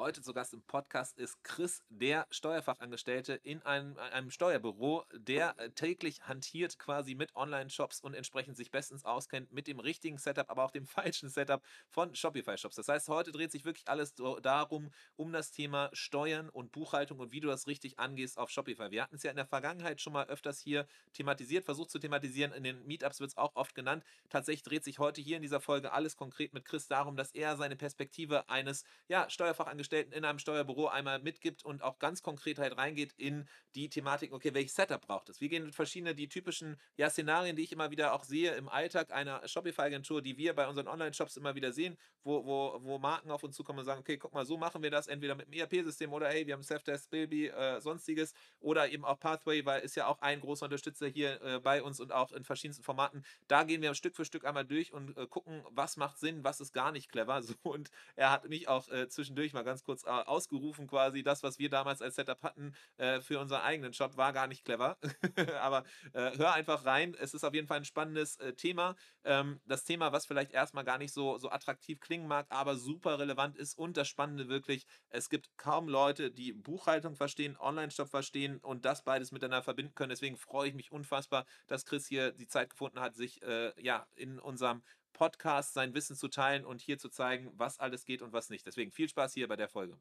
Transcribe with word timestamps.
Heute 0.00 0.22
zu 0.22 0.32
Gast 0.32 0.54
im 0.54 0.62
Podcast 0.62 1.18
ist 1.18 1.44
Chris, 1.44 1.82
der 1.90 2.26
Steuerfachangestellte 2.30 3.34
in 3.34 3.60
einem, 3.66 3.98
einem 3.98 4.30
Steuerbüro, 4.30 5.04
der 5.12 5.54
äh, 5.58 5.72
täglich 5.72 6.26
hantiert 6.26 6.78
quasi 6.78 7.14
mit 7.14 7.36
Online-Shops 7.36 8.00
und 8.00 8.14
entsprechend 8.14 8.56
sich 8.56 8.70
bestens 8.70 9.04
auskennt 9.04 9.52
mit 9.52 9.66
dem 9.66 9.78
richtigen 9.78 10.16
Setup, 10.16 10.48
aber 10.48 10.64
auch 10.64 10.70
dem 10.70 10.86
falschen 10.86 11.28
Setup 11.28 11.62
von 11.90 12.14
Shopify-Shops. 12.14 12.76
Das 12.76 12.88
heißt, 12.88 13.10
heute 13.10 13.30
dreht 13.30 13.52
sich 13.52 13.66
wirklich 13.66 13.88
alles 13.88 14.14
darum, 14.40 14.90
um 15.16 15.34
das 15.34 15.50
Thema 15.50 15.90
Steuern 15.92 16.48
und 16.48 16.72
Buchhaltung 16.72 17.18
und 17.18 17.30
wie 17.30 17.40
du 17.40 17.48
das 17.48 17.66
richtig 17.66 17.98
angehst 17.98 18.38
auf 18.38 18.48
Shopify. 18.48 18.90
Wir 18.90 19.02
hatten 19.02 19.16
es 19.16 19.22
ja 19.22 19.28
in 19.28 19.36
der 19.36 19.44
Vergangenheit 19.44 20.00
schon 20.00 20.14
mal 20.14 20.26
öfters 20.28 20.60
hier 20.60 20.86
thematisiert, 21.12 21.66
versucht 21.66 21.90
zu 21.90 21.98
thematisieren. 21.98 22.54
In 22.54 22.64
den 22.64 22.86
Meetups 22.86 23.20
wird 23.20 23.32
es 23.32 23.36
auch 23.36 23.54
oft 23.54 23.74
genannt. 23.74 24.02
Tatsächlich 24.30 24.62
dreht 24.62 24.84
sich 24.84 24.98
heute 24.98 25.20
hier 25.20 25.36
in 25.36 25.42
dieser 25.42 25.60
Folge 25.60 25.92
alles 25.92 26.16
konkret 26.16 26.54
mit 26.54 26.64
Chris 26.64 26.88
darum, 26.88 27.16
dass 27.16 27.32
er 27.32 27.58
seine 27.58 27.76
Perspektive 27.76 28.48
eines 28.48 28.84
ja, 29.06 29.28
Steuerfachangestellten 29.28 29.89
Angestellten 29.90 30.12
in 30.12 30.24
einem 30.24 30.38
Steuerbüro 30.38 30.86
einmal 30.86 31.18
mitgibt 31.18 31.64
und 31.64 31.82
auch 31.82 31.98
ganz 31.98 32.22
konkret 32.22 32.58
halt 32.58 32.76
reingeht 32.76 33.12
in 33.16 33.46
die 33.74 33.88
Thematik, 33.88 34.32
okay, 34.32 34.54
welches 34.54 34.74
Setup 34.74 35.00
braucht 35.00 35.28
es? 35.28 35.40
Wir 35.40 35.48
gehen 35.48 35.72
verschiedene, 35.72 36.14
die 36.14 36.28
typischen 36.28 36.76
ja, 36.96 37.10
Szenarien, 37.10 37.56
die 37.56 37.62
ich 37.62 37.72
immer 37.72 37.90
wieder 37.90 38.12
auch 38.14 38.24
sehe 38.24 38.52
im 38.54 38.68
Alltag 38.68 39.12
einer 39.12 39.46
Shopify-Agentur, 39.46 40.22
die 40.22 40.36
wir 40.36 40.54
bei 40.54 40.68
unseren 40.68 40.88
Online-Shops 40.88 41.36
immer 41.36 41.54
wieder 41.54 41.72
sehen, 41.72 41.96
wo, 42.22 42.44
wo, 42.44 42.78
wo 42.82 42.98
Marken 42.98 43.30
auf 43.30 43.42
uns 43.42 43.56
zukommen 43.56 43.80
und 43.80 43.84
sagen, 43.84 44.00
okay, 44.00 44.16
guck 44.16 44.32
mal, 44.32 44.44
so 44.44 44.56
machen 44.56 44.82
wir 44.82 44.90
das, 44.90 45.06
entweder 45.06 45.34
mit 45.34 45.46
dem 45.46 45.60
ERP-System 45.60 46.12
oder 46.12 46.28
hey, 46.28 46.46
wir 46.46 46.54
haben 46.54 46.62
Self-Test, 46.62 47.10
Bilby, 47.10 47.48
äh, 47.48 47.80
sonstiges 47.80 48.34
oder 48.60 48.90
eben 48.90 49.04
auch 49.04 49.18
Pathway, 49.18 49.64
weil 49.64 49.82
ist 49.82 49.96
ja 49.96 50.06
auch 50.06 50.20
ein 50.20 50.40
großer 50.40 50.66
Unterstützer 50.66 51.08
hier 51.08 51.40
äh, 51.42 51.60
bei 51.60 51.82
uns 51.82 52.00
und 52.00 52.12
auch 52.12 52.32
in 52.32 52.44
verschiedensten 52.44 52.82
Formaten. 52.82 53.24
Da 53.48 53.64
gehen 53.64 53.82
wir 53.82 53.94
Stück 53.94 54.16
für 54.16 54.24
Stück 54.24 54.44
einmal 54.44 54.64
durch 54.64 54.92
und 54.92 55.16
äh, 55.16 55.26
gucken, 55.26 55.64
was 55.70 55.96
macht 55.96 56.18
Sinn, 56.18 56.44
was 56.44 56.60
ist 56.60 56.72
gar 56.72 56.92
nicht 56.92 57.10
clever. 57.10 57.40
So, 57.50 57.54
und 57.62 57.90
er 58.16 58.30
hat 58.30 58.48
mich 58.48 58.68
auch 58.68 58.88
äh, 58.90 59.08
zwischendurch 59.08 59.52
mal 59.52 59.64
ganz 59.64 59.79
kurz 59.84 60.04
äh, 60.04 60.08
ausgerufen, 60.08 60.86
quasi 60.86 61.22
das, 61.22 61.42
was 61.42 61.58
wir 61.58 61.70
damals 61.70 62.02
als 62.02 62.16
Setup 62.16 62.42
hatten 62.42 62.74
äh, 62.96 63.20
für 63.20 63.38
unseren 63.38 63.62
eigenen 63.62 63.92
Shop, 63.92 64.16
war 64.16 64.32
gar 64.32 64.46
nicht 64.46 64.64
clever. 64.64 64.98
Aber 65.60 65.84
äh, 66.12 66.36
hör 66.36 66.54
einfach 66.54 66.84
rein. 66.84 67.14
Es 67.18 67.34
ist 67.34 67.44
auf 67.44 67.54
jeden 67.54 67.66
Fall 67.66 67.78
ein 67.78 67.84
spannendes 67.84 68.36
äh, 68.36 68.54
Thema. 68.54 68.96
Ähm, 69.24 69.60
das 69.66 69.84
Thema, 69.84 70.12
was 70.12 70.26
vielleicht 70.26 70.52
erstmal 70.52 70.84
gar 70.84 70.98
nicht 70.98 71.12
so, 71.12 71.38
so 71.38 71.50
attraktiv 71.50 72.00
klingen 72.00 72.26
mag, 72.26 72.46
aber 72.50 72.76
super 72.76 73.18
relevant 73.18 73.56
ist. 73.56 73.74
Und 73.74 73.96
das 73.96 74.08
Spannende 74.08 74.48
wirklich, 74.48 74.86
es 75.08 75.28
gibt 75.28 75.50
kaum 75.56 75.88
Leute, 75.88 76.30
die 76.30 76.52
Buchhaltung 76.52 77.16
verstehen, 77.16 77.56
Online-Shop 77.58 78.08
verstehen 78.08 78.58
und 78.58 78.84
das 78.84 79.02
beides 79.02 79.32
miteinander 79.32 79.62
verbinden 79.62 79.94
können. 79.94 80.10
Deswegen 80.10 80.36
freue 80.36 80.68
ich 80.68 80.74
mich 80.74 80.92
unfassbar, 80.92 81.46
dass 81.66 81.84
Chris 81.84 82.06
hier 82.06 82.32
die 82.32 82.48
Zeit 82.48 82.70
gefunden 82.70 83.00
hat, 83.00 83.14
sich 83.14 83.42
äh, 83.42 83.72
ja 83.80 84.06
in 84.14 84.38
unserem 84.38 84.82
Podcast 85.20 85.74
sein 85.74 85.92
Wissen 85.92 86.16
zu 86.16 86.28
teilen 86.28 86.64
und 86.64 86.80
hier 86.80 86.96
zu 86.96 87.10
zeigen, 87.10 87.52
was 87.54 87.78
alles 87.78 88.06
geht 88.06 88.22
und 88.22 88.32
was 88.32 88.48
nicht. 88.48 88.66
Deswegen 88.66 88.90
viel 88.90 89.06
Spaß 89.06 89.34
hier 89.34 89.48
bei 89.48 89.56
der 89.56 89.68
Folge. 89.68 89.98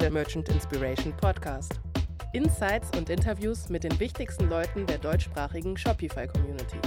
Der 0.00 0.10
Merchant 0.10 0.48
Inspiration 0.48 1.14
Podcast. 1.18 1.78
Insights 2.32 2.88
und 2.96 3.10
Interviews 3.10 3.68
mit 3.68 3.84
den 3.84 4.00
wichtigsten 4.00 4.48
Leuten 4.48 4.86
der 4.86 4.96
deutschsprachigen 4.96 5.76
Shopify 5.76 6.26
Community. 6.26 6.78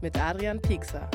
Mit 0.00 0.18
Adrian 0.18 0.60
Piekser. 0.60 1.08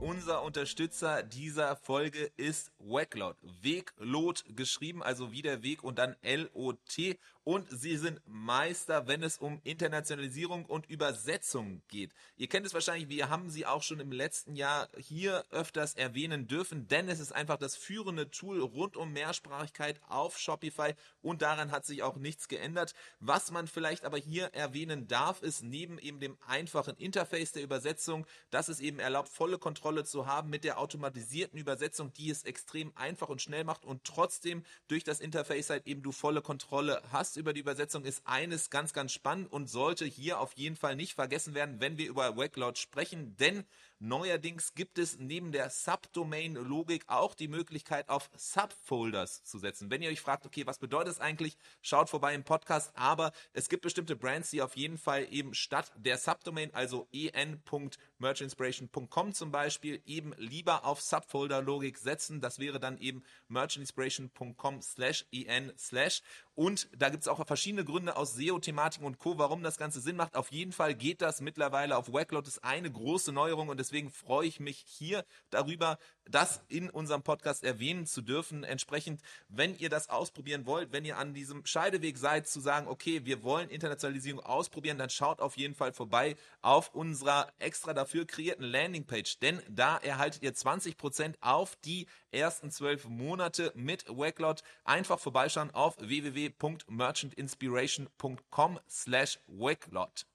Unser 0.00 0.42
Unterstützer 0.42 1.22
dieser 1.22 1.76
Folge 1.76 2.30
ist 2.36 2.72
Weglot. 2.80 3.36
Weglot 3.62 4.44
geschrieben, 4.56 5.02
also 5.02 5.32
wie 5.32 5.42
der 5.42 5.62
Weg 5.62 5.84
und 5.84 5.98
dann 5.98 6.16
L-O-T 6.22 7.18
und 7.44 7.66
sie 7.70 7.96
sind 7.96 8.20
Meister, 8.26 9.06
wenn 9.06 9.22
es 9.22 9.38
um 9.38 9.60
Internationalisierung 9.64 10.66
und 10.66 10.88
Übersetzung 10.88 11.82
geht. 11.88 12.12
Ihr 12.36 12.48
kennt 12.48 12.66
es 12.66 12.74
wahrscheinlich, 12.74 13.08
wir 13.08 13.28
haben 13.28 13.50
sie 13.50 13.66
auch 13.66 13.82
schon 13.82 13.98
im 13.98 14.12
letzten 14.12 14.54
Jahr 14.54 14.88
hier 14.96 15.44
öfters 15.50 15.94
erwähnen 15.94 16.46
dürfen, 16.46 16.86
denn 16.86 17.08
es 17.08 17.18
ist 17.18 17.32
einfach 17.32 17.56
das 17.56 17.76
führende 17.76 18.30
Tool 18.30 18.60
rund 18.60 18.96
um 18.96 19.12
Mehrsprachigkeit 19.12 20.00
auf 20.08 20.38
Shopify 20.38 20.94
und 21.22 21.42
daran 21.42 21.70
hat 21.70 21.86
sich 21.86 22.02
auch 22.02 22.16
nichts 22.16 22.46
geändert. 22.48 22.94
Was 23.20 23.50
man 23.50 23.66
vielleicht 23.66 24.04
aber 24.04 24.18
hier 24.18 24.46
erwähnen 24.54 25.08
darf, 25.08 25.42
ist 25.42 25.62
neben 25.62 25.98
eben 25.98 26.20
dem 26.20 26.36
einfachen 26.46 26.96
Interface 26.98 27.52
der 27.52 27.62
Übersetzung, 27.62 28.26
dass 28.50 28.68
es 28.68 28.80
eben 28.80 28.98
erlaubt, 28.98 29.28
volle 29.28 29.58
Kontrolle 29.58 30.04
zu 30.04 30.26
haben 30.26 30.50
mit 30.50 30.62
der 30.62 30.78
automatisierten 30.78 31.58
Übersetzung, 31.58 32.12
die 32.12 32.30
es 32.30 32.44
extrem 32.44 32.69
einfach 32.94 33.28
und 33.28 33.42
schnell 33.42 33.64
macht 33.64 33.84
und 33.84 34.04
trotzdem 34.04 34.64
durch 34.88 35.04
das 35.04 35.20
Interface 35.20 35.70
halt 35.70 35.86
eben 35.86 36.02
du 36.02 36.12
volle 36.12 36.42
Kontrolle 36.42 37.02
hast 37.10 37.36
über 37.36 37.52
die 37.52 37.60
Übersetzung 37.60 38.04
ist 38.04 38.22
eines 38.26 38.70
ganz, 38.70 38.92
ganz 38.92 39.12
spannend 39.12 39.52
und 39.52 39.68
sollte 39.68 40.04
hier 40.04 40.40
auf 40.40 40.52
jeden 40.54 40.76
Fall 40.76 40.96
nicht 40.96 41.14
vergessen 41.14 41.54
werden, 41.54 41.80
wenn 41.80 41.98
wir 41.98 42.08
über 42.08 42.36
Wacklord 42.36 42.78
sprechen, 42.78 43.36
denn 43.36 43.64
Neuerdings 44.02 44.72
gibt 44.72 44.98
es 44.98 45.18
neben 45.18 45.52
der 45.52 45.68
Subdomain-Logik 45.68 47.04
auch 47.06 47.34
die 47.34 47.48
Möglichkeit, 47.48 48.08
auf 48.08 48.30
Subfolders 48.34 49.44
zu 49.44 49.58
setzen. 49.58 49.90
Wenn 49.90 50.00
ihr 50.00 50.08
euch 50.08 50.22
fragt, 50.22 50.46
okay, 50.46 50.66
was 50.66 50.78
bedeutet 50.78 51.08
das 51.08 51.20
eigentlich, 51.20 51.58
schaut 51.82 52.08
vorbei 52.08 52.34
im 52.34 52.42
Podcast. 52.42 52.92
Aber 52.94 53.32
es 53.52 53.68
gibt 53.68 53.82
bestimmte 53.82 54.16
Brands, 54.16 54.48
die 54.48 54.62
auf 54.62 54.74
jeden 54.74 54.96
Fall 54.96 55.26
eben 55.30 55.52
statt 55.52 55.92
der 55.96 56.16
Subdomain, 56.16 56.72
also 56.72 57.08
en.merchinspiration.com 57.12 59.34
zum 59.34 59.52
Beispiel, 59.52 60.00
eben 60.06 60.32
lieber 60.38 60.86
auf 60.86 61.02
Subfolder-Logik 61.02 61.98
setzen. 61.98 62.40
Das 62.40 62.58
wäre 62.58 62.80
dann 62.80 62.96
eben 62.96 63.22
merchinspiration.com 63.48 64.80
slash 64.80 65.26
en 65.30 65.74
slash. 65.76 66.22
Und 66.54 66.88
da 66.96 67.10
gibt 67.10 67.20
es 67.22 67.28
auch 67.28 67.46
verschiedene 67.46 67.84
Gründe 67.84 68.16
aus 68.16 68.34
SEO-Thematiken 68.34 69.06
und 69.06 69.18
Co., 69.18 69.36
warum 69.36 69.62
das 69.62 69.76
Ganze 69.76 70.00
Sinn 70.00 70.16
macht. 70.16 70.36
Auf 70.36 70.50
jeden 70.52 70.72
Fall 70.72 70.94
geht 70.94 71.20
das 71.20 71.42
mittlerweile 71.42 71.98
auf 71.98 72.14
Wacklot. 72.14 72.46
Das 72.46 72.56
ist 72.56 72.64
eine 72.64 72.90
große 72.90 73.32
Neuerung 73.32 73.68
und 73.68 73.78
es 73.80 73.89
deswegen 73.90 74.10
freue 74.10 74.46
ich 74.46 74.60
mich 74.60 74.84
hier 74.86 75.24
darüber, 75.50 75.98
das 76.24 76.62
in 76.68 76.88
unserem 76.90 77.22
Podcast 77.22 77.64
erwähnen 77.64 78.06
zu 78.06 78.22
dürfen. 78.22 78.62
Entsprechend, 78.62 79.20
wenn 79.48 79.76
ihr 79.78 79.88
das 79.88 80.08
ausprobieren 80.08 80.64
wollt, 80.64 80.92
wenn 80.92 81.04
ihr 81.04 81.18
an 81.18 81.34
diesem 81.34 81.66
Scheideweg 81.66 82.16
seid, 82.16 82.46
zu 82.46 82.60
sagen, 82.60 82.86
okay, 82.86 83.24
wir 83.24 83.42
wollen 83.42 83.68
Internationalisierung 83.68 84.38
ausprobieren, 84.40 84.98
dann 84.98 85.10
schaut 85.10 85.40
auf 85.40 85.56
jeden 85.56 85.74
Fall 85.74 85.92
vorbei 85.92 86.36
auf 86.62 86.94
unserer 86.94 87.52
extra 87.58 87.94
dafür 87.94 88.26
kreierten 88.26 88.64
Landingpage, 88.64 89.40
denn 89.40 89.60
da 89.68 89.96
erhaltet 89.96 90.44
ihr 90.44 90.54
20% 90.54 91.34
auf 91.40 91.74
die 91.84 92.06
ersten 92.30 92.70
zwölf 92.70 93.08
Monate 93.08 93.72
mit 93.74 94.08
Wacklot. 94.08 94.62
Einfach 94.84 95.18
vorbeischauen 95.18 95.72
auf 95.72 95.96
www.merchantinspiration.com 95.98 98.78
slash 98.88 99.40
Wacklot. 99.48 100.26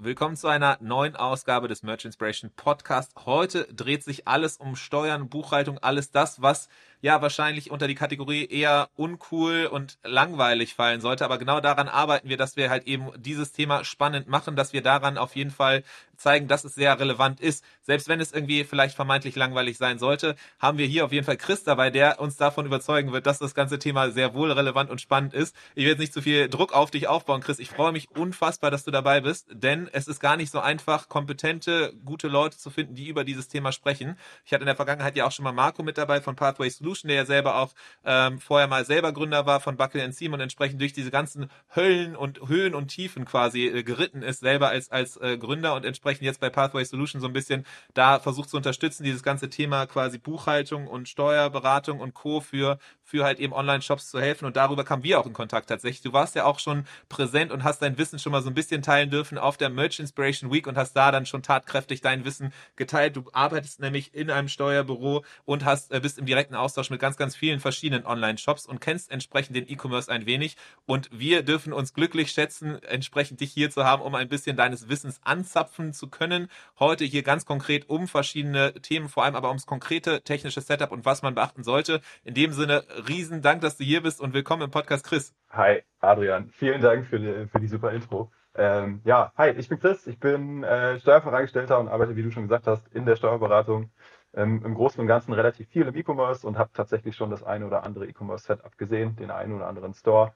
Willkommen 0.00 0.36
zu 0.36 0.46
einer 0.46 0.78
neuen 0.80 1.16
Ausgabe 1.16 1.66
des 1.66 1.82
Merch 1.82 2.04
Inspiration 2.04 2.52
Podcast. 2.54 3.10
Heute 3.26 3.64
dreht 3.74 4.04
sich 4.04 4.28
alles 4.28 4.56
um 4.56 4.76
Steuern, 4.76 5.28
Buchhaltung, 5.28 5.78
alles 5.78 6.12
das, 6.12 6.40
was 6.40 6.68
ja 7.00 7.22
wahrscheinlich 7.22 7.70
unter 7.70 7.86
die 7.86 7.94
Kategorie 7.94 8.46
eher 8.46 8.88
uncool 8.96 9.66
und 9.66 9.98
langweilig 10.02 10.74
fallen 10.74 11.00
sollte. 11.00 11.24
Aber 11.24 11.38
genau 11.38 11.60
daran 11.60 11.88
arbeiten 11.88 12.28
wir, 12.28 12.36
dass 12.36 12.56
wir 12.56 12.70
halt 12.70 12.86
eben 12.86 13.10
dieses 13.16 13.52
Thema 13.52 13.84
spannend 13.84 14.28
machen, 14.28 14.56
dass 14.56 14.72
wir 14.72 14.82
daran 14.82 15.18
auf 15.18 15.36
jeden 15.36 15.50
Fall 15.50 15.82
zeigen, 16.16 16.48
dass 16.48 16.64
es 16.64 16.74
sehr 16.74 16.98
relevant 16.98 17.40
ist. 17.40 17.64
Selbst 17.82 18.08
wenn 18.08 18.20
es 18.20 18.32
irgendwie 18.32 18.64
vielleicht 18.64 18.96
vermeintlich 18.96 19.36
langweilig 19.36 19.78
sein 19.78 19.98
sollte, 19.98 20.34
haben 20.58 20.78
wir 20.78 20.86
hier 20.86 21.04
auf 21.04 21.12
jeden 21.12 21.24
Fall 21.24 21.36
Chris 21.36 21.64
dabei, 21.64 21.90
der 21.90 22.20
uns 22.20 22.36
davon 22.36 22.66
überzeugen 22.66 23.12
wird, 23.12 23.26
dass 23.26 23.38
das 23.38 23.54
ganze 23.54 23.78
Thema 23.78 24.10
sehr 24.10 24.34
wohl 24.34 24.50
relevant 24.50 24.90
und 24.90 25.00
spannend 25.00 25.32
ist. 25.32 25.54
Ich 25.74 25.84
will 25.84 25.92
jetzt 25.92 26.00
nicht 26.00 26.12
zu 26.12 26.20
viel 26.20 26.48
Druck 26.48 26.72
auf 26.72 26.90
dich 26.90 27.08
aufbauen, 27.08 27.40
Chris. 27.40 27.58
Ich 27.58 27.70
freue 27.70 27.92
mich 27.92 28.10
unfassbar, 28.10 28.70
dass 28.70 28.84
du 28.84 28.90
dabei 28.90 29.20
bist, 29.20 29.46
denn 29.52 29.88
es 29.92 30.08
ist 30.08 30.20
gar 30.20 30.36
nicht 30.36 30.50
so 30.50 30.58
einfach, 30.60 31.08
kompetente, 31.08 31.94
gute 32.04 32.28
Leute 32.28 32.58
zu 32.58 32.70
finden, 32.70 32.94
die 32.94 33.08
über 33.08 33.24
dieses 33.24 33.48
Thema 33.48 33.72
sprechen. 33.72 34.18
Ich 34.44 34.52
hatte 34.52 34.62
in 34.62 34.66
der 34.66 34.76
Vergangenheit 34.76 35.16
ja 35.16 35.26
auch 35.26 35.32
schon 35.32 35.44
mal 35.44 35.52
Marco 35.52 35.82
mit 35.82 35.98
dabei 35.98 36.20
von 36.20 36.36
Pathway 36.36 36.68
Solution, 36.88 37.08
der 37.08 37.16
ja 37.16 37.26
selber 37.26 37.56
auch 37.56 37.74
ähm, 38.04 38.38
vorher 38.40 38.66
mal 38.66 38.84
selber 38.84 39.12
Gründer 39.12 39.46
war 39.46 39.60
von 39.60 39.76
Buckle 39.76 40.02
and 40.02 40.14
Seam 40.14 40.32
und 40.32 40.40
entsprechend 40.40 40.80
durch 40.80 40.92
diese 40.92 41.10
ganzen 41.10 41.50
Höllen 41.74 42.16
und 42.16 42.48
Höhen 42.48 42.74
und 42.74 42.88
Tiefen 42.88 43.24
quasi 43.24 43.66
äh, 43.66 43.82
geritten 43.82 44.22
ist, 44.22 44.40
selber 44.40 44.68
als, 44.68 44.90
als 44.90 45.16
äh, 45.18 45.36
Gründer 45.36 45.74
und 45.74 45.84
entsprechend 45.84 46.22
jetzt 46.22 46.40
bei 46.40 46.48
Pathway 46.50 46.84
Solution 46.84 47.20
so 47.20 47.26
ein 47.26 47.32
bisschen 47.32 47.66
da 47.94 48.18
versucht 48.18 48.48
zu 48.48 48.56
unterstützen, 48.56 49.04
dieses 49.04 49.22
ganze 49.22 49.50
Thema 49.50 49.86
quasi 49.86 50.18
Buchhaltung 50.18 50.86
und 50.86 51.08
Steuerberatung 51.08 52.00
und 52.00 52.14
Co. 52.14 52.40
für, 52.40 52.78
für 53.08 53.24
halt 53.24 53.40
eben 53.40 53.54
Online-Shops 53.54 54.10
zu 54.10 54.20
helfen. 54.20 54.44
Und 54.44 54.56
darüber 54.56 54.84
kamen 54.84 55.02
wir 55.02 55.18
auch 55.18 55.24
in 55.24 55.32
Kontakt 55.32 55.70
tatsächlich. 55.70 56.02
Du 56.02 56.12
warst 56.12 56.34
ja 56.34 56.44
auch 56.44 56.58
schon 56.58 56.84
präsent 57.08 57.50
und 57.50 57.64
hast 57.64 57.80
dein 57.80 57.96
Wissen 57.96 58.18
schon 58.18 58.32
mal 58.32 58.42
so 58.42 58.50
ein 58.50 58.54
bisschen 58.54 58.82
teilen 58.82 59.08
dürfen 59.08 59.38
auf 59.38 59.56
der 59.56 59.70
Merch 59.70 59.98
Inspiration 59.98 60.52
Week 60.52 60.66
und 60.66 60.76
hast 60.76 60.92
da 60.92 61.10
dann 61.10 61.24
schon 61.24 61.42
tatkräftig 61.42 62.02
dein 62.02 62.26
Wissen 62.26 62.52
geteilt. 62.76 63.16
Du 63.16 63.24
arbeitest 63.32 63.80
nämlich 63.80 64.14
in 64.14 64.30
einem 64.30 64.48
Steuerbüro 64.48 65.24
und 65.46 65.64
hast, 65.64 65.90
äh, 65.90 66.00
bist 66.00 66.18
im 66.18 66.26
direkten 66.26 66.54
Austausch 66.54 66.90
mit 66.90 67.00
ganz, 67.00 67.16
ganz 67.16 67.34
vielen 67.34 67.60
verschiedenen 67.60 68.04
Online-Shops 68.04 68.66
und 68.66 68.82
kennst 68.82 69.10
entsprechend 69.10 69.56
den 69.56 69.66
E-Commerce 69.70 70.12
ein 70.12 70.26
wenig. 70.26 70.56
Und 70.84 71.08
wir 71.10 71.42
dürfen 71.42 71.72
uns 71.72 71.94
glücklich 71.94 72.30
schätzen, 72.30 72.82
entsprechend 72.82 73.40
dich 73.40 73.52
hier 73.52 73.70
zu 73.70 73.84
haben, 73.84 74.02
um 74.02 74.14
ein 74.16 74.28
bisschen 74.28 74.54
deines 74.56 74.90
Wissens 74.90 75.18
anzapfen 75.24 75.94
zu 75.94 76.08
können. 76.08 76.48
Heute 76.78 77.06
hier 77.06 77.22
ganz 77.22 77.46
konkret 77.46 77.88
um 77.88 78.06
verschiedene 78.06 78.74
Themen, 78.74 79.08
vor 79.08 79.24
allem 79.24 79.34
aber 79.34 79.48
ums 79.48 79.64
konkrete 79.64 80.20
technische 80.20 80.60
Setup 80.60 80.92
und 80.92 81.06
was 81.06 81.22
man 81.22 81.34
beachten 81.34 81.64
sollte. 81.64 82.02
In 82.24 82.34
dem 82.34 82.52
Sinne, 82.52 82.84
riesen 83.06 83.42
Dank, 83.42 83.60
dass 83.60 83.76
du 83.76 83.84
hier 83.84 84.02
bist 84.02 84.20
und 84.20 84.34
willkommen 84.34 84.62
im 84.62 84.70
Podcast 84.70 85.04
Chris. 85.04 85.34
Hi, 85.50 85.82
Adrian. 86.00 86.50
Vielen 86.50 86.80
Dank 86.80 87.06
für 87.06 87.20
die, 87.20 87.46
für 87.46 87.60
die 87.60 87.68
super 87.68 87.92
Intro. 87.92 88.32
Ähm, 88.54 89.00
ja, 89.04 89.32
hi, 89.36 89.50
ich 89.50 89.68
bin 89.68 89.78
Chris, 89.78 90.06
ich 90.06 90.18
bin 90.18 90.64
äh, 90.64 90.98
Steuerfachangestellter 90.98 91.78
und 91.78 91.88
arbeite, 91.88 92.16
wie 92.16 92.22
du 92.22 92.30
schon 92.32 92.44
gesagt 92.44 92.66
hast, 92.66 92.88
in 92.88 93.06
der 93.06 93.14
Steuerberatung 93.14 93.90
ähm, 94.34 94.62
im 94.64 94.74
Großen 94.74 95.00
und 95.00 95.06
Ganzen 95.06 95.32
relativ 95.32 95.68
viel 95.68 95.86
im 95.86 95.94
E-Commerce 95.94 96.46
und 96.46 96.58
habe 96.58 96.70
tatsächlich 96.72 97.14
schon 97.14 97.30
das 97.30 97.44
eine 97.44 97.66
oder 97.66 97.84
andere 97.84 98.06
E-Commerce-Setup 98.06 98.76
gesehen, 98.76 99.14
den 99.16 99.30
einen 99.30 99.52
oder 99.54 99.68
anderen 99.68 99.94
Store 99.94 100.34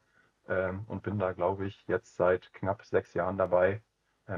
ähm, 0.48 0.84
und 0.86 1.02
bin 1.02 1.18
da, 1.18 1.32
glaube 1.32 1.66
ich, 1.66 1.84
jetzt 1.88 2.16
seit 2.16 2.52
knapp 2.52 2.84
sechs 2.84 3.12
Jahren 3.14 3.38
dabei, 3.38 3.82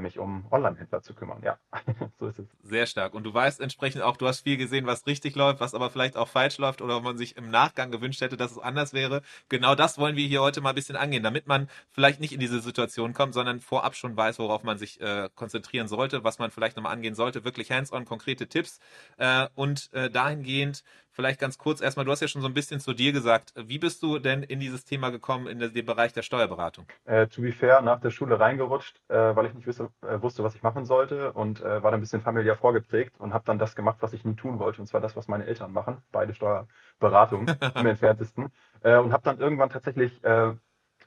mich 0.01 0.19
um 0.19 0.45
Online-Händler 0.51 1.01
zu 1.01 1.13
kümmern. 1.13 1.41
Ja, 1.43 1.57
so 2.19 2.27
ist 2.27 2.39
es. 2.39 2.47
Sehr 2.63 2.85
stark. 2.85 3.13
Und 3.13 3.23
du 3.23 3.33
weißt 3.33 3.61
entsprechend 3.61 4.01
auch, 4.01 4.17
du 4.17 4.27
hast 4.27 4.41
viel 4.41 4.57
gesehen, 4.57 4.85
was 4.85 5.05
richtig 5.07 5.35
läuft, 5.35 5.59
was 5.59 5.73
aber 5.73 5.89
vielleicht 5.89 6.17
auch 6.17 6.27
falsch 6.27 6.57
läuft 6.57 6.81
oder 6.81 7.01
man 7.01 7.17
sich 7.17 7.37
im 7.37 7.49
Nachgang 7.49 7.91
gewünscht 7.91 8.21
hätte, 8.21 8.37
dass 8.37 8.51
es 8.51 8.59
anders 8.59 8.93
wäre. 8.93 9.21
Genau 9.49 9.75
das 9.75 9.97
wollen 9.97 10.15
wir 10.15 10.27
hier 10.27 10.41
heute 10.41 10.61
mal 10.61 10.69
ein 10.69 10.75
bisschen 10.75 10.95
angehen, 10.95 11.23
damit 11.23 11.47
man 11.47 11.69
vielleicht 11.91 12.19
nicht 12.19 12.33
in 12.33 12.39
diese 12.39 12.59
Situation 12.59 13.13
kommt, 13.13 13.33
sondern 13.33 13.61
vorab 13.61 13.95
schon 13.95 14.15
weiß, 14.15 14.39
worauf 14.39 14.63
man 14.63 14.77
sich 14.77 14.99
äh, 15.01 15.29
konzentrieren 15.35 15.87
sollte, 15.87 16.23
was 16.23 16.39
man 16.39 16.51
vielleicht 16.51 16.77
nochmal 16.77 16.93
angehen 16.93 17.15
sollte. 17.15 17.43
Wirklich 17.43 17.71
hands-on, 17.71 18.05
konkrete 18.05 18.47
Tipps. 18.47 18.79
Äh, 19.17 19.47
und 19.55 19.89
äh, 19.93 20.09
dahingehend 20.09 20.83
vielleicht 21.15 21.39
ganz 21.39 21.57
kurz 21.57 21.81
erstmal, 21.81 22.05
du 22.05 22.11
hast 22.11 22.21
ja 22.21 22.27
schon 22.27 22.41
so 22.41 22.47
ein 22.47 22.53
bisschen 22.53 22.79
zu 22.79 22.93
dir 22.93 23.13
gesagt. 23.13 23.53
Wie 23.55 23.79
bist 23.79 24.03
du 24.03 24.19
denn 24.19 24.43
in 24.43 24.59
dieses 24.59 24.83
Thema 24.83 25.09
gekommen, 25.09 25.47
in 25.47 25.59
den 25.59 25.85
Bereich 25.85 26.13
der 26.13 26.21
Steuerberatung? 26.21 26.85
Äh, 27.05 27.27
to 27.27 27.41
be 27.41 27.51
fair, 27.53 27.81
nach 27.81 28.01
der 28.01 28.11
Schule 28.11 28.39
reingerutscht, 28.39 29.01
äh, 29.07 29.35
weil 29.35 29.47
ich 29.47 29.53
nicht 29.53 29.65
wusste, 29.65 29.89
äh, 30.01 30.21
wusste, 30.21 30.43
was 30.43 30.55
ich 30.55 30.61
machen 30.61 30.85
sollte 30.85 31.31
und 31.33 31.61
äh, 31.61 31.81
war 31.81 31.91
dann 31.91 31.95
ein 31.95 32.01
bisschen 32.01 32.21
familiär 32.21 32.55
vorgeprägt 32.55 33.15
und 33.17 33.33
habe 33.33 33.45
dann 33.45 33.57
das 33.57 33.75
gemacht, 33.75 33.97
was 34.01 34.13
ich 34.13 34.25
nie 34.25 34.35
tun 34.35 34.59
wollte. 34.59 34.81
Und 34.81 34.87
zwar 34.87 35.01
das, 35.01 35.15
was 35.15 35.27
meine 35.27 35.45
Eltern 35.45 35.71
machen, 35.71 36.01
beide 36.11 36.33
Steuerberatungen 36.33 37.55
im 37.75 37.85
entferntesten. 37.85 38.51
Äh, 38.83 38.97
und 38.97 39.13
habe 39.13 39.23
dann 39.23 39.39
irgendwann 39.39 39.69
tatsächlich 39.69 40.21
äh, 40.23 40.53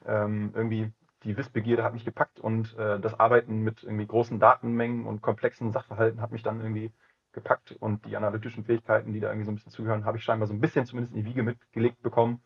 ähm, 0.07 0.51
irgendwie 0.55 0.91
die 1.23 1.35
Wissbegierde 1.35 1.83
hat 1.83 1.91
mich 1.91 2.05
gepackt 2.05 2.39
und 2.39 2.77
das 2.77 3.19
Arbeiten 3.19 3.59
mit 3.61 3.83
irgendwie 3.83 4.07
großen 4.07 4.39
Datenmengen 4.39 5.05
und 5.05 5.21
komplexen 5.21 5.73
Sachverhalten 5.73 6.21
hat 6.21 6.31
mich 6.31 6.43
dann 6.43 6.61
irgendwie 6.61 6.93
gepackt 7.31 7.71
und 7.73 8.05
die 8.05 8.15
analytischen 8.15 8.65
Fähigkeiten, 8.65 9.13
die 9.13 9.19
da 9.19 9.27
irgendwie 9.27 9.45
so 9.45 9.51
ein 9.51 9.55
bisschen 9.55 9.71
zugehören, 9.71 10.05
habe 10.05 10.17
ich 10.17 10.23
scheinbar 10.23 10.47
so 10.47 10.53
ein 10.53 10.61
bisschen 10.61 10.85
zumindest 10.85 11.15
in 11.15 11.23
die 11.23 11.29
Wiege 11.29 11.43
mitgelegt 11.43 12.01
bekommen. 12.01 12.41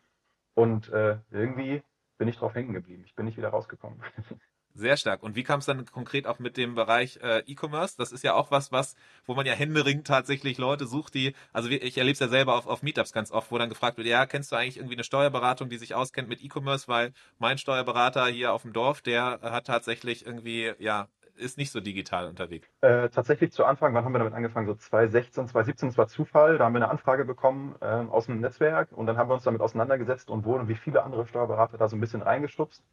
Und 0.56 0.90
äh, 0.90 1.18
irgendwie 1.32 1.84
bin 2.18 2.28
ich 2.28 2.38
drauf 2.38 2.54
hängen 2.56 2.74
geblieben. 2.74 3.04
Ich 3.06 3.16
bin 3.16 3.26
nicht 3.26 3.38
wieder 3.38 3.50
rausgekommen. 3.50 4.02
Sehr 4.76 4.98
stark. 4.98 5.22
Und 5.22 5.36
wie 5.36 5.44
kam 5.44 5.60
es 5.60 5.68
dann 5.68 5.86
konkret 5.86 6.26
auch 6.26 6.40
mit 6.40 6.58
dem 6.58 6.74
Bereich 6.74 7.20
äh, 7.22 7.44
E-Commerce? 7.46 7.96
Das 7.96 8.12
ist 8.12 8.24
ja 8.24 8.34
auch 8.34 8.50
was, 8.50 8.72
was, 8.72 8.96
wo 9.26 9.36
man 9.36 9.46
ja 9.46 9.54
händeringend 9.54 10.08
tatsächlich 10.08 10.58
Leute 10.58 10.88
sucht, 10.88 11.14
die, 11.14 11.36
also 11.52 11.70
ich 11.70 11.96
erlebe 11.96 12.14
es 12.14 12.20
ja 12.20 12.28
selber 12.28 12.56
auf, 12.56 12.66
auf 12.66 12.82
Meetups 12.82 13.12
ganz 13.12 13.32
oft, 13.32 13.52
wo 13.52 13.60
dann 13.60 13.70
gefragt 13.70 13.98
wird, 13.98 14.08
ja, 14.08 14.26
kennst 14.26 14.52
du 14.52 14.56
eigentlich 14.56 14.78
irgendwie 14.78 14.96
eine 14.96 15.04
Steuerberatung, 15.04 15.70
die 15.70 15.78
sich 15.78 15.94
auskennt 15.94 16.28
mit 16.28 16.44
E-Commerce? 16.44 16.88
Weil 16.88 17.14
mein 17.38 17.60
Steuerberater 17.60 18.26
hier 18.26 18.52
auf 18.52 18.64
dem 18.64 18.74
Dorf, 18.74 19.02
der 19.02 19.42
hat 19.44 19.68
tatsächlich 19.68 20.26
irgendwie, 20.26 20.74
ja, 20.80 21.08
ist 21.36 21.58
nicht 21.58 21.72
so 21.72 21.80
digital 21.80 22.28
unterwegs. 22.28 22.68
Äh, 22.82 23.10
tatsächlich 23.10 23.52
zu 23.52 23.66
Anfang, 23.66 23.94
wann 23.94 24.06
haben 24.06 24.14
wir 24.14 24.20
damit 24.20 24.34
angefangen? 24.34 24.68
So 24.68 24.76
2016, 24.76 25.48
2017, 25.48 25.90
das 25.90 25.98
war 25.98 26.08
Zufall. 26.08 26.58
Da 26.58 26.66
haben 26.66 26.74
wir 26.74 26.82
eine 26.82 26.90
Anfrage 26.90 27.26
bekommen 27.26 27.76
äh, 27.82 27.86
aus 27.86 28.28
dem 28.28 28.40
Netzwerk 28.40 28.92
und 28.92 29.08
dann 29.08 29.18
haben 29.18 29.30
wir 29.30 29.36
uns 29.36 29.44
damit 29.44 29.62
auseinandergesetzt 29.62 30.30
und 30.30 30.46
wurden 30.46 30.68
wie 30.68 30.76
viele 30.76 31.04
andere 31.04 31.28
Steuerberater 31.28 31.78
da 31.78 31.88
so 31.88 31.96
ein 31.96 32.00
bisschen 32.00 32.22
reingeschubst. 32.22 32.84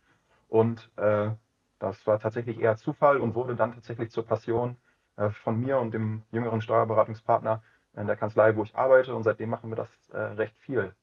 Und 0.49 0.91
äh, 0.97 1.31
das 1.79 2.07
war 2.07 2.19
tatsächlich 2.19 2.61
eher 2.61 2.77
Zufall 2.77 3.19
und 3.19 3.35
wurde 3.35 3.57
dann 3.57 3.75
tatsächlich 3.75 4.11
zur 4.11 4.27
Passion 4.27 4.77
äh, 5.17 5.31
von 5.31 5.61
mir 5.61 5.79
und 5.79 5.93
dem 5.93 6.23
jüngeren 6.33 6.61
Steuerberatungspartner 6.61 7.63
in 7.97 8.07
der 8.07 8.17
Kanzlei, 8.17 8.57
wo 8.57 8.63
ich 8.63 8.75
arbeite. 8.75 9.15
Und 9.15 9.23
seitdem 9.23 9.51
machen 9.51 9.71
wir 9.71 9.77
das 9.77 9.89
äh, 10.11 10.19
recht 10.19 10.57
viel. 10.59 10.95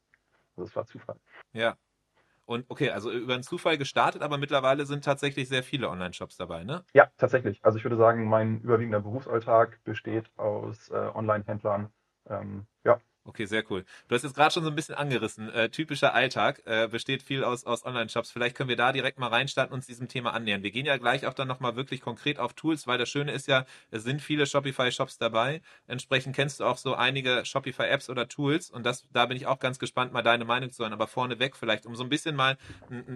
Also 0.55 0.69
es 0.69 0.75
war 0.75 0.85
Zufall. 0.85 1.17
Ja, 1.53 1.75
und 2.47 2.65
okay, 2.69 2.91
also 2.91 3.11
über 3.11 3.33
einen 3.33 3.43
Zufall 3.43 3.77
gestartet, 3.77 4.21
aber 4.21 4.37
mittlerweile 4.37 4.85
sind 4.85 5.03
tatsächlich 5.03 5.49
sehr 5.49 5.63
viele 5.63 5.89
Online-Shops 5.89 6.37
dabei, 6.37 6.63
ne? 6.63 6.83
Ja, 6.93 7.09
tatsächlich. 7.17 7.59
Also 7.63 7.77
ich 7.77 7.83
würde 7.83 7.97
sagen, 7.97 8.27
mein 8.29 8.61
überwiegender 8.61 9.01
Berufsalltag 9.01 9.83
besteht 9.83 10.31
aus 10.37 10.89
äh, 10.89 10.93
Online-Händlern. 10.93 11.89
Ähm, 12.29 12.65
ja, 12.85 12.99
Okay, 13.27 13.45
sehr 13.45 13.69
cool. 13.69 13.83
Du 14.07 14.15
hast 14.15 14.23
jetzt 14.23 14.35
gerade 14.35 14.53
schon 14.53 14.63
so 14.63 14.69
ein 14.69 14.75
bisschen 14.75 14.95
angerissen. 14.95 15.49
Äh, 15.49 15.69
typischer 15.69 16.13
Alltag 16.13 16.61
äh, 16.65 16.87
besteht 16.87 17.21
viel 17.21 17.43
aus, 17.43 17.65
aus 17.65 17.85
Online-Shops. 17.85 18.31
Vielleicht 18.31 18.55
können 18.55 18.69
wir 18.69 18.77
da 18.77 18.93
direkt 18.93 19.19
mal 19.19 19.27
reinstarten 19.27 19.73
und 19.73 19.79
uns 19.79 19.85
diesem 19.85 20.07
Thema 20.07 20.31
annähern. 20.31 20.63
Wir 20.63 20.71
gehen 20.71 20.85
ja 20.85 20.95
gleich 20.95 21.25
auch 21.25 21.33
dann 21.33 21.49
nochmal 21.49 21.75
wirklich 21.75 21.99
konkret 21.99 22.39
auf 22.39 22.53
Tools, 22.53 22.87
weil 22.87 22.97
das 22.97 23.09
Schöne 23.09 23.33
ist 23.33 23.47
ja, 23.47 23.65
es 23.91 24.03
sind 24.03 24.21
viele 24.21 24.45
Shopify-Shops 24.45 25.17
dabei. 25.17 25.61
Entsprechend 25.87 26.37
kennst 26.37 26.61
du 26.61 26.63
auch 26.63 26.77
so 26.77 26.95
einige 26.95 27.43
Shopify-Apps 27.43 28.09
oder 28.09 28.29
Tools 28.29 28.69
und 28.69 28.85
das, 28.85 29.05
da 29.11 29.25
bin 29.25 29.35
ich 29.35 29.45
auch 29.45 29.59
ganz 29.59 29.77
gespannt, 29.77 30.13
mal 30.13 30.23
deine 30.23 30.45
Meinung 30.45 30.71
zu 30.71 30.83
hören. 30.83 30.93
Aber 30.93 31.07
vorneweg 31.07 31.57
vielleicht, 31.57 31.85
um 31.85 31.97
so 31.97 32.03
ein 32.03 32.09
bisschen 32.09 32.33
mal 32.33 32.57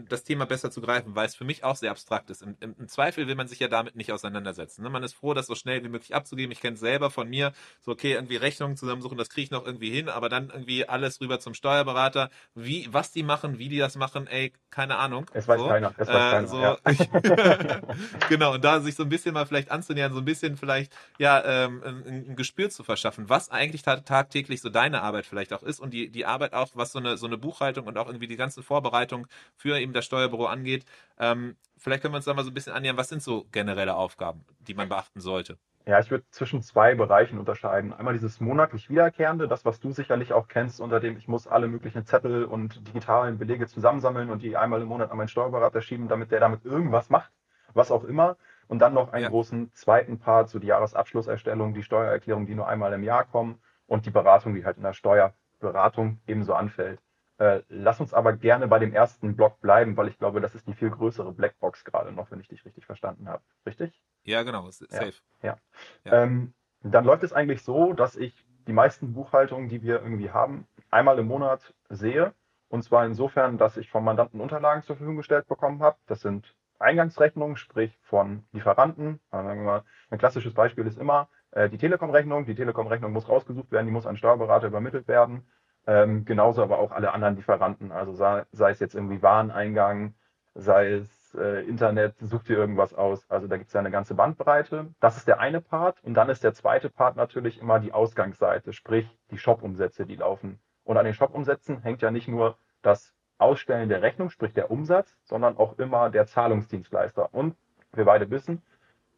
das 0.09 0.25
Thema 0.25 0.45
besser 0.45 0.71
zu 0.71 0.81
greifen, 0.81 1.15
weil 1.15 1.27
es 1.27 1.35
für 1.35 1.45
mich 1.45 1.63
auch 1.63 1.77
sehr 1.77 1.91
abstrakt 1.91 2.29
ist. 2.31 2.41
Im, 2.41 2.57
im, 2.59 2.75
im 2.77 2.87
Zweifel 2.89 3.27
will 3.27 3.35
man 3.35 3.47
sich 3.47 3.59
ja 3.59 3.69
damit 3.69 3.95
nicht 3.95 4.11
auseinandersetzen. 4.11 4.83
Ne? 4.83 4.89
Man 4.89 5.03
ist 5.03 5.13
froh, 5.13 5.33
das 5.33 5.47
so 5.47 5.55
schnell 5.55 5.85
wie 5.85 5.89
möglich 5.89 6.13
abzugeben. 6.13 6.51
Ich 6.51 6.59
kenne 6.59 6.73
es 6.73 6.81
selber 6.81 7.09
von 7.11 7.29
mir. 7.29 7.53
So, 7.79 7.93
okay, 7.93 8.11
irgendwie 8.11 8.35
Rechnungen 8.35 8.75
zusammensuchen, 8.75 9.17
das 9.17 9.29
kriege 9.29 9.45
ich 9.45 9.51
noch 9.51 9.65
irgendwie 9.65 9.89
hin, 9.89 10.00
aber 10.09 10.29
dann 10.29 10.49
irgendwie 10.49 10.87
alles 10.87 11.19
rüber 11.21 11.39
zum 11.39 11.53
Steuerberater. 11.53 12.29
Wie, 12.55 12.87
was 12.91 13.11
die 13.11 13.23
machen, 13.23 13.59
wie 13.59 13.69
die 13.69 13.77
das 13.77 13.95
machen, 13.95 14.27
ey, 14.27 14.53
keine 14.69 14.97
Ahnung. 14.97 15.25
Es 15.33 15.47
weiß 15.47 15.59
so. 15.59 15.67
keiner. 15.67 15.93
Es 15.97 16.07
weiß 16.07 16.15
äh, 16.15 16.31
keiner. 16.31 16.47
So, 16.47 16.61
ja. 16.61 16.77
genau, 18.29 18.53
und 18.53 18.63
da 18.63 18.79
sich 18.79 18.95
so 18.95 19.03
ein 19.03 19.09
bisschen 19.09 19.33
mal 19.33 19.45
vielleicht 19.45 19.71
anzunähern, 19.71 20.13
so 20.13 20.19
ein 20.19 20.25
bisschen 20.25 20.57
vielleicht, 20.57 20.93
ja, 21.17 21.43
ähm, 21.43 21.81
ein, 21.83 22.05
ein, 22.05 22.35
Gespür 22.35 22.69
zu 22.69 22.83
verschaffen, 22.83 23.29
was 23.29 23.49
eigentlich 23.49 23.83
tagtäglich 23.83 24.61
so 24.61 24.69
deine 24.69 25.01
Arbeit 25.01 25.25
vielleicht 25.25 25.53
auch 25.53 25.63
ist 25.63 25.79
und 25.79 25.93
die, 25.93 26.09
die 26.09 26.25
Arbeit 26.25 26.53
auch, 26.53 26.69
was 26.73 26.91
so 26.91 26.99
eine, 26.99 27.17
so 27.17 27.27
eine 27.27 27.37
Buchhaltung 27.37 27.87
und 27.87 27.97
auch 27.97 28.07
irgendwie 28.07 28.27
die 28.27 28.37
ganze 28.37 28.63
Vorbereitung 28.63 29.27
für 29.55 29.79
eben 29.79 29.93
das 29.93 30.05
Steuerbüro 30.05 30.45
angeht. 30.45 30.85
Ähm, 31.19 31.55
vielleicht 31.77 32.01
können 32.01 32.13
wir 32.13 32.17
uns 32.17 32.25
da 32.25 32.33
mal 32.33 32.43
so 32.43 32.51
ein 32.51 32.53
bisschen 32.53 32.73
annähern, 32.73 32.97
was 32.97 33.09
sind 33.09 33.21
so 33.21 33.45
generelle 33.51 33.95
Aufgaben, 33.95 34.45
die 34.59 34.73
man 34.73 34.89
beachten 34.89 35.19
sollte? 35.19 35.57
Ja, 35.85 35.99
ich 35.99 36.11
würde 36.11 36.25
zwischen 36.29 36.61
zwei 36.61 36.93
Bereichen 36.93 37.39
unterscheiden. 37.39 37.91
Einmal 37.91 38.13
dieses 38.13 38.39
monatlich 38.39 38.89
wiederkehrende, 38.89 39.47
das, 39.47 39.65
was 39.65 39.79
du 39.79 39.91
sicherlich 39.91 40.31
auch 40.31 40.47
kennst, 40.47 40.79
unter 40.79 40.99
dem 40.99 41.17
ich 41.17 41.27
muss 41.27 41.47
alle 41.47 41.67
möglichen 41.67 42.05
Zettel 42.05 42.45
und 42.45 42.87
digitalen 42.87 43.39
Belege 43.39 43.65
zusammensammeln 43.67 44.29
und 44.29 44.43
die 44.43 44.57
einmal 44.57 44.81
im 44.81 44.87
Monat 44.87 45.09
an 45.09 45.17
meinen 45.17 45.27
Steuerberater 45.27 45.81
schieben, 45.81 46.07
damit 46.07 46.31
der 46.31 46.39
damit 46.39 46.65
irgendwas 46.65 47.09
macht, 47.09 47.31
was 47.73 47.91
auch 47.91 48.03
immer. 48.03 48.37
Und 48.67 48.79
dann 48.79 48.93
noch 48.93 49.11
einen 49.11 49.23
ja. 49.23 49.29
großen 49.29 49.73
zweiten 49.73 50.19
Part, 50.19 50.49
so 50.49 50.59
die 50.59 50.67
Jahresabschlusserstellung, 50.67 51.73
die 51.73 51.83
Steuererklärung, 51.83 52.45
die 52.45 52.55
nur 52.55 52.67
einmal 52.67 52.93
im 52.93 53.03
Jahr 53.03 53.25
kommen 53.25 53.59
und 53.87 54.05
die 54.05 54.11
Beratung, 54.11 54.53
die 54.53 54.63
halt 54.63 54.77
in 54.77 54.83
der 54.83 54.93
Steuerberatung 54.93 56.19
ebenso 56.27 56.53
anfällt. 56.53 56.99
Äh, 57.41 57.63
lass 57.69 57.99
uns 57.99 58.13
aber 58.13 58.33
gerne 58.33 58.67
bei 58.67 58.77
dem 58.77 58.93
ersten 58.93 59.35
Block 59.35 59.59
bleiben, 59.61 59.97
weil 59.97 60.07
ich 60.07 60.19
glaube, 60.19 60.41
das 60.41 60.53
ist 60.53 60.67
die 60.67 60.75
viel 60.75 60.91
größere 60.91 61.31
Blackbox 61.33 61.83
gerade 61.83 62.11
noch, 62.11 62.29
wenn 62.29 62.39
ich 62.39 62.47
dich 62.47 62.63
richtig 62.65 62.85
verstanden 62.85 63.27
habe. 63.27 63.41
Richtig? 63.65 63.99
Ja, 64.21 64.43
genau, 64.43 64.69
safe. 64.69 65.13
Ja. 65.41 65.57
ja. 66.03 66.21
Ähm, 66.21 66.53
dann 66.83 67.03
läuft 67.03 67.23
es 67.23 67.33
eigentlich 67.33 67.63
so, 67.63 67.93
dass 67.93 68.15
ich 68.15 68.45
die 68.67 68.73
meisten 68.73 69.13
Buchhaltungen, 69.13 69.69
die 69.69 69.81
wir 69.81 70.03
irgendwie 70.03 70.29
haben, 70.29 70.67
einmal 70.91 71.17
im 71.17 71.25
Monat 71.25 71.73
sehe. 71.89 72.35
Und 72.69 72.83
zwar 72.83 73.07
insofern, 73.07 73.57
dass 73.57 73.75
ich 73.75 73.89
vom 73.89 74.03
Mandanten 74.03 74.39
Unterlagen 74.39 74.83
zur 74.83 74.97
Verfügung 74.97 75.17
gestellt 75.17 75.47
bekommen 75.47 75.81
habe. 75.81 75.97
Das 76.05 76.21
sind 76.21 76.55
Eingangsrechnungen, 76.77 77.57
sprich 77.57 77.97
von 78.03 78.43
Lieferanten. 78.51 79.19
Mal, 79.31 79.83
ein 80.11 80.19
klassisches 80.19 80.53
Beispiel 80.53 80.85
ist 80.85 80.99
immer 80.99 81.27
äh, 81.49 81.69
die 81.69 81.79
Telekom-Rechnung. 81.79 82.45
Die 82.45 82.53
Telekom-Rechnung 82.53 83.11
muss 83.11 83.27
rausgesucht 83.27 83.71
werden, 83.71 83.87
die 83.87 83.91
muss 83.91 84.05
an 84.05 84.15
Steuerberater 84.15 84.67
übermittelt 84.67 85.07
werden. 85.07 85.47
Ähm, 85.87 86.25
genauso 86.25 86.61
aber 86.61 86.79
auch 86.79 86.91
alle 86.91 87.13
anderen 87.13 87.35
Lieferanten. 87.35 87.91
Also 87.91 88.13
sei, 88.13 88.45
sei 88.51 88.71
es 88.71 88.79
jetzt 88.79 88.95
irgendwie 88.95 89.21
Wareneingang, 89.21 90.13
sei 90.53 90.91
es 90.91 91.35
äh, 91.35 91.65
Internet, 91.67 92.15
such 92.19 92.43
dir 92.43 92.57
irgendwas 92.57 92.93
aus. 92.93 93.29
Also 93.29 93.47
da 93.47 93.57
gibt 93.57 93.67
es 93.67 93.73
ja 93.73 93.79
eine 93.79 93.91
ganze 93.91 94.15
Bandbreite. 94.15 94.93
Das 94.99 95.17
ist 95.17 95.27
der 95.27 95.39
eine 95.39 95.61
Part. 95.61 96.03
Und 96.03 96.13
dann 96.13 96.29
ist 96.29 96.43
der 96.43 96.53
zweite 96.53 96.89
Part 96.89 97.15
natürlich 97.15 97.59
immer 97.59 97.79
die 97.79 97.93
Ausgangsseite, 97.93 98.73
sprich 98.73 99.07
die 99.31 99.37
Shop-Umsätze, 99.37 100.05
die 100.05 100.15
laufen. 100.15 100.59
Und 100.83 100.97
an 100.97 101.05
den 101.05 101.13
Shop-Umsätzen 101.13 101.81
hängt 101.81 102.01
ja 102.01 102.11
nicht 102.11 102.27
nur 102.27 102.57
das 102.81 103.13
Ausstellen 103.37 103.89
der 103.89 104.01
Rechnung, 104.01 104.29
sprich 104.29 104.53
der 104.53 104.69
Umsatz, 104.69 105.17
sondern 105.23 105.57
auch 105.57 105.79
immer 105.79 106.09
der 106.09 106.27
Zahlungsdienstleister. 106.27 107.33
Und 107.33 107.55
wir 107.93 108.05
beide 108.05 108.29
wissen, 108.29 108.61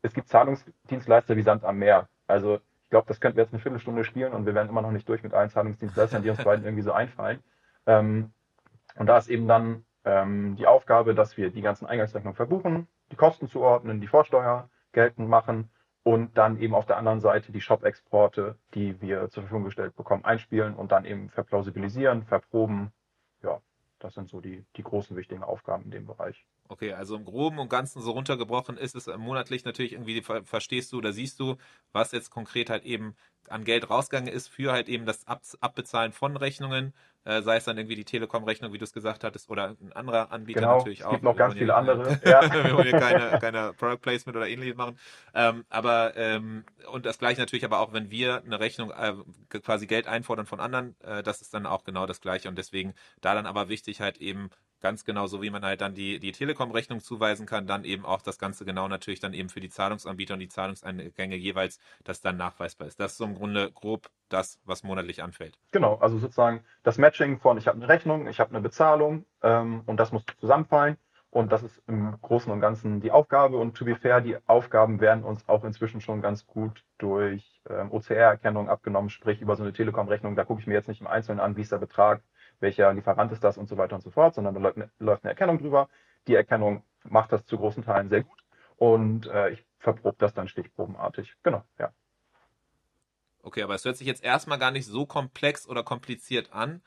es 0.02 0.14
gibt 0.14 0.30
Zahlungsdienstleister 0.30 1.36
wie 1.36 1.42
Sand 1.42 1.64
am 1.66 1.78
Meer. 1.78 2.08
Also 2.28 2.60
glaube, 2.94 3.08
das 3.08 3.20
könnten 3.20 3.38
wir 3.38 3.44
jetzt 3.44 3.54
eine 3.54 3.62
Viertelstunde 3.62 4.04
spielen 4.04 4.34
und 4.34 4.46
wir 4.46 4.54
werden 4.54 4.70
immer 4.70 4.84
noch 4.84 4.92
nicht 4.92 5.10
durch 5.10 5.24
mit 5.24 5.34
allen 5.34 5.50
Zahlungsdienstleistern, 5.50 6.22
die 6.22 6.30
uns 6.30 6.44
beiden 6.44 6.64
irgendwie 6.66 6.84
so 6.84 6.92
einfallen. 6.92 7.40
Ähm, 7.88 8.32
und 8.96 9.08
da 9.08 9.18
ist 9.18 9.30
eben 9.30 9.48
dann 9.48 9.84
ähm, 10.06 10.56
die 10.58 10.68
Aufgabe, 10.68 11.16
dass 11.16 11.36
wir 11.36 11.50
die 11.50 11.64
ganzen 11.64 11.88
Eingangsrechnungen 11.88 12.36
verbuchen, 12.36 12.88
die 13.12 13.16
Kosten 13.16 13.48
zuordnen, 13.48 14.00
die 14.00 14.06
Vorsteuer 14.06 14.70
geltend 14.92 15.28
machen 15.28 15.72
und 16.04 16.38
dann 16.38 16.60
eben 16.60 16.76
auf 16.76 16.86
der 16.86 16.98
anderen 16.98 17.20
Seite 17.20 17.52
die 17.52 17.62
Shop-Exporte, 17.62 18.60
die 18.76 19.02
wir 19.02 19.28
zur 19.30 19.42
Verfügung 19.42 19.64
gestellt 19.64 19.96
bekommen, 19.96 20.24
einspielen 20.24 20.76
und 20.76 20.92
dann 20.92 21.06
eben 21.06 21.30
verplausibilisieren, 21.32 22.26
verproben. 22.26 22.92
Ja, 23.42 23.60
das 24.04 24.16
sind 24.16 24.30
so 24.30 24.42
die, 24.42 24.66
die 24.76 24.84
großen 24.84 25.16
wichtigen 25.16 25.44
Aufgaben 25.44 25.86
in 25.86 25.92
dem 25.92 26.06
Bereich. 26.06 26.46
Okay, 26.70 26.94
also 26.94 27.16
im 27.16 27.26
Groben 27.26 27.60
und 27.60 27.70
Ganzen 27.70 28.02
so 28.02 28.12
runtergebrochen 28.12 28.78
ist 28.78 28.96
es 28.96 29.08
monatlich 29.08 29.66
natürlich 29.66 29.94
irgendwie, 29.94 30.22
verstehst 30.22 30.92
du 30.92 30.98
oder 30.98 31.14
siehst 31.14 31.40
du, 31.40 31.58
was 31.92 32.12
jetzt 32.14 32.30
konkret 32.30 32.70
halt 32.70 32.84
eben 32.84 33.16
an 33.50 33.64
Geld 33.64 33.90
rausgegangen 33.90 34.32
ist 34.32 34.48
für 34.48 34.72
halt 34.72 34.90
eben 34.90 35.06
das 35.06 35.28
Ab 35.28 35.42
Abbezahlen 35.60 36.12
von 36.12 36.38
Rechnungen, 36.38 36.94
äh, 37.26 37.42
sei 37.42 37.58
es 37.58 37.66
dann 37.66 37.78
irgendwie 37.78 37.96
die 37.96 38.06
Telekom-Rechnung, 38.06 38.74
wie 38.74 38.78
du 38.78 38.84
es 38.84 38.94
gesagt 38.94 39.24
hattest, 39.24 39.50
oder 39.50 39.76
ein 39.82 39.94
anderer 39.94 40.32
Anbieter 40.32 40.62
genau, 40.62 40.78
natürlich 40.78 41.00
es 41.00 41.06
auch. 41.06 41.12
gibt 41.12 41.24
noch 41.24 41.36
ganz 41.36 41.54
viele 41.54 41.76
andere. 41.76 42.20
ja. 42.26 42.42
wir 42.64 42.74
wollen 42.74 42.88
hier 42.88 43.00
keine, 43.00 43.40
keine 43.40 43.74
Product 43.74 44.02
Placement 44.02 44.36
oder 44.36 44.48
ähnliches 44.48 44.76
machen. 44.76 44.98
Ähm, 45.34 45.66
aber 45.70 46.16
ähm, 46.18 46.66
und 46.92 47.06
das 47.06 47.20
gleiche 47.20 47.40
natürlich 47.40 47.66
aber 47.66 47.80
auch, 47.80 47.94
wenn 47.94 48.12
wir 48.12 48.44
eine 48.44 48.60
Rechnung 48.60 48.92
äh, 48.92 49.14
quasi 49.60 49.88
Geld 49.88 50.08
einfordern 50.08 50.46
von 50.46 50.60
anderen, 50.60 50.96
äh, 51.02 51.24
das 51.24 51.42
ist 51.42 51.54
dann 51.54 51.66
auch 51.66 51.84
genau 51.84 52.06
das 52.06 52.22
gleiche 52.22 52.50
und 52.50 52.58
deswegen 52.58 52.94
da 53.22 53.34
dann 53.34 53.46
aber 53.46 53.70
wichtig 53.70 54.02
halt 54.02 54.18
eben 54.18 54.50
ganz 54.84 55.06
genau 55.06 55.28
so, 55.28 55.42
wie 55.42 55.50
man 55.50 55.64
halt 55.64 55.82
dann 55.82 55.96
die, 55.96 56.20
die 56.20 56.34
Telekom-Rechnung 56.34 57.00
zuweisen 57.00 57.46
kann, 57.46 57.66
dann 57.66 57.86
eben 57.86 58.06
auch 58.06 58.22
das 58.22 58.38
Ganze 58.38 58.66
genau 58.66 58.88
natürlich 58.88 59.22
dann 59.22 59.34
eben 59.34 59.50
für 59.50 59.62
die 59.62 59.70
Zahlungsanbieter 59.70 60.36
und 60.36 60.42
die 60.42 60.50
Zahlungseingänge 60.50 61.38
jeweils, 61.38 61.80
dass 62.04 62.22
dann 62.22 62.38
nachweisbar 62.38 62.88
ist. 62.88 63.00
Das 63.00 63.14
ist 63.14 63.18
so 63.18 63.24
im 63.24 63.34
Grunde 63.34 63.72
grob 63.72 64.10
das, 64.30 64.60
was 64.66 64.84
monatlich 64.84 65.24
anfällt. 65.24 65.58
Genau, 65.72 65.96
also 65.96 66.20
sozusagen 66.20 66.64
das 66.84 66.98
Matching 66.98 67.40
von 67.40 67.58
ich 67.58 67.68
habe 67.68 67.78
eine 67.78 67.88
Rechnung, 67.88 68.28
ich 68.28 68.40
habe 68.40 68.52
eine 68.52 68.62
Bezahlung 68.62 69.26
ähm, 69.42 69.84
und 69.86 69.98
das 69.98 70.12
muss 70.12 70.24
zusammenfallen. 70.40 70.98
Und 71.34 71.52
das 71.52 71.64
ist 71.64 71.82
im 71.88 72.16
Großen 72.22 72.52
und 72.52 72.62
Ganzen 72.62 73.02
die 73.02 73.10
Aufgabe. 73.10 73.58
Und 73.58 73.76
to 73.76 73.86
be 73.86 73.96
fair, 73.96 74.22
die 74.22 74.38
Aufgaben 74.46 75.02
werden 75.02 75.24
uns 75.24 75.50
auch 75.50 75.64
inzwischen 75.64 76.00
schon 76.00 76.22
ganz 76.22 76.46
gut 76.46 76.84
durch 77.00 77.60
ähm, 77.68 77.92
OCR-Erkennung 77.92 78.70
abgenommen, 78.70 79.10
sprich 79.10 79.42
über 79.42 79.56
so 79.56 79.64
eine 79.64 79.74
Telekom-Rechnung. 79.74 80.36
Da 80.36 80.44
gucke 80.44 80.62
ich 80.62 80.68
mir 80.68 80.76
jetzt 80.76 80.90
nicht 80.90 81.02
im 81.02 81.08
Einzelnen 81.08 81.40
an, 81.40 81.58
wie 81.58 81.62
ist 81.62 81.72
der 81.72 81.80
Betrag, 81.80 82.22
welcher 82.60 82.94
Lieferant 82.94 83.32
ist 83.32 83.44
das 83.44 83.58
und 83.58 83.68
so 83.68 83.78
weiter 83.78 83.96
und 83.96 84.02
so 84.02 84.12
fort, 84.12 84.36
sondern 84.36 84.54
da 84.54 84.60
läuft 84.60 84.78
eine, 84.78 84.90
läuft 85.00 85.24
eine 85.24 85.32
Erkennung 85.32 85.60
drüber. 85.60 85.90
Die 86.28 86.36
Erkennung 86.36 86.84
macht 87.04 87.32
das 87.32 87.46
zu 87.46 87.58
großen 87.58 87.84
Teilen 87.84 88.10
sehr 88.10 88.24
gut 88.24 88.44
und 88.78 89.28
äh, 89.28 89.50
ich 89.50 89.66
verprobe 89.80 90.16
das 90.20 90.34
dann 90.34 90.48
stichprobenartig. 90.48 91.36
Genau, 91.44 91.64
ja. 91.78 91.92
Okay, 93.42 93.62
aber 93.62 93.76
es 93.76 93.84
hört 93.84 93.98
sich 93.98 94.08
jetzt 94.08 94.24
erstmal 94.24 94.58
gar 94.58 94.72
nicht 94.72 94.86
so 94.86 95.06
komplex 95.06 95.68
oder 95.68 95.84
kompliziert 95.84 96.54
an. 96.54 96.82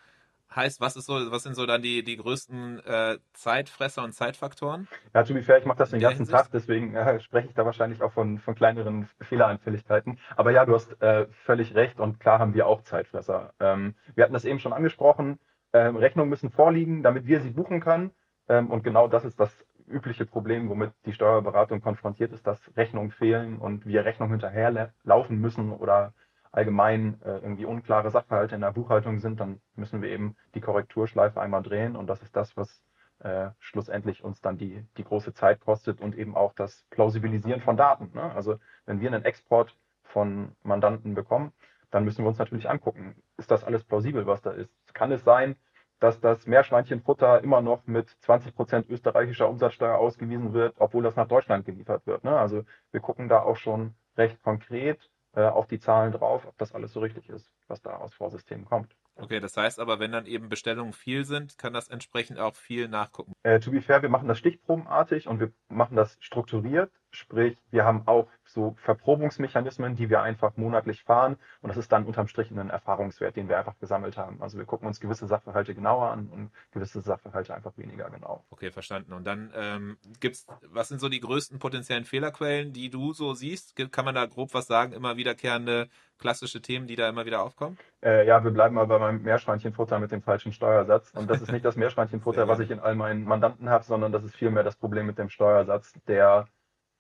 Heißt, 0.54 0.80
was 0.80 0.96
ist 0.96 1.06
so, 1.06 1.14
was 1.30 1.42
sind 1.42 1.54
so 1.54 1.66
dann 1.66 1.82
die, 1.82 2.02
die 2.04 2.16
größten 2.16 2.80
äh, 2.80 3.18
Zeitfresser 3.34 4.04
und 4.04 4.12
Zeitfaktoren? 4.12 4.88
Ja, 5.12 5.24
to 5.24 5.34
be 5.34 5.42
fair, 5.42 5.58
ich 5.58 5.66
mache 5.66 5.78
das 5.78 5.90
den 5.90 6.00
ganzen 6.00 6.18
Hinsicht? 6.18 6.36
Tag, 6.36 6.50
deswegen 6.52 6.94
äh, 6.94 7.20
spreche 7.20 7.48
ich 7.48 7.54
da 7.54 7.66
wahrscheinlich 7.66 8.00
auch 8.00 8.12
von, 8.12 8.38
von 8.38 8.54
kleineren 8.54 9.08
Fehleranfälligkeiten. 9.20 10.18
Aber 10.36 10.52
ja, 10.52 10.64
du 10.64 10.74
hast 10.74 11.00
äh, 11.02 11.26
völlig 11.44 11.74
recht 11.74 11.98
und 11.98 12.20
klar 12.20 12.38
haben 12.38 12.54
wir 12.54 12.66
auch 12.66 12.82
Zeitfresser. 12.82 13.52
Ähm, 13.60 13.96
wir 14.14 14.24
hatten 14.24 14.34
das 14.34 14.44
eben 14.44 14.60
schon 14.60 14.72
angesprochen. 14.72 15.38
Ähm, 15.76 15.96
Rechnungen 15.96 16.30
müssen 16.30 16.50
vorliegen, 16.50 17.02
damit 17.02 17.26
wir 17.26 17.40
sie 17.40 17.50
buchen 17.50 17.80
können. 17.80 18.10
Ähm, 18.48 18.70
und 18.70 18.82
genau 18.82 19.08
das 19.08 19.26
ist 19.26 19.38
das 19.38 19.52
übliche 19.86 20.24
Problem, 20.24 20.70
womit 20.70 20.92
die 21.04 21.12
Steuerberatung 21.12 21.82
konfrontiert 21.82 22.32
ist, 22.32 22.46
dass 22.46 22.58
Rechnungen 22.76 23.10
fehlen 23.10 23.58
und 23.58 23.84
wir 23.84 24.06
Rechnungen 24.06 24.32
hinterher 24.32 24.92
laufen 25.04 25.38
müssen 25.38 25.72
oder 25.72 26.14
allgemein 26.50 27.20
äh, 27.22 27.38
irgendwie 27.38 27.66
unklare 27.66 28.10
Sachverhalte 28.10 28.54
in 28.54 28.62
der 28.62 28.72
Buchhaltung 28.72 29.18
sind, 29.18 29.38
dann 29.38 29.60
müssen 29.74 30.00
wir 30.00 30.08
eben 30.08 30.34
die 30.54 30.62
Korrekturschleife 30.62 31.40
einmal 31.42 31.62
drehen 31.62 31.94
und 31.94 32.06
das 32.06 32.22
ist 32.22 32.34
das, 32.34 32.56
was 32.56 32.82
äh, 33.18 33.50
schlussendlich 33.58 34.24
uns 34.24 34.40
dann 34.40 34.56
die, 34.56 34.82
die 34.96 35.04
große 35.04 35.34
Zeit 35.34 35.60
kostet 35.60 36.00
und 36.00 36.16
eben 36.16 36.34
auch 36.34 36.54
das 36.54 36.86
Plausibilisieren 36.88 37.60
von 37.60 37.76
Daten. 37.76 38.10
Ne? 38.14 38.32
Also 38.34 38.58
wenn 38.86 39.00
wir 39.00 39.12
einen 39.12 39.26
Export 39.26 39.76
von 40.04 40.52
Mandanten 40.62 41.14
bekommen, 41.14 41.52
dann 41.90 42.04
müssen 42.04 42.24
wir 42.24 42.28
uns 42.28 42.38
natürlich 42.38 42.68
angucken, 42.68 43.14
ist 43.36 43.50
das 43.50 43.62
alles 43.62 43.84
plausibel, 43.84 44.26
was 44.26 44.40
da 44.40 44.50
ist? 44.50 44.70
Kann 44.94 45.12
es 45.12 45.22
sein, 45.24 45.56
dass 46.00 46.20
das 46.20 46.46
Meerschweinchenfutter 46.46 47.42
immer 47.42 47.60
noch 47.60 47.86
mit 47.86 48.10
20 48.20 48.54
Prozent 48.54 48.88
österreichischer 48.88 49.48
Umsatzsteuer 49.48 49.98
ausgewiesen 49.98 50.52
wird, 50.52 50.74
obwohl 50.78 51.02
das 51.02 51.16
nach 51.16 51.28
Deutschland 51.28 51.64
geliefert 51.64 52.06
wird. 52.06 52.24
Ne? 52.24 52.38
Also 52.38 52.64
wir 52.92 53.00
gucken 53.00 53.28
da 53.28 53.40
auch 53.40 53.56
schon 53.56 53.94
recht 54.16 54.42
konkret 54.42 55.10
äh, 55.34 55.42
auf 55.42 55.66
die 55.66 55.78
Zahlen 55.78 56.12
drauf, 56.12 56.46
ob 56.46 56.56
das 56.58 56.74
alles 56.74 56.92
so 56.92 57.00
richtig 57.00 57.28
ist, 57.28 57.50
was 57.68 57.82
da 57.82 57.96
aus 57.96 58.14
Vorsystemen 58.14 58.64
kommt. 58.64 58.94
Okay, 59.18 59.40
das 59.40 59.56
heißt 59.56 59.80
aber, 59.80 59.98
wenn 59.98 60.12
dann 60.12 60.26
eben 60.26 60.50
Bestellungen 60.50 60.92
viel 60.92 61.24
sind, 61.24 61.56
kann 61.56 61.72
das 61.72 61.88
entsprechend 61.88 62.38
auch 62.38 62.54
viel 62.54 62.86
nachgucken. 62.88 63.32
Äh, 63.44 63.60
to 63.60 63.70
be 63.70 63.80
fair, 63.80 64.02
wir 64.02 64.10
machen 64.10 64.28
das 64.28 64.38
stichprobenartig 64.38 65.26
und 65.26 65.40
wir 65.40 65.52
machen 65.68 65.96
das 65.96 66.18
strukturiert. 66.20 66.90
Sprich, 67.16 67.56
wir 67.70 67.84
haben 67.84 68.02
auch 68.06 68.28
so 68.44 68.76
Verprobungsmechanismen, 68.78 69.96
die 69.96 70.08
wir 70.08 70.22
einfach 70.22 70.56
monatlich 70.56 71.02
fahren. 71.02 71.36
Und 71.62 71.68
das 71.68 71.76
ist 71.76 71.90
dann 71.92 72.04
unterm 72.04 72.28
Strich 72.28 72.50
ein 72.50 72.70
Erfahrungswert, 72.70 73.36
den 73.36 73.48
wir 73.48 73.58
einfach 73.58 73.78
gesammelt 73.78 74.16
haben. 74.16 74.40
Also 74.40 74.58
wir 74.58 74.64
gucken 74.64 74.86
uns 74.86 75.00
gewisse 75.00 75.26
Sachverhalte 75.26 75.74
genauer 75.74 76.10
an 76.10 76.28
und 76.28 76.50
gewisse 76.72 77.00
Sachverhalte 77.00 77.54
einfach 77.54 77.76
weniger 77.76 78.08
genau. 78.10 78.44
Okay, 78.50 78.70
verstanden. 78.70 79.12
Und 79.12 79.26
dann 79.26 79.52
ähm, 79.54 79.98
gibt's, 80.20 80.46
was 80.62 80.88
sind 80.88 81.00
so 81.00 81.08
die 81.08 81.20
größten 81.20 81.58
potenziellen 81.58 82.04
Fehlerquellen, 82.04 82.72
die 82.72 82.90
du 82.90 83.12
so 83.12 83.34
siehst? 83.34 83.74
Kann 83.92 84.04
man 84.04 84.14
da 84.14 84.26
grob 84.26 84.54
was 84.54 84.66
sagen? 84.66 84.92
Immer 84.92 85.16
wiederkehrende 85.16 85.88
klassische 86.18 86.62
Themen, 86.62 86.86
die 86.86 86.96
da 86.96 87.08
immer 87.08 87.26
wieder 87.26 87.42
aufkommen? 87.42 87.78
Äh, 88.02 88.26
ja, 88.26 88.42
wir 88.42 88.50
bleiben 88.50 88.74
mal 88.74 88.86
bei 88.86 88.98
meinem 88.98 89.22
Meerschweinchenfutter 89.22 89.98
mit 89.98 90.12
dem 90.12 90.22
falschen 90.22 90.52
Steuersatz. 90.52 91.10
Und 91.14 91.28
das 91.28 91.42
ist 91.42 91.52
nicht 91.52 91.64
das 91.64 91.76
Meerschweinchenfutter, 91.76 92.48
was 92.48 92.60
ich 92.60 92.70
in 92.70 92.80
all 92.80 92.94
meinen 92.94 93.24
Mandanten 93.24 93.68
habe, 93.68 93.84
sondern 93.84 94.12
das 94.12 94.24
ist 94.24 94.34
vielmehr 94.34 94.62
das 94.62 94.76
Problem 94.76 95.06
mit 95.06 95.18
dem 95.18 95.28
Steuersatz, 95.28 95.92
der 96.06 96.48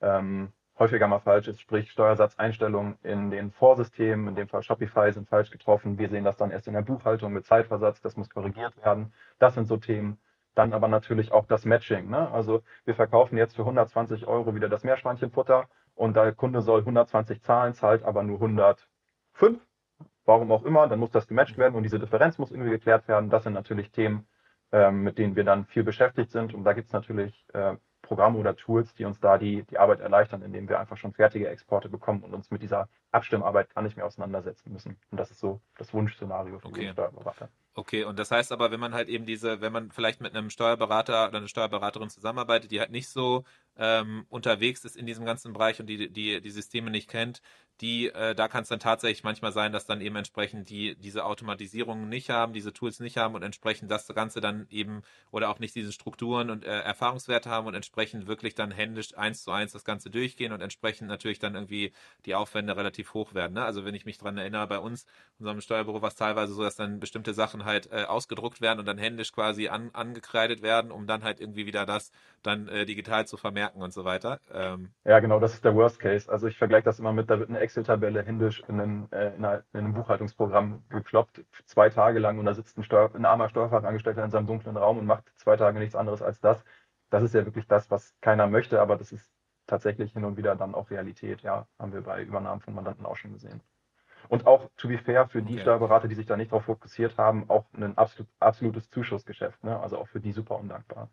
ähm, 0.00 0.52
häufiger 0.78 1.08
mal 1.08 1.20
falsch 1.20 1.48
ist, 1.48 1.60
sprich 1.60 1.90
Steuersatzeinstellungen 1.90 2.98
in 3.02 3.30
den 3.30 3.50
Vorsystemen, 3.50 4.28
in 4.28 4.34
dem 4.34 4.48
Fall 4.48 4.62
Shopify, 4.62 5.12
sind 5.12 5.28
falsch 5.28 5.50
getroffen. 5.50 5.98
Wir 5.98 6.08
sehen 6.08 6.24
das 6.24 6.36
dann 6.36 6.50
erst 6.50 6.68
in 6.68 6.74
der 6.74 6.82
Buchhaltung 6.82 7.32
mit 7.32 7.46
Zeitversatz, 7.46 8.00
das 8.00 8.16
muss 8.16 8.30
korrigiert 8.30 8.76
werden. 8.84 9.12
Das 9.38 9.54
sind 9.54 9.66
so 9.66 9.76
Themen. 9.76 10.18
Dann 10.54 10.72
aber 10.72 10.88
natürlich 10.88 11.32
auch 11.32 11.46
das 11.46 11.64
Matching. 11.64 12.08
Ne? 12.08 12.30
Also 12.30 12.62
wir 12.84 12.94
verkaufen 12.94 13.36
jetzt 13.36 13.56
für 13.56 13.62
120 13.62 14.26
Euro 14.26 14.54
wieder 14.54 14.68
das 14.68 14.84
Meerschweinchenfutter 14.84 15.68
und 15.94 16.16
der 16.16 16.32
Kunde 16.32 16.62
soll 16.62 16.80
120 16.80 17.42
zahlen, 17.42 17.74
zahlt 17.74 18.02
aber 18.04 18.22
nur 18.22 18.36
105. 18.36 19.60
Warum 20.24 20.50
auch 20.50 20.64
immer, 20.64 20.88
dann 20.88 20.98
muss 20.98 21.10
das 21.10 21.28
gematcht 21.28 21.56
werden 21.56 21.74
und 21.74 21.82
diese 21.84 21.98
Differenz 21.98 22.38
muss 22.38 22.50
irgendwie 22.50 22.70
geklärt 22.70 23.06
werden. 23.06 23.30
Das 23.30 23.44
sind 23.44 23.52
natürlich 23.52 23.92
Themen, 23.92 24.26
ähm, 24.72 25.02
mit 25.02 25.18
denen 25.18 25.36
wir 25.36 25.44
dann 25.44 25.66
viel 25.66 25.84
beschäftigt 25.84 26.32
sind. 26.32 26.52
Und 26.52 26.64
da 26.64 26.72
gibt 26.72 26.88
es 26.88 26.92
natürlich 26.92 27.46
äh, 27.52 27.76
Programme 28.06 28.38
oder 28.38 28.56
Tools, 28.56 28.94
die 28.94 29.04
uns 29.04 29.20
da 29.20 29.36
die, 29.36 29.64
die 29.64 29.78
Arbeit 29.78 30.00
erleichtern, 30.00 30.42
indem 30.42 30.68
wir 30.68 30.80
einfach 30.80 30.96
schon 30.96 31.12
fertige 31.12 31.48
Exporte 31.48 31.88
bekommen 31.88 32.22
und 32.22 32.34
uns 32.34 32.50
mit 32.50 32.62
dieser 32.62 32.88
Abstimmarbeit 33.16 33.74
gar 33.74 33.82
nicht 33.82 33.96
mehr 33.96 34.06
auseinandersetzen 34.06 34.72
müssen. 34.72 34.96
Und 35.10 35.18
das 35.18 35.30
ist 35.30 35.40
so 35.40 35.60
das 35.76 35.92
Wunschszenario 35.92 36.58
für 36.58 36.68
okay. 36.68 36.86
den 36.86 36.92
Steuerberater. 36.92 37.48
Okay, 37.78 38.04
und 38.04 38.18
das 38.18 38.30
heißt 38.30 38.52
aber, 38.52 38.70
wenn 38.70 38.80
man 38.80 38.94
halt 38.94 39.08
eben 39.10 39.26
diese, 39.26 39.60
wenn 39.60 39.72
man 39.72 39.90
vielleicht 39.90 40.22
mit 40.22 40.34
einem 40.34 40.48
Steuerberater 40.48 41.28
oder 41.28 41.38
einer 41.38 41.48
Steuerberaterin 41.48 42.08
zusammenarbeitet, 42.08 42.70
die 42.70 42.80
halt 42.80 42.90
nicht 42.90 43.10
so 43.10 43.44
ähm, 43.76 44.24
unterwegs 44.30 44.86
ist 44.86 44.96
in 44.96 45.04
diesem 45.04 45.26
ganzen 45.26 45.52
Bereich 45.52 45.78
und 45.78 45.86
die, 45.86 46.10
die 46.10 46.40
die 46.40 46.50
Systeme 46.50 46.90
nicht 46.90 47.10
kennt, 47.10 47.42
die, 47.82 48.08
äh, 48.08 48.34
da 48.34 48.48
kann 48.48 48.62
es 48.62 48.70
dann 48.70 48.80
tatsächlich 48.80 49.24
manchmal 49.24 49.52
sein, 49.52 49.72
dass 49.72 49.84
dann 49.84 50.00
eben 50.00 50.16
entsprechend 50.16 50.70
die 50.70 50.96
diese 50.96 51.26
Automatisierung 51.26 52.08
nicht 52.08 52.30
haben, 52.30 52.54
diese 52.54 52.72
Tools 52.72 53.00
nicht 53.00 53.18
haben 53.18 53.34
und 53.34 53.42
entsprechend 53.42 53.90
das 53.90 54.06
Ganze 54.08 54.40
dann 54.40 54.66
eben 54.70 55.02
oder 55.30 55.50
auch 55.50 55.58
nicht 55.58 55.74
diese 55.74 55.92
Strukturen 55.92 56.48
und 56.48 56.64
äh, 56.64 56.80
Erfahrungswerte 56.80 57.50
haben 57.50 57.66
und 57.66 57.74
entsprechend 57.74 58.26
wirklich 58.26 58.54
dann 58.54 58.70
händisch 58.70 59.16
eins 59.18 59.42
zu 59.42 59.50
eins 59.50 59.72
das 59.72 59.84
Ganze 59.84 60.08
durchgehen 60.08 60.52
und 60.52 60.62
entsprechend 60.62 61.08
natürlich 61.08 61.38
dann 61.38 61.54
irgendwie 61.54 61.92
die 62.24 62.34
Aufwände 62.34 62.74
relativ 62.74 63.05
hoch 63.14 63.34
werden. 63.34 63.54
Ne? 63.54 63.64
Also 63.64 63.84
wenn 63.84 63.94
ich 63.94 64.04
mich 64.04 64.18
dran 64.18 64.38
erinnere, 64.38 64.66
bei 64.66 64.78
uns, 64.78 65.06
unserem 65.38 65.60
Steuerbüro 65.60 66.02
war 66.02 66.08
es 66.08 66.14
teilweise 66.14 66.54
so, 66.54 66.62
dass 66.62 66.76
dann 66.76 67.00
bestimmte 67.00 67.34
Sachen 67.34 67.64
halt 67.64 67.90
äh, 67.92 68.04
ausgedruckt 68.04 68.60
werden 68.60 68.78
und 68.78 68.86
dann 68.86 68.98
händisch 68.98 69.32
quasi 69.32 69.68
an, 69.68 69.90
angekreidet 69.92 70.62
werden, 70.62 70.90
um 70.90 71.06
dann 71.06 71.24
halt 71.24 71.40
irgendwie 71.40 71.66
wieder 71.66 71.86
das 71.86 72.12
dann 72.42 72.68
äh, 72.68 72.86
digital 72.86 73.26
zu 73.26 73.36
vermerken 73.36 73.82
und 73.82 73.92
so 73.92 74.04
weiter. 74.04 74.40
Ähm, 74.52 74.90
ja, 75.04 75.20
genau, 75.20 75.40
das 75.40 75.54
ist 75.54 75.64
der 75.64 75.74
Worst 75.74 75.98
Case. 75.98 76.30
Also 76.30 76.46
ich 76.46 76.56
vergleiche 76.56 76.84
das 76.84 76.98
immer 76.98 77.12
mit, 77.12 77.30
da 77.30 77.38
wird 77.38 77.48
eine 77.48 77.60
Excel-Tabelle 77.60 78.22
händisch 78.22 78.62
in, 78.68 78.80
einen, 78.80 79.12
äh, 79.12 79.34
in, 79.34 79.44
einer, 79.44 79.62
in, 79.72 79.80
einem 79.80 79.94
Buchhaltungsprogramm 79.94 80.82
gekloppt, 80.88 81.44
zwei 81.64 81.90
Tage 81.90 82.18
lang 82.18 82.38
und 82.38 82.46
da 82.46 82.54
sitzt 82.54 82.78
ein, 82.78 82.84
Steuer, 82.84 83.14
ein 83.14 83.24
armer 83.24 83.48
Steuerfachangestellter 83.48 84.24
in 84.24 84.30
seinem 84.30 84.46
dunklen 84.46 84.76
Raum 84.76 84.98
und 84.98 85.06
macht 85.06 85.24
zwei 85.36 85.56
Tage 85.56 85.78
nichts 85.78 85.94
anderes 85.94 86.22
als 86.22 86.40
das. 86.40 86.64
Das 87.10 87.22
ist 87.22 87.34
ja 87.34 87.44
wirklich 87.44 87.66
das, 87.66 87.90
was 87.90 88.14
keiner 88.20 88.46
möchte, 88.46 88.80
aber 88.80 88.96
das 88.96 89.12
ist 89.12 89.30
tatsächlich 89.66 90.12
hin 90.12 90.24
und 90.24 90.36
wieder 90.36 90.56
dann 90.56 90.74
auch 90.74 90.90
Realität. 90.90 91.42
Ja, 91.42 91.66
haben 91.78 91.92
wir 91.92 92.02
bei 92.02 92.22
Übernahmen 92.22 92.60
von 92.60 92.74
Mandanten 92.74 93.06
auch 93.06 93.16
schon 93.16 93.32
gesehen. 93.32 93.60
Und 94.28 94.46
auch, 94.46 94.68
to 94.76 94.88
be 94.88 94.98
fair, 94.98 95.28
für 95.28 95.42
die 95.42 95.54
okay. 95.54 95.62
Steuerberater, 95.62 96.08
die 96.08 96.14
sich 96.14 96.26
da 96.26 96.36
nicht 96.36 96.50
darauf 96.50 96.64
fokussiert 96.64 97.16
haben, 97.16 97.48
auch 97.48 97.64
ein 97.74 97.96
absolut, 97.96 98.28
absolutes 98.40 98.90
Zuschussgeschäft. 98.90 99.62
Ne? 99.62 99.78
Also 99.78 99.98
auch 99.98 100.08
für 100.08 100.20
die 100.20 100.32
super 100.32 100.56
undankbar. 100.56 101.08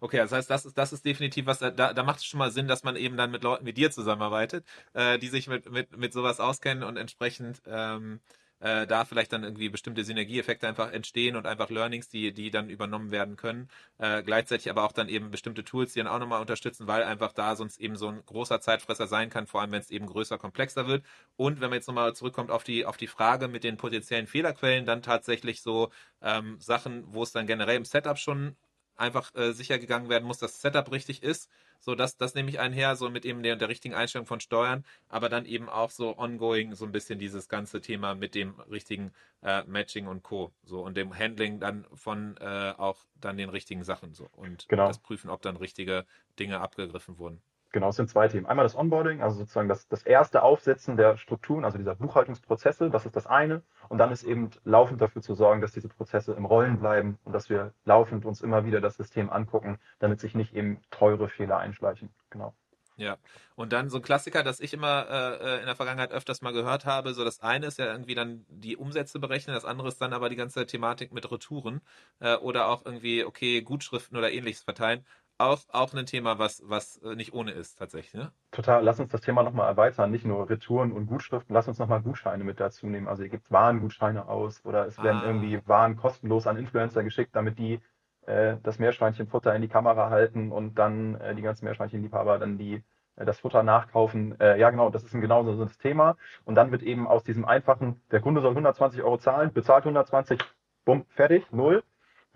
Okay, 0.00 0.18
das 0.18 0.32
heißt, 0.32 0.48
das 0.48 0.64
ist, 0.64 0.78
das 0.78 0.92
ist 0.92 1.04
definitiv 1.04 1.46
was, 1.46 1.58
da, 1.58 1.70
da 1.70 2.02
macht 2.02 2.18
es 2.18 2.24
schon 2.24 2.38
mal 2.38 2.52
Sinn, 2.52 2.68
dass 2.68 2.84
man 2.84 2.94
eben 2.94 3.16
dann 3.16 3.30
mit 3.30 3.42
Leuten 3.42 3.66
wie 3.66 3.72
dir 3.72 3.90
zusammenarbeitet, 3.90 4.64
äh, 4.92 5.18
die 5.18 5.26
sich 5.28 5.48
mit, 5.48 5.70
mit, 5.70 5.96
mit 5.96 6.12
sowas 6.12 6.38
auskennen 6.38 6.84
und 6.84 6.96
entsprechend 6.96 7.62
ähm, 7.66 8.20
äh, 8.60 8.86
da 8.86 9.04
vielleicht 9.04 9.32
dann 9.32 9.44
irgendwie 9.44 9.68
bestimmte 9.68 10.04
Synergieeffekte 10.04 10.66
einfach 10.66 10.92
entstehen 10.92 11.36
und 11.36 11.46
einfach 11.46 11.70
Learnings, 11.70 12.08
die, 12.08 12.32
die 12.32 12.50
dann 12.50 12.68
übernommen 12.70 13.10
werden 13.10 13.36
können. 13.36 13.68
Äh, 13.98 14.22
gleichzeitig 14.22 14.70
aber 14.70 14.84
auch 14.84 14.92
dann 14.92 15.08
eben 15.08 15.30
bestimmte 15.30 15.64
Tools, 15.64 15.92
die 15.92 16.00
dann 16.00 16.08
auch 16.08 16.18
nochmal 16.18 16.40
unterstützen, 16.40 16.86
weil 16.86 17.02
einfach 17.02 17.32
da 17.32 17.56
sonst 17.56 17.78
eben 17.80 17.96
so 17.96 18.08
ein 18.08 18.24
großer 18.26 18.60
Zeitfresser 18.60 19.06
sein 19.06 19.30
kann, 19.30 19.46
vor 19.46 19.60
allem 19.60 19.72
wenn 19.72 19.80
es 19.80 19.90
eben 19.90 20.06
größer, 20.06 20.38
komplexer 20.38 20.86
wird. 20.86 21.04
Und 21.36 21.60
wenn 21.60 21.70
man 21.70 21.78
jetzt 21.78 21.88
nochmal 21.88 22.14
zurückkommt 22.14 22.50
auf 22.50 22.64
die, 22.64 22.86
auf 22.86 22.96
die 22.96 23.06
Frage 23.06 23.48
mit 23.48 23.64
den 23.64 23.76
potenziellen 23.76 24.26
Fehlerquellen, 24.26 24.86
dann 24.86 25.02
tatsächlich 25.02 25.62
so 25.62 25.90
ähm, 26.22 26.58
Sachen, 26.60 27.04
wo 27.14 27.22
es 27.22 27.32
dann 27.32 27.46
generell 27.46 27.76
im 27.76 27.84
Setup 27.84 28.18
schon 28.18 28.56
einfach 28.98 29.34
äh, 29.34 29.52
sicher 29.52 29.78
gegangen 29.78 30.08
werden 30.08 30.24
muss, 30.26 30.38
dass 30.38 30.52
das 30.52 30.60
Setup 30.62 30.90
richtig 30.92 31.22
ist. 31.22 31.50
So, 31.80 31.94
das, 31.94 32.16
das 32.16 32.34
nehme 32.34 32.50
ich 32.50 32.58
einher, 32.60 32.96
so 32.96 33.08
mit 33.10 33.24
eben 33.24 33.42
der, 33.42 33.56
der 33.56 33.68
richtigen 33.68 33.94
Einstellung 33.94 34.26
von 34.26 34.40
Steuern, 34.40 34.84
aber 35.08 35.28
dann 35.28 35.46
eben 35.46 35.68
auch 35.68 35.90
so 35.90 36.18
ongoing 36.18 36.74
so 36.74 36.84
ein 36.84 36.92
bisschen 36.92 37.18
dieses 37.18 37.48
ganze 37.48 37.80
Thema 37.80 38.14
mit 38.14 38.34
dem 38.34 38.58
richtigen 38.60 39.12
äh, 39.42 39.62
Matching 39.64 40.06
und 40.08 40.22
Co. 40.22 40.52
So 40.64 40.82
und 40.82 40.96
dem 40.96 41.16
Handling 41.16 41.60
dann 41.60 41.86
von 41.94 42.36
äh, 42.38 42.74
auch 42.76 43.04
dann 43.14 43.36
den 43.36 43.48
richtigen 43.50 43.84
Sachen 43.84 44.12
so 44.14 44.28
und 44.32 44.68
Genau. 44.68 44.86
das 44.88 44.98
Prüfen, 44.98 45.30
ob 45.30 45.42
dann 45.42 45.56
richtige 45.56 46.04
Dinge 46.38 46.60
abgegriffen 46.60 47.18
wurden. 47.18 47.42
Genau, 47.70 47.90
es 47.90 47.96
sind 47.96 48.08
zwei 48.08 48.28
Themen. 48.28 48.46
Einmal 48.46 48.64
das 48.64 48.76
Onboarding, 48.76 49.20
also 49.20 49.38
sozusagen 49.38 49.68
das, 49.68 49.88
das 49.88 50.02
erste 50.02 50.42
Aufsetzen 50.42 50.96
der 50.96 51.18
Strukturen, 51.18 51.64
also 51.64 51.76
dieser 51.76 51.94
Buchhaltungsprozesse, 51.96 52.88
das 52.88 53.04
ist 53.04 53.14
das 53.14 53.26
eine. 53.26 53.62
Und 53.88 53.98
dann 53.98 54.10
ist 54.10 54.22
eben 54.22 54.50
laufend 54.64 55.00
dafür 55.00 55.20
zu 55.20 55.34
sorgen, 55.34 55.60
dass 55.60 55.72
diese 55.72 55.88
Prozesse 55.88 56.32
im 56.32 56.46
Rollen 56.46 56.80
bleiben 56.80 57.18
und 57.24 57.32
dass 57.32 57.50
wir 57.50 57.74
laufend 57.84 58.24
uns 58.24 58.40
immer 58.40 58.64
wieder 58.64 58.80
das 58.80 58.96
System 58.96 59.30
angucken, 59.30 59.78
damit 59.98 60.20
sich 60.20 60.34
nicht 60.34 60.54
eben 60.54 60.80
teure 60.90 61.28
Fehler 61.28 61.58
einschleichen. 61.58 62.08
Genau. 62.30 62.54
Ja, 62.98 63.16
und 63.54 63.72
dann 63.72 63.90
so 63.90 63.98
ein 63.98 64.02
Klassiker, 64.02 64.42
das 64.42 64.58
ich 64.58 64.74
immer 64.74 65.06
äh, 65.08 65.60
in 65.60 65.66
der 65.66 65.76
Vergangenheit 65.76 66.10
öfters 66.10 66.42
mal 66.42 66.52
gehört 66.52 66.84
habe, 66.84 67.14
so 67.14 67.24
das 67.24 67.40
eine 67.40 67.66
ist 67.66 67.78
ja 67.78 67.86
irgendwie 67.86 68.16
dann 68.16 68.44
die 68.48 68.76
Umsätze 68.76 69.20
berechnen, 69.20 69.54
das 69.54 69.64
andere 69.64 69.86
ist 69.86 70.00
dann 70.00 70.12
aber 70.12 70.28
die 70.28 70.34
ganze 70.34 70.66
Thematik 70.66 71.12
mit 71.12 71.30
Retouren 71.30 71.80
äh, 72.18 72.34
oder 72.34 72.66
auch 72.66 72.84
irgendwie, 72.84 73.24
okay, 73.24 73.62
Gutschriften 73.62 74.18
oder 74.18 74.32
ähnliches 74.32 74.64
verteilen. 74.64 75.06
Auch, 75.38 75.60
auch 75.70 75.94
ein 75.94 76.06
Thema, 76.06 76.38
was, 76.38 76.62
was 76.66 76.96
äh, 76.98 77.14
nicht 77.14 77.32
ohne 77.32 77.52
ist 77.52 77.76
tatsächlich, 77.78 78.14
ne? 78.14 78.32
Total, 78.50 78.82
lass 78.82 78.98
uns 78.98 79.12
das 79.12 79.20
Thema 79.20 79.44
nochmal 79.44 79.68
erweitern, 79.68 80.10
nicht 80.10 80.24
nur 80.24 80.50
Retouren 80.50 80.90
und 80.90 81.06
Gutschriften, 81.06 81.54
lass 81.54 81.68
uns 81.68 81.78
nochmal 81.78 82.02
Gutscheine 82.02 82.42
mit 82.42 82.58
dazu 82.58 82.86
nehmen. 82.88 83.06
Also 83.06 83.22
ihr 83.22 83.28
gebt 83.28 83.50
Warengutscheine 83.52 84.26
aus 84.28 84.64
oder 84.64 84.86
es 84.86 85.00
werden 85.02 85.20
Ah. 85.22 85.26
irgendwie 85.26 85.60
Waren 85.66 85.96
kostenlos 85.96 86.46
an 86.48 86.56
Influencer 86.56 87.04
geschickt, 87.04 87.36
damit 87.36 87.58
die 87.58 87.80
äh, 88.26 88.56
das 88.64 88.78
Meerschweinchenfutter 88.80 89.54
in 89.54 89.62
die 89.62 89.68
Kamera 89.68 90.10
halten 90.10 90.50
und 90.50 90.74
dann 90.76 91.14
äh, 91.20 91.34
die 91.36 91.42
ganzen 91.42 91.64
Meerschweinchenliebhaber 91.66 92.38
dann 92.38 92.58
die 92.58 92.82
äh, 93.16 93.24
das 93.24 93.38
Futter 93.38 93.62
nachkaufen. 93.62 94.38
Äh, 94.40 94.58
ja, 94.58 94.70
genau, 94.70 94.90
das 94.90 95.04
ist 95.04 95.14
ein 95.14 95.20
genauso 95.20 95.54
so 95.54 95.64
das 95.64 95.78
Thema. 95.78 96.16
Und 96.44 96.56
dann 96.56 96.72
wird 96.72 96.82
eben 96.82 97.06
aus 97.06 97.22
diesem 97.22 97.44
einfachen, 97.44 98.00
der 98.10 98.20
Kunde 98.20 98.40
soll 98.40 98.50
120 98.50 99.02
Euro 99.04 99.18
zahlen, 99.18 99.52
bezahlt 99.52 99.84
120, 99.84 100.40
bumm, 100.84 101.04
fertig, 101.10 101.46
null, 101.52 101.84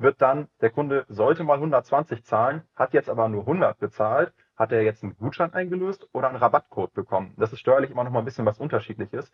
wird 0.03 0.21
dann, 0.21 0.49
der 0.61 0.71
Kunde 0.71 1.05
sollte 1.09 1.45
mal 1.45 1.55
120 1.55 2.25
zahlen, 2.25 2.63
hat 2.75 2.93
jetzt 2.95 3.09
aber 3.09 3.29
nur 3.29 3.43
100 3.43 3.79
bezahlt, 3.79 4.33
hat 4.57 4.73
er 4.73 4.83
jetzt 4.83 5.03
einen 5.03 5.17
Gutschein 5.17 5.53
eingelöst 5.53 6.09
oder 6.13 6.29
einen 6.29 6.37
Rabattcode 6.37 6.93
bekommen. 6.93 7.35
Das 7.37 7.53
ist 7.53 7.61
steuerlich 7.61 7.91
immer 7.91 8.05
noch 8.05 8.13
mal 8.13 8.21
ein 8.21 8.25
bisschen 8.25 8.47
was 8.47 8.59
Unterschiedliches. 8.59 9.33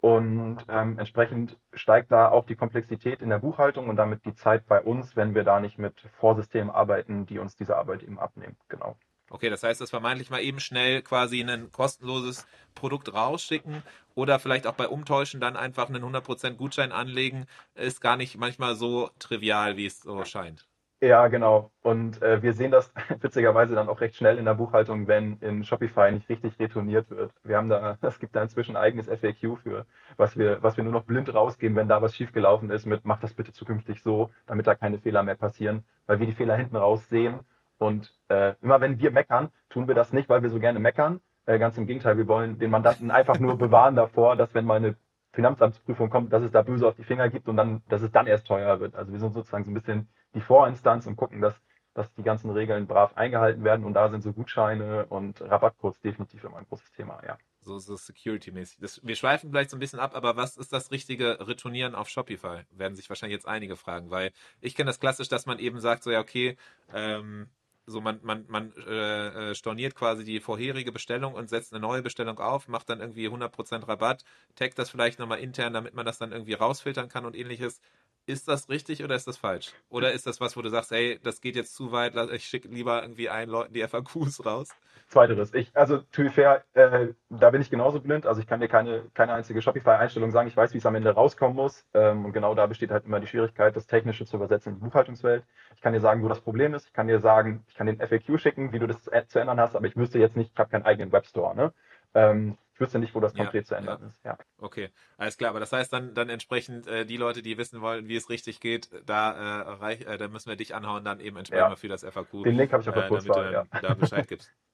Und 0.00 0.58
ähm, 0.68 0.98
entsprechend 0.98 1.58
steigt 1.72 2.12
da 2.12 2.28
auch 2.28 2.46
die 2.46 2.56
Komplexität 2.56 3.20
in 3.20 3.30
der 3.30 3.38
Buchhaltung 3.38 3.88
und 3.88 3.96
damit 3.96 4.24
die 4.24 4.34
Zeit 4.34 4.66
bei 4.66 4.80
uns, 4.80 5.16
wenn 5.16 5.34
wir 5.34 5.44
da 5.44 5.60
nicht 5.60 5.78
mit 5.78 6.00
Vorsystemen 6.18 6.70
arbeiten, 6.70 7.26
die 7.26 7.38
uns 7.38 7.56
diese 7.56 7.76
Arbeit 7.76 8.02
eben 8.02 8.18
abnehmen. 8.18 8.56
Genau. 8.68 8.96
Okay, 9.30 9.50
das 9.50 9.62
heißt, 9.62 9.80
dass 9.80 9.90
vermeintlich 9.90 10.30
mal 10.30 10.40
eben 10.40 10.60
schnell 10.60 11.02
quasi 11.02 11.40
ein 11.40 11.70
kostenloses 11.70 12.46
Produkt 12.74 13.12
rausschicken 13.12 13.82
oder 14.14 14.38
vielleicht 14.38 14.66
auch 14.66 14.74
bei 14.74 14.88
Umtäuschen 14.88 15.40
dann 15.40 15.56
einfach 15.56 15.88
einen 15.88 16.02
100% 16.02 16.54
Gutschein 16.54 16.92
anlegen, 16.92 17.46
ist 17.74 18.00
gar 18.00 18.16
nicht 18.16 18.38
manchmal 18.38 18.74
so 18.74 19.10
trivial, 19.18 19.76
wie 19.76 19.86
es 19.86 20.00
so 20.00 20.24
scheint. 20.24 20.68
Ja, 21.00 21.28
genau. 21.28 21.70
Und 21.82 22.20
äh, 22.22 22.42
wir 22.42 22.54
sehen 22.54 22.72
das 22.72 22.92
witzigerweise 23.20 23.76
dann 23.76 23.88
auch 23.88 24.00
recht 24.00 24.16
schnell 24.16 24.36
in 24.36 24.46
der 24.46 24.54
Buchhaltung, 24.54 25.06
wenn 25.06 25.38
in 25.40 25.62
Shopify 25.62 26.10
nicht 26.10 26.28
richtig 26.28 26.58
retourniert 26.58 27.08
wird. 27.10 27.30
Wir 27.44 27.56
haben 27.56 27.68
da, 27.68 27.96
es 28.02 28.18
gibt 28.18 28.34
da 28.34 28.42
inzwischen 28.42 28.76
ein 28.76 28.82
eigenes 28.82 29.06
FAQ 29.06 29.58
für, 29.62 29.86
was 30.16 30.36
wir, 30.36 30.60
was 30.62 30.76
wir 30.76 30.82
nur 30.82 30.92
noch 30.92 31.04
blind 31.04 31.32
rausgeben, 31.32 31.76
wenn 31.76 31.86
da 31.86 32.02
was 32.02 32.16
schiefgelaufen 32.16 32.70
ist, 32.70 32.84
mit 32.84 33.04
mach 33.04 33.20
das 33.20 33.34
bitte 33.34 33.52
zukünftig 33.52 34.02
so, 34.02 34.30
damit 34.46 34.66
da 34.66 34.74
keine 34.74 34.98
Fehler 34.98 35.22
mehr 35.22 35.36
passieren, 35.36 35.84
weil 36.06 36.18
wir 36.18 36.26
die 36.26 36.32
Fehler 36.32 36.56
hinten 36.56 36.76
raus 36.76 37.08
sehen. 37.08 37.40
Und 37.78 38.12
äh, 38.28 38.54
immer 38.60 38.80
wenn 38.80 38.98
wir 38.98 39.10
meckern, 39.10 39.50
tun 39.70 39.88
wir 39.88 39.94
das 39.94 40.12
nicht, 40.12 40.28
weil 40.28 40.42
wir 40.42 40.50
so 40.50 40.58
gerne 40.58 40.80
meckern. 40.80 41.20
Äh, 41.46 41.58
ganz 41.58 41.78
im 41.78 41.86
Gegenteil, 41.86 42.18
wir 42.18 42.28
wollen 42.28 42.58
den 42.58 42.70
Mandanten 42.70 43.10
einfach 43.10 43.38
nur 43.38 43.56
bewahren 43.56 43.96
davor, 43.96 44.36
dass 44.36 44.52
wenn 44.54 44.64
mal 44.64 44.76
eine 44.76 44.96
Finanzamtsprüfung 45.32 46.10
kommt, 46.10 46.32
dass 46.32 46.42
es 46.42 46.50
da 46.50 46.62
böse 46.62 46.86
auf 46.86 46.96
die 46.96 47.04
Finger 47.04 47.28
gibt 47.28 47.48
und 47.48 47.56
dann, 47.56 47.82
dass 47.88 48.02
es 48.02 48.10
dann 48.10 48.26
erst 48.26 48.46
teuer 48.46 48.80
wird. 48.80 48.94
Also 48.94 49.12
wir 49.12 49.20
sind 49.20 49.34
sozusagen 49.34 49.64
so 49.64 49.70
ein 49.70 49.74
bisschen 49.74 50.08
die 50.34 50.40
Vorinstanz 50.40 51.06
und 51.06 51.16
gucken, 51.16 51.40
dass, 51.40 51.54
dass 51.94 52.12
die 52.14 52.22
ganzen 52.22 52.50
Regeln 52.50 52.86
brav 52.86 53.16
eingehalten 53.16 53.64
werden. 53.64 53.84
Und 53.84 53.94
da 53.94 54.08
sind 54.08 54.22
so 54.22 54.32
Gutscheine 54.32 55.06
und 55.06 55.40
Rabattcodes 55.40 56.00
definitiv 56.00 56.44
immer 56.44 56.58
ein 56.58 56.66
großes 56.66 56.92
Thema, 56.92 57.20
ja. 57.26 57.38
So, 57.60 57.78
so 57.78 57.96
Security-mäßig. 57.96 58.80
Wir 59.02 59.16
schweifen 59.16 59.50
vielleicht 59.50 59.70
so 59.70 59.76
ein 59.76 59.80
bisschen 59.80 59.98
ab, 60.00 60.14
aber 60.14 60.36
was 60.36 60.56
ist 60.56 60.72
das 60.72 60.90
richtige 60.90 61.46
Retournieren 61.46 61.94
auf 61.94 62.08
Shopify? 62.08 62.62
Werden 62.70 62.96
sich 62.96 63.08
wahrscheinlich 63.08 63.36
jetzt 63.36 63.48
einige 63.48 63.76
fragen, 63.76 64.10
weil 64.10 64.32
ich 64.60 64.74
kenne 64.74 64.88
das 64.88 65.00
klassisch, 65.00 65.28
dass 65.28 65.44
man 65.44 65.58
eben 65.58 65.80
sagt, 65.80 66.02
so 66.02 66.10
ja, 66.10 66.20
okay, 66.20 66.56
ähm, 66.94 67.48
so 67.88 68.00
man, 68.00 68.20
man, 68.22 68.44
man 68.48 68.72
äh, 68.86 69.50
äh, 69.50 69.54
storniert 69.54 69.94
quasi 69.94 70.24
die 70.24 70.40
vorherige 70.40 70.92
Bestellung 70.92 71.34
und 71.34 71.48
setzt 71.48 71.72
eine 71.72 71.80
neue 71.80 72.02
Bestellung 72.02 72.38
auf, 72.38 72.68
macht 72.68 72.88
dann 72.90 73.00
irgendwie 73.00 73.28
100% 73.28 73.88
Rabatt, 73.88 74.24
taggt 74.56 74.78
das 74.78 74.90
vielleicht 74.90 75.18
nochmal 75.18 75.40
intern, 75.40 75.72
damit 75.72 75.94
man 75.94 76.06
das 76.06 76.18
dann 76.18 76.32
irgendwie 76.32 76.54
rausfiltern 76.54 77.08
kann 77.08 77.24
und 77.26 77.34
ähnliches. 77.36 77.80
Ist 78.26 78.46
das 78.48 78.68
richtig 78.68 79.02
oder 79.02 79.16
ist 79.16 79.26
das 79.26 79.38
falsch? 79.38 79.72
Oder 79.88 80.12
ist 80.12 80.26
das 80.26 80.40
was, 80.40 80.56
wo 80.56 80.62
du 80.62 80.68
sagst, 80.68 80.92
ey, 80.92 81.18
das 81.22 81.40
geht 81.40 81.56
jetzt 81.56 81.74
zu 81.74 81.92
weit, 81.92 82.14
ich 82.32 82.44
schicke 82.44 82.68
lieber 82.68 83.02
irgendwie 83.02 83.30
allen 83.30 83.48
Leuten 83.48 83.72
die 83.72 83.80
FAQs 83.80 84.44
raus? 84.44 84.68
Zweiteres. 85.08 85.54
Ich, 85.54 85.74
also 85.74 85.98
to 86.12 86.22
be 86.22 86.30
fair, 86.30 86.64
äh, 86.74 87.08
da 87.30 87.48
bin 87.50 87.62
ich 87.62 87.70
genauso 87.70 87.98
blind. 87.98 88.26
Also 88.26 88.42
ich 88.42 88.46
kann 88.46 88.60
dir 88.60 88.68
keine, 88.68 89.04
keine 89.14 89.32
einzige 89.32 89.62
Shopify-Einstellung 89.62 90.30
sagen. 90.32 90.48
Ich 90.48 90.56
weiß, 90.56 90.74
wie 90.74 90.78
es 90.78 90.86
am 90.86 90.94
Ende 90.94 91.10
rauskommen 91.10 91.56
muss. 91.56 91.86
Ähm, 91.94 92.26
und 92.26 92.32
genau 92.34 92.54
da 92.54 92.66
besteht 92.66 92.90
halt 92.90 93.06
immer 93.06 93.18
die 93.18 93.26
Schwierigkeit, 93.26 93.74
das 93.74 93.86
Technische 93.86 94.26
zu 94.26 94.36
übersetzen 94.36 94.74
in 94.74 94.78
die 94.78 94.84
Buchhaltungswelt. 94.84 95.44
Ich 95.74 95.80
kann 95.80 95.94
dir 95.94 96.00
sagen, 96.00 96.22
wo 96.22 96.28
das 96.28 96.42
Problem 96.42 96.74
ist. 96.74 96.86
Ich 96.86 96.92
kann 96.92 97.08
dir 97.08 97.20
sagen, 97.20 97.64
ich 97.68 97.74
kann 97.74 97.86
den 97.86 97.98
FAQ 97.98 98.38
schicken, 98.38 98.72
wie 98.72 98.78
du 98.78 98.86
das 98.86 99.02
zu 99.02 99.38
ändern 99.38 99.58
hast, 99.58 99.74
aber 99.76 99.86
ich 99.86 99.96
wüsste 99.96 100.18
jetzt 100.18 100.36
nicht, 100.36 100.50
ich 100.52 100.58
habe 100.58 100.68
keinen 100.70 100.84
eigenen 100.84 101.10
Webstore. 101.10 101.56
Ne? 101.56 101.72
Ähm, 102.14 102.58
ich 102.74 102.80
wüsste 102.80 102.98
nicht, 103.00 103.14
wo 103.14 103.20
das 103.20 103.32
Ja, 103.34 103.44
konkret 103.44 103.66
zu 103.66 103.74
ändern 103.74 104.02
ist. 104.08 104.24
Ja. 104.24 104.38
Okay, 104.58 104.90
alles 105.16 105.36
klar. 105.36 105.50
Aber 105.50 105.58
das 105.58 105.72
heißt 105.72 105.92
dann, 105.92 106.14
dann 106.14 106.28
entsprechend 106.28 106.86
äh, 106.86 107.04
die 107.04 107.16
Leute, 107.16 107.42
die 107.42 107.58
wissen 107.58 107.80
wollen, 107.80 108.06
wie 108.06 108.14
es 108.14 108.30
richtig 108.30 108.60
geht, 108.60 108.88
da, 109.04 109.32
äh, 109.32 109.70
reich, 109.70 110.02
äh, 110.02 110.16
da 110.16 110.28
müssen 110.28 110.48
wir 110.48 110.56
dich 110.56 110.74
anhauen, 110.76 111.02
dann 111.02 111.18
eben 111.18 111.36
entsprechend 111.36 111.64
Ja. 111.64 111.68
mal 111.70 111.76
für 111.76 111.88
das 111.88 112.04
FAQ, 112.04 112.44
Den 112.44 112.56
Link 112.56 112.72
habe 112.72 112.82
ich 112.82 112.88
auf 112.88 112.94
äh, 112.94 113.00
der 113.00 113.08
damit 113.08 113.34
du 113.34 113.52
ja. 113.52 113.64
da 113.80 113.94
Bescheid 113.94 114.28
gibst. 114.28 114.52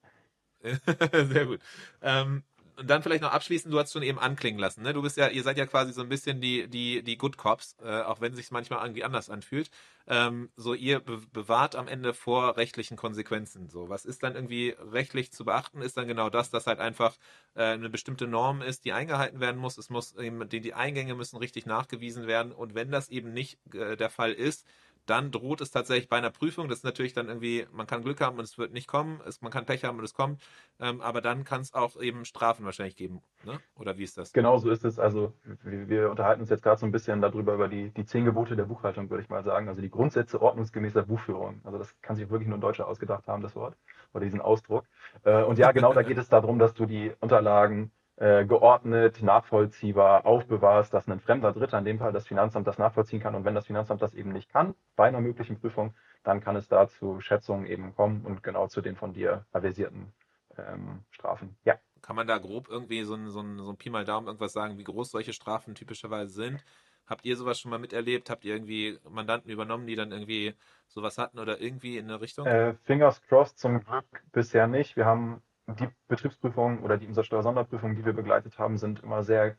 Sehr 1.11 1.45
gut. 1.45 1.59
Ähm, 2.01 2.43
und 2.77 2.89
dann 2.89 3.01
vielleicht 3.03 3.21
noch 3.21 3.31
abschließend, 3.31 3.73
du 3.73 3.79
hast 3.79 3.93
schon 3.93 4.03
eben 4.03 4.19
anklingen 4.19 4.59
lassen, 4.59 4.81
ne? 4.83 4.93
Du 4.93 5.01
bist 5.01 5.15
ja, 5.15 5.29
ihr 5.29 5.43
seid 5.43 5.57
ja 5.57 5.65
quasi 5.65 5.93
so 5.93 6.01
ein 6.01 6.09
bisschen 6.09 6.41
die, 6.41 6.67
die, 6.67 7.03
die 7.03 7.17
Good 7.17 7.37
Cops, 7.37 7.77
äh, 7.81 8.01
auch 8.01 8.19
wenn 8.19 8.35
sich 8.35 8.51
manchmal 8.51 8.83
irgendwie 8.83 9.03
anders 9.05 9.29
anfühlt. 9.29 9.69
Ähm, 10.07 10.49
so, 10.57 10.73
ihr 10.73 10.99
be 10.99 11.21
bewahrt 11.31 11.75
am 11.75 11.87
Ende 11.87 12.13
vor 12.13 12.57
rechtlichen 12.57 12.97
Konsequenzen. 12.97 13.69
So, 13.69 13.87
was 13.89 14.03
ist 14.05 14.23
dann 14.23 14.35
irgendwie 14.35 14.75
rechtlich 14.91 15.31
zu 15.31 15.45
beachten, 15.45 15.81
ist 15.81 15.95
dann 15.97 16.07
genau 16.07 16.29
das, 16.29 16.49
dass 16.49 16.67
halt 16.67 16.79
einfach 16.79 17.15
äh, 17.55 17.63
eine 17.63 17.89
bestimmte 17.89 18.27
Norm 18.27 18.61
ist, 18.61 18.83
die 18.83 18.91
eingehalten 18.93 19.39
werden 19.39 19.57
muss. 19.59 19.77
Es 19.77 19.89
muss 19.89 20.13
eben, 20.15 20.47
die, 20.49 20.59
die 20.59 20.73
Eingänge 20.73 21.15
müssen 21.15 21.37
richtig 21.37 21.65
nachgewiesen 21.65 22.27
werden. 22.27 22.51
Und 22.51 22.75
wenn 22.75 22.91
das 22.91 23.09
eben 23.09 23.31
nicht 23.31 23.57
äh, 23.73 23.95
der 23.95 24.09
Fall 24.09 24.33
ist, 24.33 24.65
dann 25.05 25.31
droht 25.31 25.61
es 25.61 25.71
tatsächlich 25.71 26.09
bei 26.09 26.17
einer 26.17 26.29
Prüfung. 26.29 26.67
Das 26.67 26.79
ist 26.79 26.83
natürlich 26.83 27.13
dann 27.13 27.27
irgendwie, 27.27 27.67
man 27.71 27.87
kann 27.87 28.03
Glück 28.03 28.21
haben 28.21 28.37
und 28.37 28.43
es 28.43 28.57
wird 28.57 28.73
nicht 28.73 28.87
kommen, 28.87 29.21
es, 29.25 29.41
man 29.41 29.51
kann 29.51 29.65
Pech 29.65 29.83
haben 29.83 29.97
und 29.97 30.03
es 30.03 30.13
kommt, 30.13 30.41
ähm, 30.79 31.01
aber 31.01 31.21
dann 31.21 31.43
kann 31.43 31.61
es 31.61 31.73
auch 31.73 31.99
eben 32.01 32.25
Strafen 32.25 32.65
wahrscheinlich 32.65 32.95
geben. 32.95 33.21
Ne? 33.43 33.59
Oder 33.75 33.97
wie 33.97 34.03
ist 34.03 34.17
das? 34.17 34.33
Genau 34.33 34.57
so 34.57 34.69
ist 34.69 34.85
es. 34.85 34.99
Also 34.99 35.33
wir, 35.63 35.87
wir 35.89 36.09
unterhalten 36.09 36.41
uns 36.41 36.49
jetzt 36.49 36.63
gerade 36.63 36.79
so 36.79 36.85
ein 36.85 36.91
bisschen 36.91 37.21
darüber, 37.21 37.53
über 37.53 37.67
die, 37.67 37.91
die 37.91 38.05
zehn 38.05 38.25
Gebote 38.25 38.55
der 38.55 38.65
Buchhaltung, 38.65 39.09
würde 39.09 39.23
ich 39.23 39.29
mal 39.29 39.43
sagen. 39.43 39.69
Also 39.69 39.81
die 39.81 39.89
Grundsätze 39.89 40.41
ordnungsgemäßer 40.41 41.03
Buchführung. 41.03 41.61
Also 41.63 41.77
das 41.77 41.95
kann 42.01 42.15
sich 42.15 42.29
wirklich 42.29 42.47
nur 42.47 42.57
ein 42.57 42.61
Deutscher 42.61 42.87
ausgedacht 42.87 43.27
haben, 43.27 43.41
das 43.41 43.55
Wort 43.55 43.75
oder 44.13 44.23
diesen 44.23 44.41
Ausdruck. 44.41 44.85
Äh, 45.23 45.43
und 45.43 45.59
ja, 45.59 45.71
genau, 45.73 45.93
da 45.93 46.01
geht 46.03 46.17
es 46.17 46.29
darum, 46.29 46.59
dass 46.59 46.73
du 46.73 46.85
die 46.85 47.11
Unterlagen 47.19 47.91
äh, 48.17 48.45
geordnet, 48.45 49.21
nachvollziehbar 49.21 50.25
aufbewahrst, 50.25 50.93
dass 50.93 51.07
ein 51.07 51.19
fremder 51.19 51.51
Dritter, 51.51 51.77
in 51.77 51.85
dem 51.85 51.99
Fall 51.99 52.13
das 52.13 52.27
Finanzamt, 52.27 52.65
das 52.65 52.77
nachvollziehen 52.77 53.19
kann. 53.19 53.35
Und 53.35 53.43
wenn 53.43 53.55
das 53.55 53.67
Finanzamt 53.67 54.01
das 54.01 54.13
eben 54.13 54.31
nicht 54.31 54.51
kann, 54.51 54.73
bei 54.95 55.07
einer 55.07 55.19
möglichen 55.19 55.59
Prüfung, 55.59 55.93
dann 56.23 56.41
kann 56.41 56.55
es 56.55 56.67
da 56.67 56.87
zu 56.87 57.19
Schätzungen 57.19 57.65
eben 57.65 57.95
kommen 57.95 58.25
und 58.25 58.41
genau 58.41 58.67
zu 58.67 58.81
den 58.81 58.95
von 58.95 59.13
dir 59.13 59.45
avisierten 59.51 60.13
ähm, 60.57 61.03
Strafen. 61.11 61.57
Ja. 61.65 61.75
Kann 62.01 62.15
man 62.15 62.27
da 62.27 62.37
grob 62.37 62.69
irgendwie 62.69 63.03
so 63.03 63.15
ein, 63.15 63.29
so, 63.29 63.41
ein, 63.41 63.57
so 63.57 63.71
ein 63.71 63.77
Pi 63.77 63.89
mal 63.89 64.05
Daumen 64.05 64.27
irgendwas 64.27 64.53
sagen, 64.53 64.77
wie 64.77 64.83
groß 64.83 65.11
solche 65.11 65.33
Strafen 65.33 65.75
typischerweise 65.75 66.31
sind? 66.31 66.63
Habt 67.07 67.25
ihr 67.25 67.35
sowas 67.35 67.59
schon 67.59 67.69
mal 67.69 67.79
miterlebt? 67.79 68.29
Habt 68.29 68.45
ihr 68.45 68.53
irgendwie 68.53 68.97
Mandanten 69.09 69.51
übernommen, 69.51 69.85
die 69.85 69.95
dann 69.95 70.11
irgendwie 70.11 70.55
sowas 70.87 71.17
hatten 71.17 71.37
oder 71.39 71.59
irgendwie 71.59 71.97
in 71.97 72.05
eine 72.05 72.21
Richtung? 72.21 72.47
Äh, 72.47 72.75
fingers 72.83 73.21
crossed 73.23 73.59
zum 73.59 73.81
Glück 73.81 74.05
bisher 74.31 74.67
nicht. 74.67 74.95
Wir 74.95 75.05
haben 75.05 75.41
die 75.67 75.89
Betriebsprüfungen 76.07 76.79
oder 76.79 76.97
die 76.97 77.07
Umsatzsteuersonderprüfungen, 77.07 77.95
die 77.95 78.05
wir 78.05 78.13
begleitet 78.13 78.59
haben, 78.59 78.77
sind 78.77 79.03
immer 79.03 79.23
sehr 79.23 79.57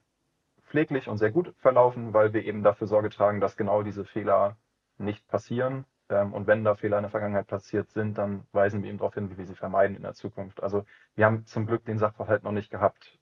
pfleglich 0.64 1.08
und 1.08 1.18
sehr 1.18 1.30
gut 1.30 1.54
verlaufen, 1.58 2.14
weil 2.14 2.32
wir 2.32 2.44
eben 2.44 2.62
dafür 2.62 2.86
Sorge 2.86 3.10
tragen, 3.10 3.40
dass 3.40 3.56
genau 3.56 3.82
diese 3.82 4.04
Fehler 4.04 4.56
nicht 4.98 5.26
passieren. 5.28 5.84
Ähm, 6.08 6.32
und 6.32 6.46
wenn 6.46 6.64
da 6.64 6.74
Fehler 6.74 6.98
in 6.98 7.02
der 7.02 7.10
Vergangenheit 7.10 7.46
passiert 7.46 7.90
sind, 7.90 8.18
dann 8.18 8.46
weisen 8.52 8.82
wir 8.82 8.88
eben 8.88 8.98
darauf 8.98 9.14
hin, 9.14 9.30
wie 9.30 9.38
wir 9.38 9.46
sie 9.46 9.54
vermeiden 9.54 9.96
in 9.96 10.02
der 10.02 10.14
Zukunft. 10.14 10.62
Also 10.62 10.84
wir 11.14 11.26
haben 11.26 11.44
zum 11.46 11.66
Glück 11.66 11.84
den 11.84 11.98
Sachverhalt 11.98 12.44
noch 12.44 12.52
nicht 12.52 12.70
gehabt. 12.70 13.18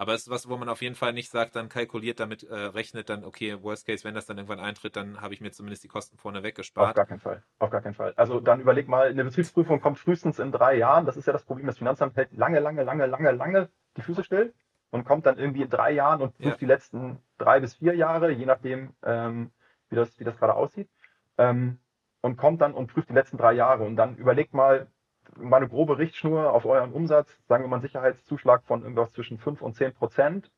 Aber 0.00 0.14
es 0.14 0.22
ist 0.22 0.30
was, 0.30 0.48
wo 0.48 0.56
man 0.56 0.70
auf 0.70 0.80
jeden 0.80 0.94
Fall 0.94 1.12
nicht 1.12 1.30
sagt, 1.30 1.56
dann 1.56 1.68
kalkuliert 1.68 2.20
damit, 2.20 2.42
äh, 2.44 2.54
rechnet 2.54 3.10
dann, 3.10 3.22
okay, 3.22 3.62
Worst 3.62 3.86
Case, 3.86 4.02
wenn 4.02 4.14
das 4.14 4.24
dann 4.24 4.38
irgendwann 4.38 4.58
eintritt, 4.58 4.96
dann 4.96 5.20
habe 5.20 5.34
ich 5.34 5.42
mir 5.42 5.52
zumindest 5.52 5.84
die 5.84 5.88
Kosten 5.88 6.16
vorne 6.16 6.42
weggespart. 6.42 6.88
Auf 6.88 6.94
gar 6.94 7.04
keinen 7.04 7.20
Fall. 7.20 7.42
Auf 7.58 7.68
gar 7.68 7.82
keinen 7.82 7.92
Fall. 7.92 8.14
Also 8.16 8.40
dann 8.40 8.62
überleg 8.62 8.88
mal, 8.88 9.08
eine 9.08 9.24
Betriebsprüfung 9.24 9.82
kommt 9.82 9.98
frühestens 9.98 10.38
in 10.38 10.52
drei 10.52 10.78
Jahren. 10.78 11.04
Das 11.04 11.18
ist 11.18 11.26
ja 11.26 11.34
das 11.34 11.44
Problem. 11.44 11.66
Das 11.66 11.76
Finanzamt 11.76 12.16
hält 12.16 12.32
lange, 12.32 12.60
lange, 12.60 12.82
lange, 12.82 13.04
lange, 13.04 13.30
lange 13.32 13.68
die 13.98 14.00
Füße 14.00 14.24
still 14.24 14.54
und 14.88 15.04
kommt 15.04 15.26
dann 15.26 15.38
irgendwie 15.38 15.64
in 15.64 15.68
drei 15.68 15.90
Jahren 15.90 16.22
und 16.22 16.34
prüft 16.34 16.48
ja. 16.48 16.56
die 16.56 16.66
letzten 16.66 17.18
drei 17.36 17.60
bis 17.60 17.74
vier 17.74 17.94
Jahre, 17.94 18.30
je 18.30 18.46
nachdem, 18.46 18.94
ähm, 19.04 19.50
wie, 19.90 19.96
das, 19.96 20.18
wie 20.18 20.24
das 20.24 20.38
gerade 20.38 20.54
aussieht. 20.54 20.88
Ähm, 21.36 21.78
und 22.22 22.38
kommt 22.38 22.62
dann 22.62 22.72
und 22.72 22.86
prüft 22.86 23.10
die 23.10 23.14
letzten 23.14 23.36
drei 23.36 23.52
Jahre. 23.52 23.84
Und 23.84 23.96
dann 23.96 24.16
überlegt 24.16 24.54
mal, 24.54 24.86
mal 25.36 25.58
eine 25.58 25.68
grobe 25.68 25.98
Richtschnur 25.98 26.52
auf 26.52 26.64
euren 26.66 26.92
Umsatz, 26.92 27.38
sagen 27.48 27.64
wir 27.64 27.68
mal 27.68 27.76
einen 27.76 27.82
Sicherheitszuschlag 27.82 28.62
von 28.64 28.82
irgendwas 28.82 29.12
zwischen 29.12 29.38
5 29.38 29.62
und 29.62 29.74
10 29.74 29.94
Prozent, 29.94 30.50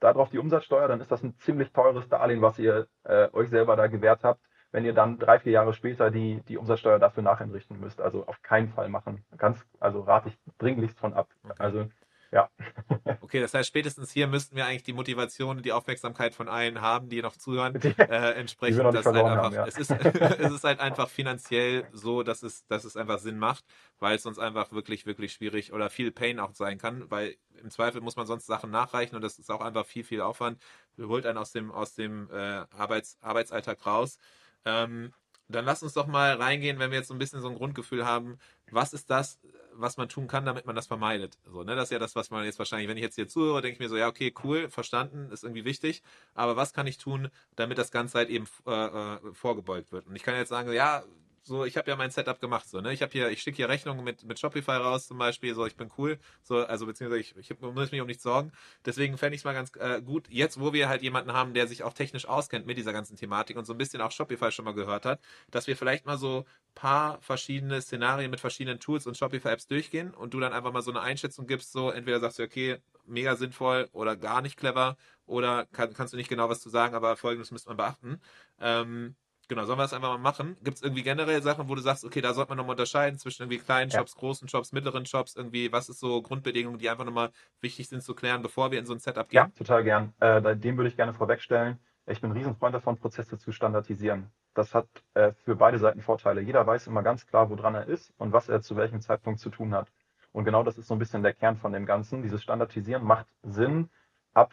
darauf 0.00 0.30
die 0.30 0.38
Umsatzsteuer, 0.38 0.88
dann 0.88 1.00
ist 1.00 1.10
das 1.10 1.22
ein 1.22 1.36
ziemlich 1.38 1.72
teures 1.72 2.08
Darlehen, 2.08 2.42
was 2.42 2.58
ihr 2.58 2.86
äh, 3.04 3.28
euch 3.32 3.50
selber 3.50 3.76
da 3.76 3.86
gewährt 3.86 4.24
habt, 4.24 4.40
wenn 4.70 4.84
ihr 4.84 4.92
dann 4.92 5.18
drei, 5.18 5.38
vier 5.38 5.52
Jahre 5.52 5.72
später 5.72 6.10
die, 6.10 6.42
die 6.48 6.58
Umsatzsteuer 6.58 6.98
dafür 6.98 7.22
nachentrichten 7.22 7.80
müsst. 7.80 8.00
Also 8.00 8.26
auf 8.26 8.42
keinen 8.42 8.68
Fall 8.68 8.88
machen. 8.88 9.24
Ganz, 9.36 9.64
also 9.80 10.00
rate 10.00 10.28
ich 10.28 10.38
dringlichst 10.58 10.98
von 10.98 11.14
ab. 11.14 11.28
Okay. 11.42 11.54
Also 11.58 11.86
ja. 12.30 12.50
okay, 13.20 13.40
das 13.40 13.54
heißt, 13.54 13.68
spätestens 13.68 14.10
hier 14.10 14.26
müssten 14.26 14.56
wir 14.56 14.66
eigentlich 14.66 14.82
die 14.82 14.92
Motivation 14.92 15.56
und 15.56 15.64
die 15.64 15.72
Aufmerksamkeit 15.72 16.34
von 16.34 16.48
allen 16.48 16.80
haben, 16.80 17.08
die 17.08 17.22
noch 17.22 17.36
zuhören, 17.36 17.74
äh, 17.98 18.32
entsprechend, 18.32 18.94
dass 18.94 19.06
halt 19.06 19.16
einfach, 19.16 19.36
haben, 19.36 19.54
ja. 19.54 19.66
es, 19.66 19.78
ist, 19.78 19.90
es 19.90 20.52
ist 20.52 20.64
halt 20.64 20.80
einfach 20.80 21.08
finanziell 21.08 21.86
so, 21.92 22.22
dass 22.22 22.42
es, 22.42 22.66
dass 22.66 22.84
es 22.84 22.96
einfach 22.96 23.18
Sinn 23.18 23.38
macht, 23.38 23.64
weil 23.98 24.16
es 24.16 24.22
sonst 24.22 24.38
einfach 24.38 24.72
wirklich, 24.72 25.06
wirklich 25.06 25.32
schwierig 25.32 25.72
oder 25.72 25.90
viel 25.90 26.10
Pain 26.12 26.38
auch 26.38 26.54
sein 26.54 26.78
kann, 26.78 27.10
weil 27.10 27.36
im 27.62 27.70
Zweifel 27.70 28.00
muss 28.00 28.16
man 28.16 28.26
sonst 28.26 28.46
Sachen 28.46 28.70
nachreichen 28.70 29.16
und 29.16 29.22
das 29.22 29.38
ist 29.38 29.50
auch 29.50 29.60
einfach 29.60 29.86
viel, 29.86 30.04
viel 30.04 30.20
Aufwand. 30.20 30.62
Holt 30.98 31.26
einen 31.26 31.38
aus 31.38 31.52
dem, 31.52 31.70
aus 31.70 31.94
dem 31.94 32.28
äh, 32.30 32.64
Arbeits, 32.76 33.18
Arbeitsalltag 33.20 33.84
raus. 33.86 34.18
Ähm, 34.64 35.12
dann 35.48 35.64
lass 35.64 35.82
uns 35.82 35.94
doch 35.94 36.06
mal 36.06 36.34
reingehen, 36.34 36.78
wenn 36.78 36.90
wir 36.90 36.98
jetzt 36.98 37.08
so 37.08 37.14
ein 37.14 37.18
bisschen 37.18 37.40
so 37.40 37.48
ein 37.48 37.54
Grundgefühl 37.54 38.04
haben, 38.04 38.38
was 38.70 38.92
ist 38.92 39.10
das, 39.10 39.40
was 39.80 39.96
man 39.96 40.08
tun 40.08 40.26
kann, 40.26 40.44
damit 40.44 40.66
man 40.66 40.76
das 40.76 40.86
vermeidet. 40.86 41.38
So, 41.50 41.62
ne? 41.62 41.74
Das 41.74 41.84
ist 41.84 41.92
ja 41.92 41.98
das, 41.98 42.14
was 42.16 42.30
man 42.30 42.44
jetzt 42.44 42.58
wahrscheinlich, 42.58 42.88
wenn 42.88 42.96
ich 42.96 43.02
jetzt 43.02 43.14
hier 43.14 43.28
zuhöre, 43.28 43.62
denke 43.62 43.74
ich 43.74 43.80
mir 43.80 43.88
so, 43.88 43.96
ja, 43.96 44.08
okay, 44.08 44.34
cool, 44.44 44.68
verstanden, 44.68 45.30
ist 45.30 45.44
irgendwie 45.44 45.64
wichtig, 45.64 46.02
aber 46.34 46.56
was 46.56 46.72
kann 46.72 46.86
ich 46.86 46.98
tun, 46.98 47.28
damit 47.56 47.78
das 47.78 47.90
Ganze 47.90 48.18
halt 48.18 48.28
eben 48.28 48.46
äh, 48.66 48.70
äh 48.70 49.18
vorgebeugt 49.32 49.92
wird? 49.92 50.06
Und 50.06 50.16
ich 50.16 50.22
kann 50.22 50.34
jetzt 50.34 50.48
sagen, 50.48 50.72
ja, 50.72 51.04
so, 51.48 51.64
ich 51.64 51.76
habe 51.76 51.90
ja 51.90 51.96
mein 51.96 52.10
Setup 52.10 52.40
gemacht, 52.40 52.68
so, 52.68 52.80
ne? 52.80 52.92
Ich 52.92 53.02
habe 53.02 53.10
hier, 53.12 53.30
ich 53.30 53.42
schicke 53.42 53.56
hier 53.56 53.68
Rechnungen 53.68 54.04
mit, 54.04 54.24
mit 54.24 54.38
Shopify 54.38 54.72
raus 54.72 55.08
zum 55.08 55.18
Beispiel, 55.18 55.54
so, 55.54 55.66
ich 55.66 55.76
bin 55.76 55.90
cool, 55.98 56.18
so, 56.42 56.58
also 56.58 56.86
beziehungsweise 56.86 57.20
ich, 57.20 57.36
ich 57.36 57.60
muss 57.60 57.90
mich 57.90 58.00
um 58.00 58.06
nichts 58.06 58.22
sorgen. 58.22 58.52
Deswegen 58.84 59.18
fände 59.18 59.34
ich 59.34 59.40
es 59.40 59.44
mal 59.44 59.54
ganz 59.54 59.72
äh, 59.76 60.00
gut, 60.02 60.28
jetzt, 60.30 60.60
wo 60.60 60.72
wir 60.72 60.88
halt 60.88 61.02
jemanden 61.02 61.32
haben, 61.32 61.54
der 61.54 61.66
sich 61.66 61.82
auch 61.82 61.92
technisch 61.92 62.26
auskennt 62.28 62.66
mit 62.66 62.78
dieser 62.78 62.92
ganzen 62.92 63.16
Thematik 63.16 63.56
und 63.56 63.64
so 63.64 63.74
ein 63.74 63.78
bisschen 63.78 64.00
auch 64.00 64.12
Shopify 64.12 64.52
schon 64.52 64.64
mal 64.64 64.74
gehört 64.74 65.04
hat, 65.04 65.20
dass 65.50 65.66
wir 65.66 65.76
vielleicht 65.76 66.06
mal 66.06 66.18
so 66.18 66.44
paar 66.74 67.20
verschiedene 67.20 67.82
Szenarien 67.82 68.30
mit 68.30 68.40
verschiedenen 68.40 68.78
Tools 68.78 69.06
und 69.06 69.16
Shopify-Apps 69.16 69.66
durchgehen 69.66 70.14
und 70.14 70.32
du 70.34 70.40
dann 70.40 70.52
einfach 70.52 70.72
mal 70.72 70.82
so 70.82 70.92
eine 70.92 71.00
Einschätzung 71.00 71.46
gibst, 71.46 71.72
so 71.72 71.90
entweder 71.90 72.20
sagst 72.20 72.38
du, 72.38 72.44
okay, 72.44 72.78
mega 73.04 73.36
sinnvoll 73.36 73.88
oder 73.92 74.16
gar 74.16 74.42
nicht 74.42 74.56
clever 74.56 74.96
oder 75.26 75.66
kann, 75.66 75.92
kannst 75.94 76.12
du 76.12 76.16
nicht 76.16 76.28
genau 76.28 76.48
was 76.48 76.60
zu 76.60 76.68
sagen, 76.68 76.94
aber 76.94 77.16
folgendes 77.16 77.50
müsste 77.50 77.70
man 77.70 77.76
beachten. 77.78 78.20
Ähm, 78.60 79.16
Genau, 79.48 79.64
sollen 79.64 79.78
wir 79.78 79.84
das 79.84 79.94
einfach 79.94 80.10
mal 80.10 80.18
machen? 80.18 80.58
Gibt 80.62 80.76
es 80.76 80.82
irgendwie 80.82 81.02
generell 81.02 81.42
Sachen, 81.42 81.68
wo 81.70 81.74
du 81.74 81.80
sagst, 81.80 82.04
okay, 82.04 82.20
da 82.20 82.34
sollte 82.34 82.50
man 82.50 82.58
nochmal 82.58 82.74
unterscheiden 82.74 83.18
zwischen 83.18 83.42
irgendwie 83.42 83.58
kleinen 83.58 83.90
Shops, 83.90 84.12
ja. 84.14 84.20
großen 84.20 84.46
Shops, 84.46 84.72
mittleren 84.72 85.06
Shops, 85.06 85.36
irgendwie, 85.36 85.72
was 85.72 85.88
ist 85.88 86.00
so 86.00 86.20
Grundbedingungen, 86.20 86.78
die 86.78 86.90
einfach 86.90 87.06
nochmal 87.06 87.30
wichtig 87.62 87.88
sind 87.88 88.02
zu 88.02 88.14
klären, 88.14 88.42
bevor 88.42 88.70
wir 88.70 88.78
in 88.78 88.84
so 88.84 88.92
ein 88.92 88.98
Setup 88.98 89.26
gehen? 89.28 89.36
Ja, 89.36 89.50
total 89.56 89.84
gern. 89.84 90.12
Äh, 90.20 90.54
dem 90.56 90.76
würde 90.76 90.90
ich 90.90 90.96
gerne 90.96 91.14
vorwegstellen. 91.14 91.78
Ich 92.06 92.20
bin 92.20 92.30
ein 92.30 92.36
Riesenfreund 92.36 92.74
davon, 92.74 92.98
Prozesse 92.98 93.38
zu 93.38 93.50
standardisieren. 93.52 94.30
Das 94.52 94.74
hat 94.74 94.86
äh, 95.14 95.32
für 95.44 95.56
beide 95.56 95.78
Seiten 95.78 96.02
Vorteile. 96.02 96.42
Jeder 96.42 96.66
weiß 96.66 96.86
immer 96.86 97.02
ganz 97.02 97.26
klar, 97.26 97.48
woran 97.48 97.74
er 97.74 97.86
ist 97.86 98.12
und 98.18 98.32
was 98.32 98.50
er 98.50 98.60
zu 98.60 98.76
welchem 98.76 99.00
Zeitpunkt 99.00 99.40
zu 99.40 99.48
tun 99.48 99.74
hat. 99.74 99.88
Und 100.32 100.44
genau 100.44 100.62
das 100.62 100.76
ist 100.76 100.88
so 100.88 100.94
ein 100.94 100.98
bisschen 100.98 101.22
der 101.22 101.32
Kern 101.32 101.56
von 101.56 101.72
dem 101.72 101.86
Ganzen. 101.86 102.22
Dieses 102.22 102.42
Standardisieren 102.42 103.02
macht 103.02 103.26
Sinn 103.42 103.88
ab 104.34 104.52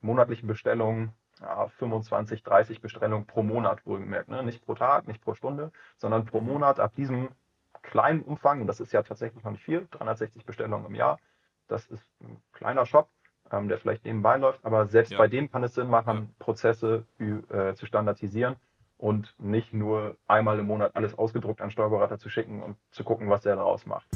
monatlichen 0.00 0.46
Bestellungen, 0.46 1.12
ja, 1.40 1.68
25, 1.68 2.42
30 2.42 2.80
Bestellungen 2.80 3.26
pro 3.26 3.42
Monat 3.42 3.84
wohlgemerkt. 3.86 4.28
Ne? 4.28 4.42
Nicht 4.42 4.64
pro 4.64 4.74
Tag, 4.74 5.06
nicht 5.06 5.22
pro 5.22 5.34
Stunde, 5.34 5.72
sondern 5.96 6.24
pro 6.24 6.40
Monat 6.40 6.80
ab 6.80 6.94
diesem 6.94 7.28
kleinen 7.82 8.22
Umfang, 8.22 8.60
und 8.60 8.66
das 8.66 8.80
ist 8.80 8.92
ja 8.92 9.02
tatsächlich 9.02 9.44
noch 9.44 9.52
nicht 9.52 9.64
viel, 9.64 9.86
360 9.90 10.44
Bestellungen 10.44 10.86
im 10.86 10.94
Jahr. 10.94 11.18
Das 11.68 11.86
ist 11.86 12.04
ein 12.20 12.42
kleiner 12.52 12.86
Shop, 12.86 13.08
ähm, 13.50 13.68
der 13.68 13.78
vielleicht 13.78 14.04
nebenbei 14.04 14.36
läuft, 14.36 14.64
aber 14.64 14.86
selbst 14.86 15.12
ja. 15.12 15.18
bei 15.18 15.28
dem 15.28 15.50
kann 15.50 15.62
es 15.64 15.74
Sinn 15.74 15.88
machen, 15.88 16.16
ja. 16.16 16.44
Prozesse 16.44 17.04
äh, 17.18 17.74
zu 17.74 17.86
standardisieren 17.86 18.56
und 18.98 19.34
nicht 19.38 19.72
nur 19.72 20.16
einmal 20.26 20.58
im 20.58 20.66
Monat 20.66 20.96
alles 20.96 21.16
ausgedruckt 21.16 21.60
an 21.60 21.70
Steuerberater 21.70 22.18
zu 22.18 22.28
schicken 22.28 22.62
und 22.62 22.76
zu 22.90 23.04
gucken, 23.04 23.28
was 23.28 23.42
der 23.42 23.56
daraus 23.56 23.86
macht. 23.86 24.06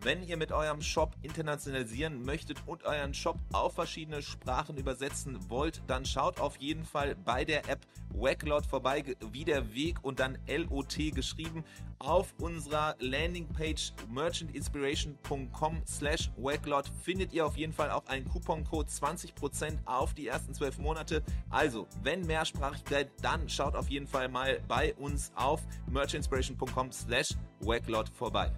Wenn 0.00 0.22
ihr 0.22 0.36
mit 0.36 0.52
eurem 0.52 0.80
Shop 0.80 1.16
internationalisieren 1.22 2.22
möchtet 2.24 2.58
und 2.66 2.84
euren 2.84 3.14
Shop 3.14 3.36
auf 3.52 3.74
verschiedene 3.74 4.22
Sprachen 4.22 4.76
übersetzen 4.76 5.38
wollt, 5.48 5.82
dann 5.88 6.06
schaut 6.06 6.38
auf 6.38 6.56
jeden 6.58 6.84
Fall 6.84 7.16
bei 7.16 7.44
der 7.44 7.68
App 7.68 7.80
Wacklot 8.14 8.64
vorbei, 8.64 9.04
wie 9.32 9.44
der 9.44 9.74
Weg 9.74 10.02
und 10.04 10.20
dann 10.20 10.38
LOT 10.46 10.96
geschrieben. 11.14 11.64
Auf 11.98 12.32
unserer 12.38 12.94
Landingpage 13.00 13.92
merchantinspiration.com 14.08 15.82
slash 15.84 16.30
Wacklot 16.36 16.90
findet 17.02 17.32
ihr 17.32 17.44
auf 17.44 17.56
jeden 17.56 17.72
Fall 17.72 17.90
auch 17.90 18.06
einen 18.06 18.28
Couponcode 18.28 18.88
20% 18.88 19.78
auf 19.84 20.14
die 20.14 20.28
ersten 20.28 20.54
12 20.54 20.78
Monate. 20.78 21.24
Also, 21.50 21.88
wenn 22.04 22.24
Mehrsprachigkeit, 22.24 23.10
dann 23.20 23.48
schaut 23.48 23.74
auf 23.74 23.88
jeden 23.88 24.06
Fall 24.06 24.28
mal 24.28 24.60
bei 24.68 24.94
uns 24.94 25.32
auf 25.34 25.60
merchantinspiration.com 25.90 26.92
slash 26.92 27.34
Wacklot 27.60 28.08
vorbei. 28.10 28.52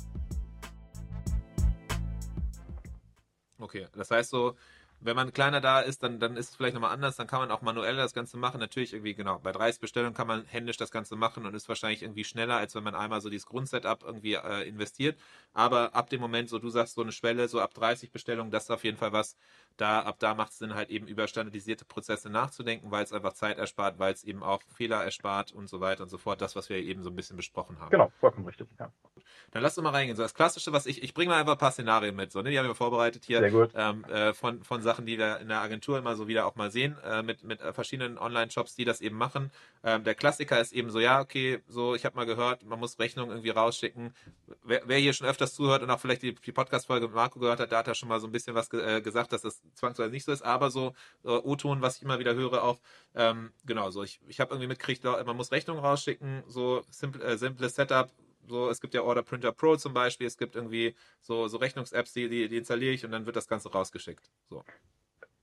Okay, 3.61 3.87
das 3.95 4.11
heißt 4.11 4.31
so, 4.31 4.57
wenn 5.03 5.17
man 5.17 5.33
kleiner 5.33 5.61
da 5.61 5.81
ist, 5.81 6.03
dann, 6.03 6.19
dann 6.21 6.37
ist 6.37 6.51
es 6.51 6.57
vielleicht 6.57 6.75
nochmal 6.75 6.93
anders, 6.93 7.17
dann 7.17 7.27
kann 7.27 7.41
man 7.41 7.51
auch 7.51 7.63
manuell 7.63 7.97
das 7.97 8.13
Ganze 8.13 8.37
machen. 8.37 8.61
Natürlich 8.61 8.93
irgendwie, 8.93 9.15
genau, 9.15 9.39
bei 9.39 9.53
30 9.53 9.81
Bestellungen 9.81 10.15
kann 10.15 10.27
man 10.27 10.45
händisch 10.47 10.77
das 10.77 10.91
Ganze 10.91 11.17
machen 11.17 11.47
und 11.47 11.55
ist 11.55 11.69
wahrscheinlich 11.69 12.03
irgendwie 12.03 12.25
schneller, 12.25 12.57
als 12.57 12.75
wenn 12.75 12.83
man 12.85 12.95
einmal 12.95 13.21
so 13.23 13.31
dieses 13.31 13.47
Grundsetup 13.47 14.03
irgendwie 14.03 14.35
äh, 14.35 14.69
investiert. 14.69 15.19
Aber 15.55 15.95
ab 15.95 16.11
dem 16.11 16.21
Moment, 16.21 16.51
so 16.51 16.59
du 16.59 16.69
sagst, 16.69 16.95
so 16.95 17.03
eine 17.03 17.13
Schwelle, 17.13 17.49
so 17.49 17.61
ab 17.61 17.73
30 17.75 18.11
Bestellungen, 18.13 18.51
das 18.51 18.65
ist 18.65 18.71
auf 18.71 18.85
jeden 18.85 18.99
Fall 18.99 19.13
was, 19.13 19.37
da, 19.81 20.01
ab 20.01 20.17
da 20.19 20.35
macht 20.35 20.53
es 20.53 20.59
Sinn, 20.59 20.75
halt 20.75 20.91
eben 20.91 21.07
über 21.07 21.27
standardisierte 21.27 21.85
Prozesse 21.85 22.29
nachzudenken, 22.29 22.91
weil 22.91 23.05
es 23.05 23.13
einfach 23.13 23.33
Zeit 23.33 23.59
erspart, 23.59 23.99
weil 23.99 24.13
es 24.13 24.25
eben 24.25 24.43
auch 24.43 24.61
Fehler 24.75 25.03
erspart 25.03 25.53
und 25.53 25.69
so 25.69 25.81
weiter 25.81 26.03
und 26.03 26.09
so 26.09 26.19
fort. 26.19 26.41
Das, 26.41 26.57
was 26.57 26.69
wir 26.69 26.77
eben 26.77 27.03
so 27.03 27.11
ein 27.11 27.17
bisschen 27.17 27.37
besprochen 27.37 27.79
haben. 27.81 27.91
Genau, 27.91 28.13
vollkommen 28.21 28.47
richtig, 28.47 28.69
ja. 28.79 28.93
Dann 29.53 29.63
lass 29.63 29.77
uns 29.77 29.85
mal 29.85 29.91
reingehen. 29.91 30.17
So 30.17 30.23
das 30.23 30.35
Klassische, 30.35 30.73
was 30.73 30.87
ich, 30.87 31.03
ich 31.03 31.15
bringe 31.15 31.31
mal 31.31 31.41
einfach 31.41 31.53
ein 31.53 31.59
paar 31.59 31.73
Szenarien 31.73 32.15
mit. 32.15 32.31
So, 32.31 32.43
ne? 32.43 32.51
Die 32.51 32.59
haben 32.59 32.67
wir 32.67 32.75
vorbereitet 32.75 33.25
hier. 33.25 33.41
Sehr 33.41 33.51
gut. 33.51 33.71
Ähm, 33.75 34.05
äh, 34.05 34.33
von, 34.33 34.63
von 34.63 34.83
Sachen, 34.83 35.07
die 35.07 35.19
wir 35.19 35.39
in 35.39 35.49
der 35.49 35.61
Agentur 35.61 35.99
immer 35.99 36.15
so 36.15 36.29
wieder 36.29 36.47
auch 36.47 36.57
mal 36.57 36.71
sehen, 36.71 36.97
äh, 37.05 37.23
mit, 37.23 37.43
mit 37.43 37.61
äh, 37.61 37.73
verschiedenen 37.73 38.19
Online-Shops, 38.19 38.77
die 38.77 38.85
das 38.85 39.01
eben 39.01 39.17
machen. 39.17 39.51
Ähm, 39.83 40.05
der 40.05 40.15
Klassiker 40.15 40.61
ist 40.61 40.73
eben 40.73 40.91
so, 40.91 41.01
ja, 41.01 41.21
okay, 41.21 41.63
so, 41.67 41.95
ich 41.95 42.05
habe 42.05 42.17
mal 42.17 42.27
gehört, 42.27 42.65
man 42.65 42.79
muss 42.79 42.99
Rechnungen 42.99 43.31
irgendwie 43.31 43.51
rausschicken. 43.51 44.15
Wer, 44.63 44.83
wer, 44.85 44.99
hier 44.99 45.13
schon 45.13 45.27
öfters 45.27 45.55
zuhört 45.55 45.83
und 45.83 45.91
auch 45.91 45.99
vielleicht 45.99 46.23
die, 46.23 46.35
die 46.35 46.53
Podcast-Folge 46.53 47.07
mit 47.07 47.15
Marco 47.15 47.41
gehört 47.41 47.61
hat, 47.61 47.73
da 47.73 47.79
hat 47.79 47.89
er 47.89 47.95
schon 47.95 48.09
mal 48.09 48.21
so 48.21 48.27
ein 48.27 48.33
bisschen 48.33 48.55
was 48.55 48.71
ge 48.71 48.81
äh, 48.81 49.01
gesagt, 49.01 49.33
dass 49.33 49.43
das 49.43 49.63
zwangsweise 49.75 50.11
nicht 50.11 50.25
so 50.25 50.33
ist, 50.33 50.43
aber 50.43 50.71
so 50.71 50.95
äh, 51.25 51.29
O-Ton, 51.29 51.83
was 51.83 51.97
ich 51.97 52.03
immer 52.03 52.19
wieder 52.19 52.35
höre, 52.35 52.63
auch, 52.63 52.81
ähm, 53.15 53.53
genau, 53.65 53.91
so, 53.91 54.03
ich, 54.03 54.21
ich 54.27 54.41
habe 54.41 54.53
irgendwie 54.55 54.69
mitgekriegt, 54.69 55.05
man 55.05 55.37
muss 55.37 55.53
Rechnungen 55.53 55.85
rausschicken, 55.85 56.43
so 56.47 56.83
simple, 56.91 57.23
äh, 57.25 57.37
simples 57.37 57.75
Setup, 57.75 58.11
so, 58.47 58.69
es 58.69 58.81
gibt 58.81 58.95
ja 58.95 59.03
Order 59.03 59.23
Printer 59.23 59.53
Pro 59.53 59.77
zum 59.77 59.95
Beispiel, 59.95 60.27
es 60.27 60.37
gibt 60.37 60.57
irgendwie 60.57 60.95
so, 61.21 61.49
so 61.49 61.59
Rechnungs-Apps, 61.59 62.13
die, 62.13 62.29
die, 62.29 62.49
die 62.49 62.57
installiere 62.57 62.93
ich 62.93 63.05
und 63.05 63.13
dann 63.13 63.27
wird 63.27 63.37
das 63.37 63.49
Ganze 63.49 63.71
rausgeschickt. 63.71 64.31
So 64.49 64.65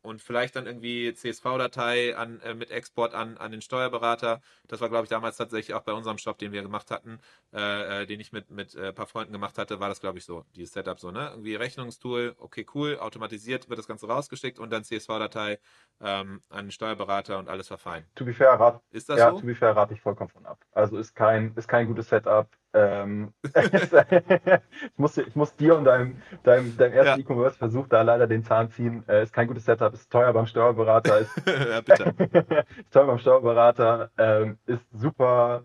und 0.08 0.22
vielleicht 0.22 0.56
dann 0.56 0.66
irgendwie 0.66 1.14
CSV-Datei 1.14 2.16
an, 2.16 2.40
äh, 2.40 2.54
mit 2.54 2.72
Export 2.72 3.14
an, 3.14 3.38
an 3.38 3.52
den 3.52 3.62
Steuerberater. 3.62 4.42
Das 4.68 4.80
war, 4.80 4.88
glaube 4.88 5.04
ich, 5.04 5.10
damals 5.10 5.36
tatsächlich 5.36 5.76
auch 5.76 5.82
bei 5.82 5.92
unserem 5.92 6.18
Shop, 6.18 6.38
den 6.38 6.54
wir 6.54 6.62
gemacht 6.62 6.92
hatten, 6.92 7.20
äh, 7.54 8.04
äh, 8.04 8.06
den 8.06 8.22
ich 8.22 8.32
mit, 8.32 8.50
mit 8.50 8.74
äh, 8.76 8.88
ein 8.88 8.96
paar 8.96 9.06
Freunden 9.06 9.34
gemacht 9.34 9.58
hatte, 9.58 9.82
war 9.82 9.90
das, 9.90 10.00
glaube 10.00 10.18
ich, 10.18 10.26
so, 10.26 10.46
dieses 10.56 10.74
Setup 10.74 10.98
so, 11.00 11.12
ne? 11.12 11.30
Irgendwie 11.32 11.56
Rechnungstool, 11.56 12.36
okay, 12.40 12.66
cool, 12.74 12.98
automatisiert 13.00 13.70
wird 13.70 13.80
das 13.80 13.88
Ganze 13.88 14.08
rausgeschickt 14.08 14.60
und 14.60 14.72
dann 14.72 14.86
CSV-Datei 14.86 15.60
ähm, 16.02 16.42
an 16.50 16.66
den 16.66 16.72
Steuerberater 16.72 17.38
und 17.38 17.50
alles 17.50 17.70
war 17.70 17.78
fein. 17.78 18.06
To 18.16 18.24
be 18.24 18.34
fair, 18.34 18.52
rat, 18.54 18.82
ist 18.92 19.10
das 19.10 19.20
ja, 19.20 19.32
so? 19.32 19.42
to 19.42 19.46
be 19.46 19.56
fair, 19.56 19.76
rate 19.76 19.94
ich 19.94 20.02
vollkommen 20.02 20.30
von 20.30 20.46
ab. 20.46 20.60
Also 20.72 20.98
ist 20.98 21.16
kein, 21.16 21.54
ist 21.56 21.68
kein 21.68 21.86
gutes 21.88 22.08
Setup. 22.08 22.48
Ähm, 22.74 23.34
ich, 23.44 24.98
muss, 24.98 25.18
ich 25.18 25.36
muss 25.36 25.56
dir 25.56 25.78
und 25.78 25.86
deinem, 25.86 26.22
deinem, 26.44 26.78
deinem 26.78 26.94
ersten 26.94 27.22
ja. 27.22 27.26
E-Commerce-Versuch 27.26 27.88
da 27.88 28.02
leider 28.02 28.28
den 28.28 28.44
Zahn 28.44 28.70
ziehen. 28.70 29.04
Äh, 29.08 29.24
ist 29.24 29.34
kein 29.34 29.48
gutes 29.48 29.66
Setup, 29.66 29.94
ist 29.94 30.12
teuer 30.12 30.34
beim 30.34 30.46
Steuerberater. 30.46 31.20
Ist, 31.20 31.32
ja, 31.48 31.80
ist 32.78 32.92
teuer 32.92 33.08
beim 33.08 33.20
Steuerberater, 33.20 34.12
ähm, 34.18 34.58
ist 34.66 34.86
super 34.92 35.64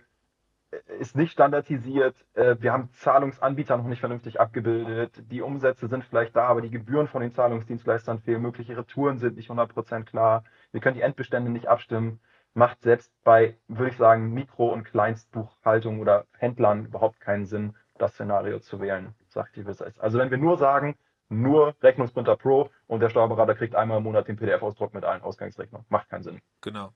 ist 0.99 1.17
nicht 1.17 1.33
standardisiert. 1.33 2.17
Äh, 2.35 2.57
wir 2.61 2.73
haben 2.73 2.91
Zahlungsanbieter 2.93 3.77
noch 3.77 3.87
nicht 3.87 4.01
vernünftig 4.01 4.41
abgebildet. 4.41 5.23
Die 5.31 5.43
Umsätze 5.43 5.87
sind 5.89 6.05
vielleicht 6.05 6.35
da, 6.35 6.47
aber 6.47 6.63
die 6.63 6.71
Gebühren 6.71 7.09
von 7.09 7.21
den 7.21 7.33
Zahlungsdienstleistern 7.33 8.21
fehlen. 8.21 8.43
Mögliche 8.43 8.77
Retouren 8.77 9.19
sind 9.19 9.37
nicht 9.37 9.51
100% 9.51 10.05
klar. 10.05 10.45
Wir 10.73 10.81
können 10.81 10.97
die 10.97 11.03
Endbestände 11.03 11.51
nicht 11.51 11.69
abstimmen. 11.69 12.21
Macht 12.55 12.83
selbst 12.83 13.13
bei, 13.25 13.57
würde 13.69 13.91
ich 13.91 13.97
sagen, 13.97 14.33
Mikro- 14.33 14.73
und 14.73 14.85
Kleinstbuchhaltung 14.85 16.01
oder 16.01 16.27
Händlern 16.39 16.87
überhaupt 16.87 17.21
keinen 17.21 17.47
Sinn, 17.47 17.75
das 17.99 18.13
Szenario 18.15 18.59
zu 18.59 18.81
wählen, 18.81 19.15
sagt 19.29 19.57
die 19.57 19.67
Wissens. 19.67 19.99
Also 19.99 20.19
wenn 20.19 20.31
wir 20.31 20.39
nur 20.39 20.59
sagen, 20.59 20.97
nur 21.29 21.75
Rechnungsprinter 21.83 22.37
Pro 22.37 22.69
und 22.87 23.01
der 23.01 23.09
Steuerberater 23.09 23.55
kriegt 23.55 23.75
einmal 23.75 23.99
im 23.99 24.05
Monat 24.05 24.29
den 24.29 24.37
PDF-Ausdruck 24.37 24.93
mit 24.93 25.05
allen 25.05 25.23
Ausgangsrechnungen. 25.23 25.87
Macht 25.89 26.11
keinen 26.11 26.23
Sinn. 26.23 26.41
Genau. 26.61 26.93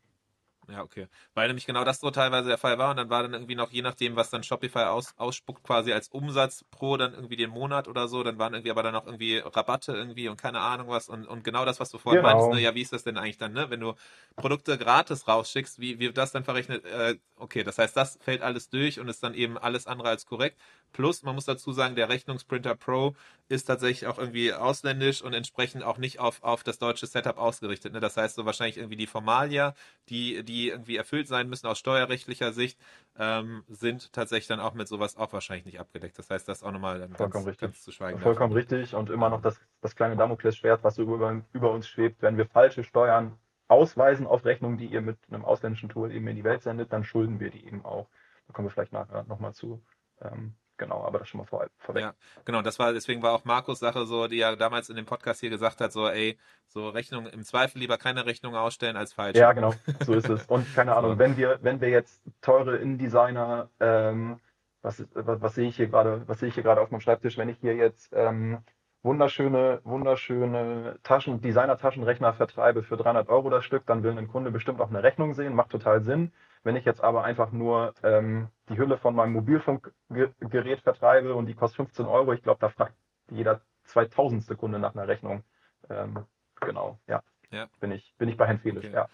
Ja, 0.68 0.82
okay. 0.82 1.06
Weil 1.34 1.46
nämlich 1.46 1.64
genau 1.66 1.84
das 1.84 2.00
so 2.00 2.10
teilweise 2.10 2.48
der 2.48 2.58
Fall 2.58 2.76
war 2.76 2.90
und 2.90 2.96
dann 2.96 3.08
war 3.08 3.22
dann 3.22 3.34
irgendwie 3.34 3.54
noch, 3.54 3.70
je 3.70 3.82
nachdem, 3.82 4.16
was 4.16 4.30
dann 4.30 4.42
Shopify 4.42 4.86
aus, 4.86 5.14
ausspuckt, 5.16 5.62
quasi 5.62 5.92
als 5.92 6.08
Umsatz 6.08 6.64
pro 6.70 6.96
dann 6.96 7.14
irgendwie 7.14 7.36
den 7.36 7.50
Monat 7.50 7.86
oder 7.86 8.08
so, 8.08 8.24
dann 8.24 8.38
waren 8.38 8.52
irgendwie 8.52 8.72
aber 8.72 8.82
dann 8.82 8.92
noch 8.92 9.06
irgendwie 9.06 9.38
Rabatte 9.38 9.92
irgendwie 9.92 10.28
und 10.28 10.40
keine 10.40 10.60
Ahnung 10.60 10.88
was 10.88 11.08
und, 11.08 11.26
und 11.26 11.44
genau 11.44 11.64
das, 11.64 11.78
was 11.78 11.90
du 11.90 11.98
vorhin 11.98 12.22
genau. 12.22 12.34
meintest, 12.34 12.52
ne? 12.52 12.60
ja, 12.60 12.74
wie 12.74 12.82
ist 12.82 12.92
das 12.92 13.04
denn 13.04 13.16
eigentlich 13.16 13.38
dann, 13.38 13.52
ne? 13.52 13.70
Wenn 13.70 13.80
du 13.80 13.94
Produkte 14.34 14.76
gratis 14.76 15.28
rausschickst, 15.28 15.78
wie, 15.78 16.00
wird 16.00 16.18
das 16.18 16.32
dann 16.32 16.42
verrechnet? 16.42 16.84
Äh, 16.84 17.16
okay, 17.36 17.62
das 17.62 17.78
heißt, 17.78 17.96
das 17.96 18.18
fällt 18.20 18.42
alles 18.42 18.68
durch 18.68 18.98
und 18.98 19.08
ist 19.08 19.22
dann 19.22 19.34
eben 19.34 19.58
alles 19.58 19.86
andere 19.86 20.08
als 20.08 20.26
korrekt. 20.26 20.58
Plus, 20.92 21.22
man 21.22 21.34
muss 21.34 21.44
dazu 21.44 21.72
sagen, 21.72 21.94
der 21.94 22.08
Rechnungsprinter 22.08 22.74
Pro 22.74 23.14
ist 23.48 23.66
tatsächlich 23.66 24.08
auch 24.08 24.18
irgendwie 24.18 24.52
ausländisch 24.52 25.22
und 25.22 25.32
entsprechend 25.32 25.84
auch 25.84 25.98
nicht 25.98 26.18
auf, 26.18 26.42
auf 26.42 26.64
das 26.64 26.78
deutsche 26.78 27.06
Setup 27.06 27.38
ausgerichtet. 27.38 27.92
Ne? 27.92 28.00
Das 28.00 28.16
heißt, 28.16 28.34
so 28.34 28.44
wahrscheinlich 28.44 28.78
irgendwie 28.78 28.96
die 28.96 29.06
Formalia, 29.06 29.74
die, 30.08 30.42
die 30.42 30.55
irgendwie 30.64 30.96
erfüllt 30.96 31.28
sein 31.28 31.48
müssen 31.48 31.66
aus 31.66 31.78
steuerrechtlicher 31.78 32.52
Sicht, 32.52 32.78
ähm, 33.18 33.62
sind 33.68 34.12
tatsächlich 34.12 34.48
dann 34.48 34.60
auch 34.60 34.74
mit 34.74 34.88
sowas 34.88 35.16
auch 35.16 35.32
wahrscheinlich 35.32 35.66
nicht 35.66 35.80
abgedeckt. 35.80 36.18
Das 36.18 36.30
heißt, 36.30 36.48
das 36.48 36.62
auch 36.62 36.72
nochmal 36.72 37.00
Vollkommen 37.00 37.30
ganz, 37.30 37.46
richtig. 37.46 37.60
ganz 37.60 37.82
zu 37.82 37.92
schweigen. 37.92 38.18
Vollkommen 38.18 38.54
davon. 38.54 38.74
richtig 38.74 38.94
und 38.94 39.10
immer 39.10 39.30
noch 39.30 39.42
das, 39.42 39.60
das 39.80 39.94
kleine 39.94 40.16
Damoklesschwert, 40.16 40.82
was 40.82 40.98
über, 40.98 41.42
über 41.52 41.70
uns 41.70 41.88
schwebt. 41.88 42.22
Wenn 42.22 42.36
wir 42.36 42.46
falsche 42.46 42.84
Steuern 42.84 43.38
ausweisen 43.68 44.26
auf 44.26 44.44
Rechnungen, 44.44 44.78
die 44.78 44.86
ihr 44.86 45.00
mit 45.00 45.18
einem 45.30 45.44
ausländischen 45.44 45.88
Tool 45.88 46.12
eben 46.12 46.26
in 46.28 46.36
die 46.36 46.44
Welt 46.44 46.62
sendet, 46.62 46.92
dann 46.92 47.04
schulden 47.04 47.40
wir 47.40 47.50
die 47.50 47.64
eben 47.66 47.84
auch. 47.84 48.08
Da 48.46 48.52
kommen 48.52 48.68
wir 48.68 48.72
vielleicht 48.72 48.92
nachher 48.92 49.24
nochmal 49.24 49.54
zu. 49.54 49.82
Ähm, 50.20 50.54
genau, 50.76 51.04
aber 51.04 51.18
das 51.18 51.28
schon 51.28 51.38
mal 51.38 51.44
vor, 51.44 51.66
vorweg. 51.78 52.02
Ja, 52.02 52.14
genau, 52.44 52.62
das 52.62 52.78
war, 52.78 52.92
deswegen 52.92 53.22
war 53.22 53.32
auch 53.32 53.44
Markus 53.44 53.78
Sache 53.78 54.06
so, 54.06 54.26
die 54.28 54.36
ja 54.36 54.56
damals 54.56 54.88
in 54.88 54.96
dem 54.96 55.06
Podcast 55.06 55.40
hier 55.40 55.50
gesagt 55.50 55.80
hat, 55.80 55.92
so, 55.92 56.08
ey, 56.08 56.38
so 56.68 56.88
Rechnung, 56.88 57.26
im 57.26 57.44
Zweifel 57.44 57.78
lieber 57.78 57.98
keine 57.98 58.26
Rechnung 58.26 58.54
ausstellen 58.54 58.96
als 58.96 59.12
falsch. 59.12 59.36
Ja, 59.36 59.52
genau, 59.52 59.72
so 60.04 60.14
ist 60.14 60.28
es. 60.28 60.44
Und 60.46 60.72
keine 60.74 60.94
Ahnung, 60.96 61.12
so. 61.12 61.18
wenn 61.18 61.36
wir, 61.36 61.58
wenn 61.62 61.80
wir 61.80 61.88
jetzt 61.88 62.20
teure 62.40 62.76
InDesigner, 62.76 63.68
ähm, 63.80 64.40
was, 64.82 65.04
was, 65.14 65.40
was 65.40 65.54
sehe 65.54 65.68
ich 65.68 65.76
hier 65.76 65.88
gerade, 65.88 66.22
was 66.26 66.40
sehe 66.40 66.48
ich 66.48 66.54
hier 66.54 66.62
gerade 66.62 66.80
auf 66.80 66.90
meinem 66.90 67.00
Schreibtisch, 67.00 67.36
wenn 67.38 67.48
ich 67.48 67.58
hier 67.60 67.74
jetzt 67.74 68.12
ähm, 68.14 68.58
wunderschöne, 69.02 69.80
wunderschöne 69.84 70.98
Taschen, 71.02 71.40
Designer-Taschenrechner 71.40 72.34
vertreibe 72.34 72.82
für 72.82 72.96
300 72.96 73.28
Euro 73.28 73.50
das 73.50 73.64
Stück, 73.64 73.86
dann 73.86 74.02
will 74.02 74.16
ein 74.16 74.28
Kunde 74.28 74.50
bestimmt 74.50 74.80
auch 74.80 74.90
eine 74.90 75.02
Rechnung 75.02 75.34
sehen, 75.34 75.54
macht 75.54 75.70
total 75.70 76.02
Sinn. 76.02 76.32
Wenn 76.66 76.74
ich 76.74 76.84
jetzt 76.84 77.00
aber 77.00 77.22
einfach 77.22 77.52
nur 77.52 77.94
ähm, 78.02 78.48
die 78.68 78.76
Hülle 78.76 78.98
von 78.98 79.14
meinem 79.14 79.34
Mobilfunkgerät 79.34 80.80
vertreibe 80.80 81.36
und 81.36 81.46
die 81.46 81.54
kostet 81.54 81.76
15 81.76 82.06
Euro, 82.06 82.32
ich 82.32 82.42
glaube, 82.42 82.58
da 82.58 82.70
fragt 82.70 82.96
jeder 83.30 83.60
2000. 83.84 84.58
Kunde 84.58 84.80
nach 84.80 84.92
einer 84.96 85.06
Rechnung. 85.06 85.44
Ähm, 85.88 86.26
genau, 86.60 86.98
ja. 87.06 87.22
ja. 87.52 87.68
Bin, 87.78 87.92
ich, 87.92 88.12
bin 88.18 88.28
ich 88.28 88.36
bei 88.36 88.48
Herrn 88.48 88.58
Felix, 88.58 88.84
okay. 88.84 88.96
ja. 88.96 89.08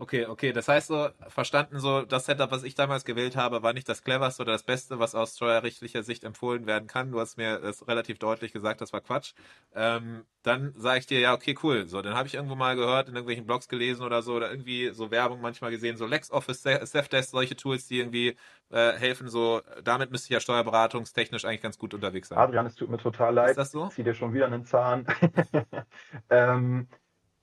Okay, 0.00 0.26
okay. 0.26 0.52
Das 0.52 0.68
heißt 0.68 0.86
so, 0.86 1.08
verstanden 1.26 1.80
so, 1.80 2.02
das 2.02 2.26
Setup, 2.26 2.52
was 2.52 2.62
ich 2.62 2.76
damals 2.76 3.04
gewählt 3.04 3.34
habe, 3.34 3.64
war 3.64 3.72
nicht 3.72 3.88
das 3.88 4.04
cleverste 4.04 4.42
oder 4.42 4.52
das 4.52 4.62
Beste, 4.62 5.00
was 5.00 5.16
aus 5.16 5.34
steuerrechtlicher 5.34 6.04
Sicht 6.04 6.22
empfohlen 6.22 6.66
werden 6.68 6.86
kann. 6.86 7.10
Du 7.10 7.18
hast 7.18 7.36
mir 7.36 7.58
das 7.58 7.88
relativ 7.88 8.20
deutlich 8.20 8.52
gesagt, 8.52 8.80
das 8.80 8.92
war 8.92 9.00
Quatsch. 9.00 9.32
Ähm, 9.74 10.24
dann 10.44 10.72
sage 10.76 11.00
ich 11.00 11.06
dir, 11.06 11.18
ja, 11.18 11.34
okay, 11.34 11.56
cool. 11.64 11.88
So, 11.88 12.00
dann 12.00 12.14
habe 12.14 12.28
ich 12.28 12.34
irgendwo 12.34 12.54
mal 12.54 12.76
gehört, 12.76 13.08
in 13.08 13.16
irgendwelchen 13.16 13.44
Blogs 13.44 13.66
gelesen 13.66 14.04
oder 14.04 14.22
so, 14.22 14.34
oder 14.34 14.52
irgendwie 14.52 14.90
so 14.90 15.10
Werbung 15.10 15.40
manchmal 15.40 15.72
gesehen, 15.72 15.96
so 15.96 16.06
LexOffice, 16.06 16.62
Safdesk, 16.62 17.30
solche 17.30 17.56
Tools, 17.56 17.88
die 17.88 17.98
irgendwie 17.98 18.36
äh, 18.70 18.92
helfen. 18.92 19.28
So, 19.28 19.62
damit 19.82 20.12
müsste 20.12 20.26
ich 20.26 20.30
ja 20.30 20.38
steuerberatungstechnisch 20.40 21.44
eigentlich 21.44 21.62
ganz 21.62 21.76
gut 21.76 21.92
unterwegs 21.92 22.28
sein. 22.28 22.38
Adrian, 22.38 22.66
es 22.66 22.76
tut 22.76 22.88
mir 22.88 22.98
total 22.98 23.34
leid. 23.34 23.50
Ist 23.50 23.58
das 23.58 23.72
so? 23.72 23.88
Ich 23.88 23.94
zieh 23.94 24.04
dir 24.04 24.14
schon 24.14 24.32
wieder 24.32 24.46
einen 24.46 24.64
Zahn. 24.64 25.06
ähm, 26.30 26.86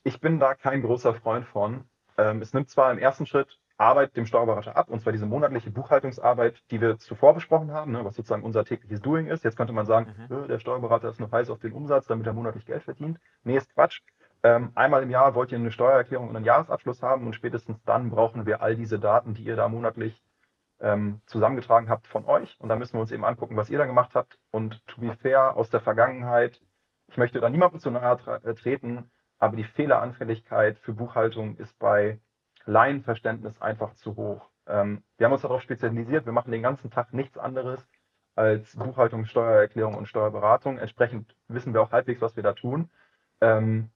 ich 0.04 0.22
bin 0.22 0.39
da 0.39 0.56
kein 0.56 0.82
großer 0.82 1.15
Freund 1.15 1.46
von 1.46 1.84
ähm, 2.17 2.41
es 2.41 2.54
nimmt 2.54 2.69
zwar 2.69 2.91
im 2.91 2.97
ersten 2.97 3.25
Schritt 3.25 3.60
Arbeit 3.78 4.15
dem 4.15 4.25
Steuerberater 4.25 4.78
ab, 4.78 4.89
und 4.89 5.01
zwar 5.01 5.12
diese 5.12 5.25
monatliche 5.25 5.69
Buchhaltungsarbeit, 5.69 6.63
die 6.71 6.80
wir 6.80 6.97
zuvor 6.97 7.34
besprochen 7.34 7.71
haben, 7.71 7.91
ne, 7.91 8.06
was 8.06 8.15
sozusagen 8.15 8.43
unser 8.43 8.63
tägliches 8.63 9.01
Doing 9.01 9.28
ist. 9.28 9.43
Jetzt 9.43 9.58
könnte 9.58 9.73
man 9.73 9.86
sagen, 9.86 10.15
mhm. 10.30 10.47
der 10.47 10.60
Steuerberater 10.60 11.10
ist 11.10 11.19
nur 11.19 11.32
heiß 11.32 11.49
auf 11.49 11.60
den 11.60 11.73
Umsatz, 11.73 12.08
damit 12.08 12.25
er 12.25 12.34
monatlich 12.34 12.65
Geld 12.65 12.84
verdient. 12.84 13.19
Nee, 13.43 13.58
ist 13.58 13.73
Quatsch. 13.73 14.01
Ähm, 14.43 14.71
einmal 14.75 15.04
im 15.04 15.10
Jahr 15.10 15.36
wollt 15.36 15.51
ihr 15.51 15.58
eine 15.58 15.71
Steuererklärung 15.71 16.30
und 16.30 16.36
einen 16.36 16.45
Jahresabschluss 16.45 17.01
haben 17.01 17.25
und 17.25 17.34
spätestens 17.34 17.84
dann 17.84 18.12
brauchen 18.12 18.45
wir 18.45 18.62
all 18.62 18.75
diese 18.75 18.99
Daten, 18.99 19.34
die 19.34 19.43
ihr 19.43 19.56
da 19.56 19.67
monatlich 19.67 20.23
ähm, 20.80 21.21
zusammengetragen 21.25 21.89
habt 21.89 22.08
von 22.08 22.25
euch. 22.25 22.56
Und 22.60 22.69
da 22.69 22.75
müssen 22.75 22.93
wir 22.93 23.01
uns 23.01 23.12
eben 23.12 23.25
angucken, 23.25 23.58
was 23.58 23.69
ihr 23.69 23.78
da 23.78 23.86
gemacht 23.86 24.12
habt. 24.13 24.38
Und 24.51 24.86
to 24.88 25.01
be 25.01 25.13
fair, 25.15 25.58
aus 25.58 25.69
der 25.69 25.82
Vergangenheit, 25.82 26.62
ich 27.08 27.17
möchte 27.17 27.39
da 27.39 27.49
niemandem 27.49 27.80
zu 27.80 27.91
nahe 27.91 28.19
äh, 28.43 28.54
treten, 28.54 29.10
aber 29.39 29.58
die 29.58 29.63
Fehleranfälligkeit 29.63 30.80
für 30.80 30.93
Buchhaltung 30.93 31.58
ist 31.58 31.78
bei 31.80 32.19
Laienverständnis 32.65 33.62
einfach 33.62 33.93
zu 33.95 34.15
hoch. 34.15 34.50
Ähm, 34.67 35.04
wir 35.17 35.26
haben 35.26 35.34
uns 35.34 35.43
darauf 35.43 35.62
spezialisiert, 35.62 36.26
wir 36.26 36.34
machen 36.34 36.52
den 36.52 36.63
ganzen 36.63 36.89
Tag 36.89 37.13
nichts 37.13 37.38
anderes 37.38 37.88
als 38.36 38.76
Buchhaltung, 38.76 39.26
Steuererklärung 39.26 39.95
und 39.95 40.08
Steuerberatung. 40.08 40.78
Entsprechend 40.78 41.36
wissen 41.48 41.74
wir 41.74 41.82
auch 41.82 41.91
halbwegs, 41.91 42.21
was 42.21 42.36
wir 42.36 42.43
da 42.43 42.54
tun. 42.54 42.89
Ähm, 43.41 43.91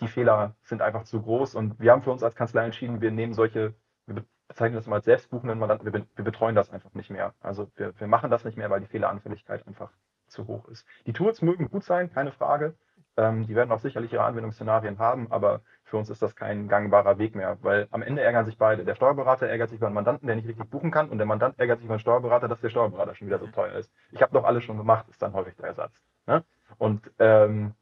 die 0.00 0.08
Fehler 0.08 0.54
sind 0.62 0.82
einfach 0.82 1.04
zu 1.04 1.20
groß 1.22 1.54
und 1.54 1.78
wir 1.78 1.92
haben 1.92 2.02
für 2.02 2.12
uns 2.12 2.22
als 2.22 2.34
Kanzlei 2.34 2.64
entschieden, 2.64 3.00
wir 3.00 3.10
nehmen 3.10 3.34
solche, 3.34 3.74
wir 4.06 4.24
bezeichnen 4.48 4.76
das 4.76 4.86
mal 4.86 4.96
als 4.96 5.04
selbstbuchenden 5.04 5.58
Mandanten, 5.58 5.92
wir, 5.92 6.06
wir 6.14 6.24
betreuen 6.24 6.54
das 6.54 6.70
einfach 6.70 6.92
nicht 6.94 7.10
mehr. 7.10 7.34
Also 7.40 7.70
wir, 7.76 7.98
wir 7.98 8.06
machen 8.06 8.30
das 8.30 8.44
nicht 8.44 8.56
mehr, 8.56 8.70
weil 8.70 8.80
die 8.80 8.86
Fehleranfälligkeit 8.86 9.66
einfach 9.66 9.90
zu 10.26 10.46
hoch 10.46 10.66
ist. 10.68 10.86
Die 11.06 11.12
Tools 11.12 11.42
mögen 11.42 11.70
gut 11.70 11.84
sein, 11.84 12.12
keine 12.12 12.32
Frage. 12.32 12.74
Ähm, 13.16 13.46
die 13.46 13.54
werden 13.54 13.70
auch 13.72 13.80
sicherlich 13.80 14.12
ihre 14.12 14.24
Anwendungsszenarien 14.24 14.98
haben, 14.98 15.30
aber 15.30 15.60
für 15.84 15.98
uns 15.98 16.08
ist 16.08 16.22
das 16.22 16.34
kein 16.34 16.68
gangbarer 16.68 17.18
Weg 17.18 17.34
mehr, 17.34 17.58
weil 17.60 17.86
am 17.90 18.00
Ende 18.00 18.22
ärgern 18.22 18.46
sich 18.46 18.56
beide. 18.56 18.84
Der 18.84 18.94
Steuerberater 18.94 19.46
ärgert 19.46 19.68
sich 19.68 19.76
über 19.76 19.86
einen 19.86 19.94
Mandanten, 19.94 20.26
der 20.26 20.36
nicht 20.36 20.48
richtig 20.48 20.70
buchen 20.70 20.90
kann, 20.90 21.10
und 21.10 21.18
der 21.18 21.26
Mandant 21.26 21.58
ärgert 21.58 21.78
sich 21.78 21.84
über 21.84 21.94
einen 21.94 22.00
Steuerberater, 22.00 22.48
dass 22.48 22.60
der 22.60 22.70
Steuerberater 22.70 23.14
schon 23.14 23.26
wieder 23.26 23.38
so 23.38 23.46
teuer 23.48 23.74
ist. 23.74 23.92
Ich 24.10 24.22
habe 24.22 24.32
doch 24.32 24.44
alles 24.44 24.64
schon 24.64 24.78
gemacht, 24.78 25.06
ist 25.10 25.20
dann 25.20 25.34
häufig 25.34 25.54
der 25.56 25.66
Ersatz. 25.66 26.02
Ne? 26.26 26.42
Und 26.78 27.10
ähm, 27.18 27.74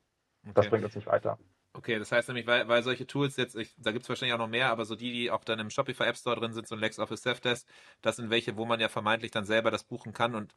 okay. 0.42 0.52
das 0.54 0.68
bringt 0.68 0.84
uns 0.84 0.96
nicht 0.96 1.06
weiter. 1.06 1.38
Okay, 1.72 2.00
das 2.00 2.10
heißt 2.10 2.28
nämlich, 2.28 2.48
weil, 2.48 2.66
weil 2.66 2.82
solche 2.82 3.06
Tools 3.06 3.36
jetzt, 3.36 3.54
ich, 3.54 3.76
da 3.78 3.92
gibt 3.92 4.02
es 4.02 4.08
wahrscheinlich 4.08 4.34
auch 4.34 4.38
noch 4.38 4.48
mehr, 4.48 4.70
aber 4.70 4.84
so 4.84 4.96
die, 4.96 5.12
die 5.12 5.30
auch 5.30 5.44
dann 5.44 5.60
im 5.60 5.70
Shopify 5.70 6.02
App 6.04 6.16
Store 6.16 6.34
drin 6.34 6.52
sind, 6.52 6.66
so 6.66 6.74
ein 6.74 6.80
LexOffice 6.80 7.22
Self-Test, 7.22 7.68
das 8.02 8.16
sind 8.16 8.30
welche, 8.30 8.56
wo 8.56 8.64
man 8.64 8.80
ja 8.80 8.88
vermeintlich 8.88 9.30
dann 9.30 9.44
selber 9.44 9.70
das 9.70 9.84
buchen 9.84 10.12
kann 10.12 10.34
und 10.34 10.56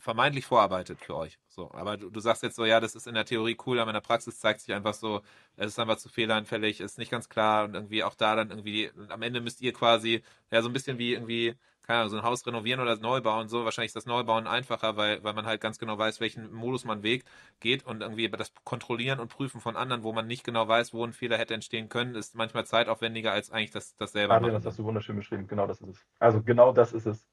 vermeintlich 0.00 0.46
vorarbeitet 0.46 1.00
für 1.00 1.16
euch. 1.16 1.38
So, 1.48 1.70
aber 1.72 1.96
du, 1.96 2.10
du, 2.10 2.20
sagst 2.20 2.42
jetzt 2.42 2.56
so, 2.56 2.64
ja, 2.64 2.80
das 2.80 2.94
ist 2.94 3.06
in 3.06 3.14
der 3.14 3.24
Theorie 3.24 3.56
cool, 3.66 3.78
aber 3.78 3.90
in 3.90 3.94
der 3.94 4.00
Praxis 4.00 4.38
zeigt 4.40 4.60
sich 4.60 4.74
einfach 4.74 4.94
so, 4.94 5.22
es 5.56 5.68
ist 5.68 5.78
einfach 5.78 5.96
zu 5.96 6.08
fehleranfällig, 6.08 6.80
ist 6.80 6.98
nicht 6.98 7.10
ganz 7.10 7.28
klar 7.28 7.64
und 7.64 7.74
irgendwie 7.74 8.02
auch 8.04 8.14
da 8.14 8.36
dann 8.36 8.50
irgendwie, 8.50 8.90
am 9.08 9.22
Ende 9.22 9.40
müsst 9.40 9.60
ihr 9.60 9.72
quasi, 9.72 10.22
ja, 10.50 10.62
so 10.62 10.68
ein 10.68 10.72
bisschen 10.72 10.98
wie 10.98 11.12
irgendwie 11.12 11.54
keine 11.90 12.02
Ahnung, 12.02 12.10
so 12.10 12.18
ein 12.18 12.22
Haus 12.22 12.46
renovieren 12.46 12.80
oder 12.80 12.96
neu 12.98 13.20
bauen, 13.20 13.48
so 13.48 13.64
wahrscheinlich 13.64 13.88
ist 13.88 13.96
das 13.96 14.06
Neubauen 14.06 14.46
einfacher, 14.46 14.96
weil, 14.96 15.24
weil 15.24 15.34
man 15.34 15.44
halt 15.44 15.60
ganz 15.60 15.76
genau 15.76 15.98
weiß, 15.98 16.20
welchen 16.20 16.52
Modus 16.52 16.84
man 16.84 17.02
wägt, 17.02 17.26
geht 17.58 17.84
und 17.84 18.00
irgendwie 18.00 18.28
das 18.28 18.52
Kontrollieren 18.62 19.18
und 19.18 19.26
Prüfen 19.26 19.60
von 19.60 19.74
anderen, 19.74 20.04
wo 20.04 20.12
man 20.12 20.28
nicht 20.28 20.44
genau 20.44 20.68
weiß, 20.68 20.94
wo 20.94 21.04
ein 21.04 21.12
Fehler 21.12 21.36
hätte 21.36 21.54
entstehen 21.54 21.88
können, 21.88 22.14
ist 22.14 22.36
manchmal 22.36 22.64
zeitaufwendiger 22.64 23.32
als 23.32 23.50
eigentlich 23.50 23.72
das, 23.72 23.96
das 23.96 24.12
selber 24.12 24.34
Adrian, 24.34 24.54
das 24.54 24.66
hast 24.66 24.78
du 24.78 24.84
wunderschön 24.84 25.16
beschrieben, 25.16 25.48
genau 25.48 25.66
das 25.66 25.80
ist 25.80 25.88
es. 25.88 26.06
Also 26.20 26.40
genau 26.42 26.72
das 26.72 26.92
ist 26.92 27.06
es. 27.06 27.26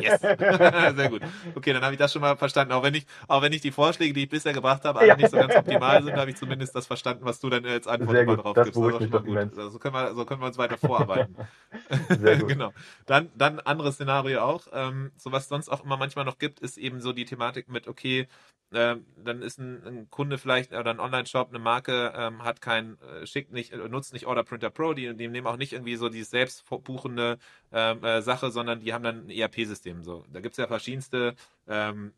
Yes! 0.00 0.20
Sehr 0.96 1.08
gut. 1.08 1.22
Okay, 1.54 1.72
dann 1.72 1.82
habe 1.82 1.94
ich 1.94 1.98
das 2.00 2.12
schon 2.12 2.22
mal 2.22 2.36
verstanden, 2.36 2.72
auch 2.72 2.82
wenn 2.82 2.94
ich, 2.94 3.06
auch 3.28 3.42
wenn 3.42 3.52
ich 3.52 3.60
die 3.60 3.70
Vorschläge, 3.70 4.12
die 4.12 4.24
ich 4.24 4.28
bisher 4.28 4.52
gebracht 4.52 4.84
habe, 4.84 5.06
ja. 5.06 5.14
nicht 5.14 5.30
so 5.30 5.36
ganz 5.36 5.54
optimal 5.54 6.02
sind, 6.02 6.16
habe 6.16 6.30
ich 6.30 6.36
zumindest 6.36 6.74
das 6.74 6.88
verstanden, 6.88 7.24
was 7.26 7.38
du 7.38 7.48
dann 7.48 7.64
als 7.64 7.86
Antwort 7.86 8.10
Sehr 8.10 8.26
gut, 8.26 8.44
drauf 8.44 8.54
das 8.54 8.64
gibst. 8.66 8.80
Das 8.80 8.92
ist 8.92 8.98
schon 8.98 9.10
mal 9.10 9.22
gut. 9.22 9.56
Also, 9.56 9.68
so 9.68 9.78
können 9.78 9.94
wir, 9.94 10.14
so 10.14 10.24
können 10.24 10.40
wir 10.40 10.46
uns 10.46 10.58
weiter 10.58 10.78
vorarbeiten. 10.78 11.36
Sehr 12.08 12.38
gut. 12.38 12.48
genau. 12.48 12.72
Dann, 13.06 13.30
dann 13.36 13.60
anderes 13.60 13.99
Szenario 14.00 14.40
auch. 14.40 14.66
Ähm, 14.72 15.12
so 15.18 15.30
was 15.30 15.48
sonst 15.48 15.68
auch 15.68 15.84
immer 15.84 15.98
manchmal 15.98 16.24
noch 16.24 16.38
gibt, 16.38 16.60
ist 16.60 16.78
eben 16.78 17.02
so 17.02 17.12
die 17.12 17.26
Thematik 17.26 17.68
mit, 17.68 17.86
okay, 17.86 18.28
äh, 18.72 18.96
dann 19.16 19.42
ist 19.42 19.58
ein, 19.58 19.84
ein, 19.84 20.10
Kunde 20.10 20.38
vielleicht 20.38 20.72
oder 20.72 20.90
ein 20.90 21.00
Online-Shop, 21.00 21.50
eine 21.50 21.58
Marke, 21.58 22.12
ähm, 22.16 22.42
hat 22.42 22.62
kein, 22.62 22.98
äh, 23.02 23.26
schickt 23.26 23.52
nicht, 23.52 23.72
äh, 23.72 23.88
nutzt 23.88 24.14
nicht 24.14 24.26
Order 24.26 24.44
Printer 24.44 24.70
Pro, 24.70 24.94
die, 24.94 25.14
die 25.14 25.28
nehmen 25.28 25.46
auch 25.46 25.58
nicht 25.58 25.74
irgendwie 25.74 25.96
so 25.96 26.08
die 26.08 26.22
selbstbuchende 26.22 27.38
ähm, 27.72 28.02
äh, 28.02 28.22
Sache, 28.22 28.50
sondern 28.50 28.80
die 28.80 28.94
haben 28.94 29.04
dann 29.04 29.26
ein 29.26 29.30
ERP-System. 29.30 30.02
So. 30.02 30.24
Da 30.32 30.40
gibt 30.40 30.52
es 30.54 30.58
ja 30.58 30.66
verschiedenste 30.66 31.34
ähm, 31.68 32.12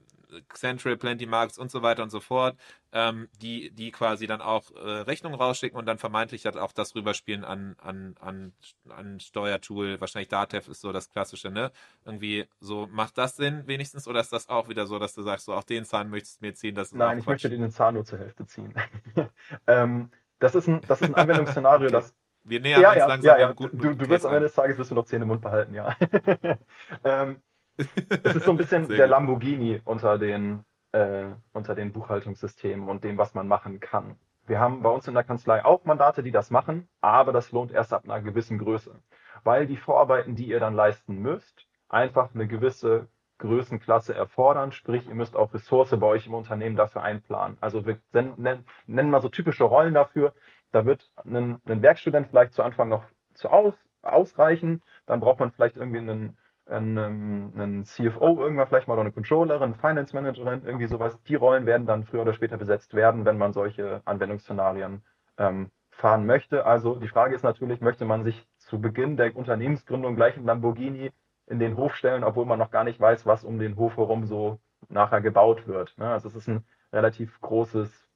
Central, 0.54 0.96
Plenty 0.96 1.26
Marks 1.26 1.58
und 1.58 1.70
so 1.70 1.82
weiter 1.82 2.02
und 2.02 2.10
so 2.10 2.20
fort, 2.20 2.56
ähm, 2.92 3.28
die, 3.40 3.70
die 3.70 3.90
quasi 3.90 4.26
dann 4.26 4.40
auch 4.40 4.70
äh, 4.72 4.78
Rechnungen 4.78 5.38
rausschicken 5.38 5.78
und 5.78 5.86
dann 5.86 5.98
vermeintlich 5.98 6.44
halt 6.44 6.56
auch 6.56 6.72
das 6.72 6.94
rüberspielen 6.94 7.44
an, 7.44 7.76
an, 7.78 8.14
an, 8.20 8.52
an 8.88 9.20
Steuertool. 9.20 10.00
Wahrscheinlich 10.00 10.28
Datev 10.28 10.70
ist 10.70 10.80
so 10.80 10.92
das 10.92 11.08
Klassische, 11.08 11.50
ne? 11.50 11.70
Irgendwie 12.04 12.46
so, 12.60 12.88
macht 12.90 13.18
das 13.18 13.36
Sinn 13.36 13.66
wenigstens 13.66 14.08
oder 14.08 14.20
ist 14.20 14.32
das 14.32 14.48
auch 14.48 14.68
wieder 14.68 14.86
so, 14.86 14.98
dass 14.98 15.14
du 15.14 15.22
sagst, 15.22 15.46
so 15.46 15.54
auch 15.54 15.64
den 15.64 15.84
Zahn 15.84 16.10
möchtest 16.10 16.40
du 16.40 16.46
mir 16.46 16.54
ziehen? 16.54 16.74
Das 16.74 16.92
Nein, 16.92 17.18
ich 17.18 17.26
möchte 17.26 17.48
den 17.48 17.70
Zahn 17.70 17.94
nur 17.94 18.04
zur 18.04 18.18
Hälfte 18.18 18.46
ziehen. 18.46 18.74
ähm, 19.66 20.10
das, 20.38 20.54
ist 20.54 20.68
ein, 20.68 20.80
das 20.88 21.00
ist 21.00 21.08
ein 21.08 21.14
Anwendungsszenario, 21.14 21.86
okay. 21.88 21.92
das 21.92 22.14
wir 22.44 22.60
nähern 22.60 22.82
ja, 22.82 22.88
uns 22.90 22.98
ja, 22.98 23.06
langsam 23.06 23.38
ja, 23.38 23.48
ja. 23.48 23.52
Du, 23.52 23.94
du 23.94 24.08
wirst 24.08 24.26
am 24.26 24.32
Ende 24.32 24.46
des 24.46 24.54
Tages 24.54 24.78
wirst 24.78 24.90
du 24.90 24.94
noch 24.94 25.04
Zähne 25.04 25.22
im 25.22 25.28
Mund 25.28 25.42
behalten, 25.42 25.74
ja. 25.74 25.96
ähm, 27.04 27.40
es 27.76 28.36
ist 28.36 28.44
so 28.44 28.50
ein 28.50 28.56
bisschen 28.56 28.88
der. 28.88 29.06
Lamborghini 29.06 29.80
unter 29.84 30.18
den, 30.18 30.64
äh, 30.92 31.26
unter 31.52 31.74
den 31.74 31.92
Buchhaltungssystemen 31.92 32.88
und 32.88 33.04
dem, 33.04 33.18
was 33.18 33.34
man 33.34 33.48
machen 33.48 33.80
kann. 33.80 34.16
Wir 34.46 34.58
haben 34.58 34.82
bei 34.82 34.90
uns 34.90 35.06
in 35.06 35.14
der 35.14 35.24
Kanzlei 35.24 35.64
auch 35.64 35.84
Mandate, 35.84 36.22
die 36.22 36.32
das 36.32 36.50
machen, 36.50 36.88
aber 37.00 37.32
das 37.32 37.52
lohnt 37.52 37.72
erst 37.72 37.92
ab 37.92 38.04
einer 38.04 38.20
gewissen 38.20 38.58
Größe. 38.58 39.00
Weil 39.44 39.66
die 39.66 39.76
Vorarbeiten, 39.76 40.34
die 40.34 40.48
ihr 40.48 40.60
dann 40.60 40.74
leisten 40.74 41.16
müsst, 41.16 41.66
einfach 41.88 42.34
eine 42.34 42.46
gewisse 42.48 43.08
Größenklasse 43.38 44.14
erfordern. 44.14 44.72
Sprich, 44.72 45.06
ihr 45.08 45.14
müsst 45.14 45.36
auch 45.36 45.52
Ressource 45.52 45.90
bei 45.98 46.06
euch 46.06 46.26
im 46.26 46.34
Unternehmen 46.34 46.76
dafür 46.76 47.02
einplanen. 47.02 47.58
Also 47.60 47.84
wir 47.84 47.98
nennen, 48.12 48.64
nennen 48.86 49.10
mal 49.10 49.20
so 49.20 49.28
typische 49.28 49.64
Rollen 49.64 49.94
dafür. 49.94 50.32
Da 50.70 50.86
wird 50.86 51.10
ein, 51.24 51.60
ein 51.66 51.82
Werkstudent 51.82 52.28
vielleicht 52.28 52.54
zu 52.54 52.62
Anfang 52.62 52.88
noch 52.88 53.04
zu 53.34 53.48
aus, 53.48 53.74
ausreichen. 54.02 54.82
Dann 55.06 55.20
braucht 55.20 55.40
man 55.40 55.50
vielleicht 55.50 55.76
irgendwie 55.76 55.98
einen, 55.98 56.38
einen, 56.66 57.52
einen 57.54 57.84
CFO 57.84 58.40
irgendwann 58.40 58.66
vielleicht 58.66 58.88
mal 58.88 58.94
oder 58.94 59.02
eine 59.02 59.12
Controllerin, 59.12 59.74
Finance 59.74 60.14
Managerin, 60.14 60.62
irgendwie 60.64 60.86
sowas. 60.86 61.20
Die 61.24 61.34
Rollen 61.34 61.66
werden 61.66 61.86
dann 61.86 62.04
früher 62.04 62.22
oder 62.22 62.34
später 62.34 62.56
besetzt 62.56 62.94
werden, 62.94 63.24
wenn 63.24 63.38
man 63.38 63.52
solche 63.52 64.02
Anwendungsszenarien 64.04 65.02
ähm, 65.38 65.70
fahren 65.90 66.26
möchte. 66.26 66.64
Also 66.64 66.96
die 66.96 67.08
Frage 67.08 67.34
ist 67.34 67.42
natürlich, 67.42 67.80
möchte 67.80 68.04
man 68.04 68.24
sich 68.24 68.46
zu 68.58 68.80
Beginn 68.80 69.16
der 69.16 69.36
Unternehmensgründung 69.36 70.16
gleich 70.16 70.36
ein 70.36 70.44
Lamborghini 70.44 71.12
in 71.46 71.58
den 71.58 71.76
Hof 71.76 71.94
stellen, 71.94 72.24
obwohl 72.24 72.46
man 72.46 72.58
noch 72.58 72.70
gar 72.70 72.84
nicht 72.84 73.00
weiß, 73.00 73.26
was 73.26 73.44
um 73.44 73.58
den 73.58 73.76
Hof 73.76 73.96
herum 73.96 74.24
so 74.24 74.58
nachher 74.88 75.20
gebaut 75.20 75.66
wird. 75.66 75.96
Ne? 75.98 76.10
Also 76.10 76.28
es 76.28 76.34
ist 76.34 76.48
ein 76.48 76.64
relativ 76.92 77.40
großes 77.40 78.08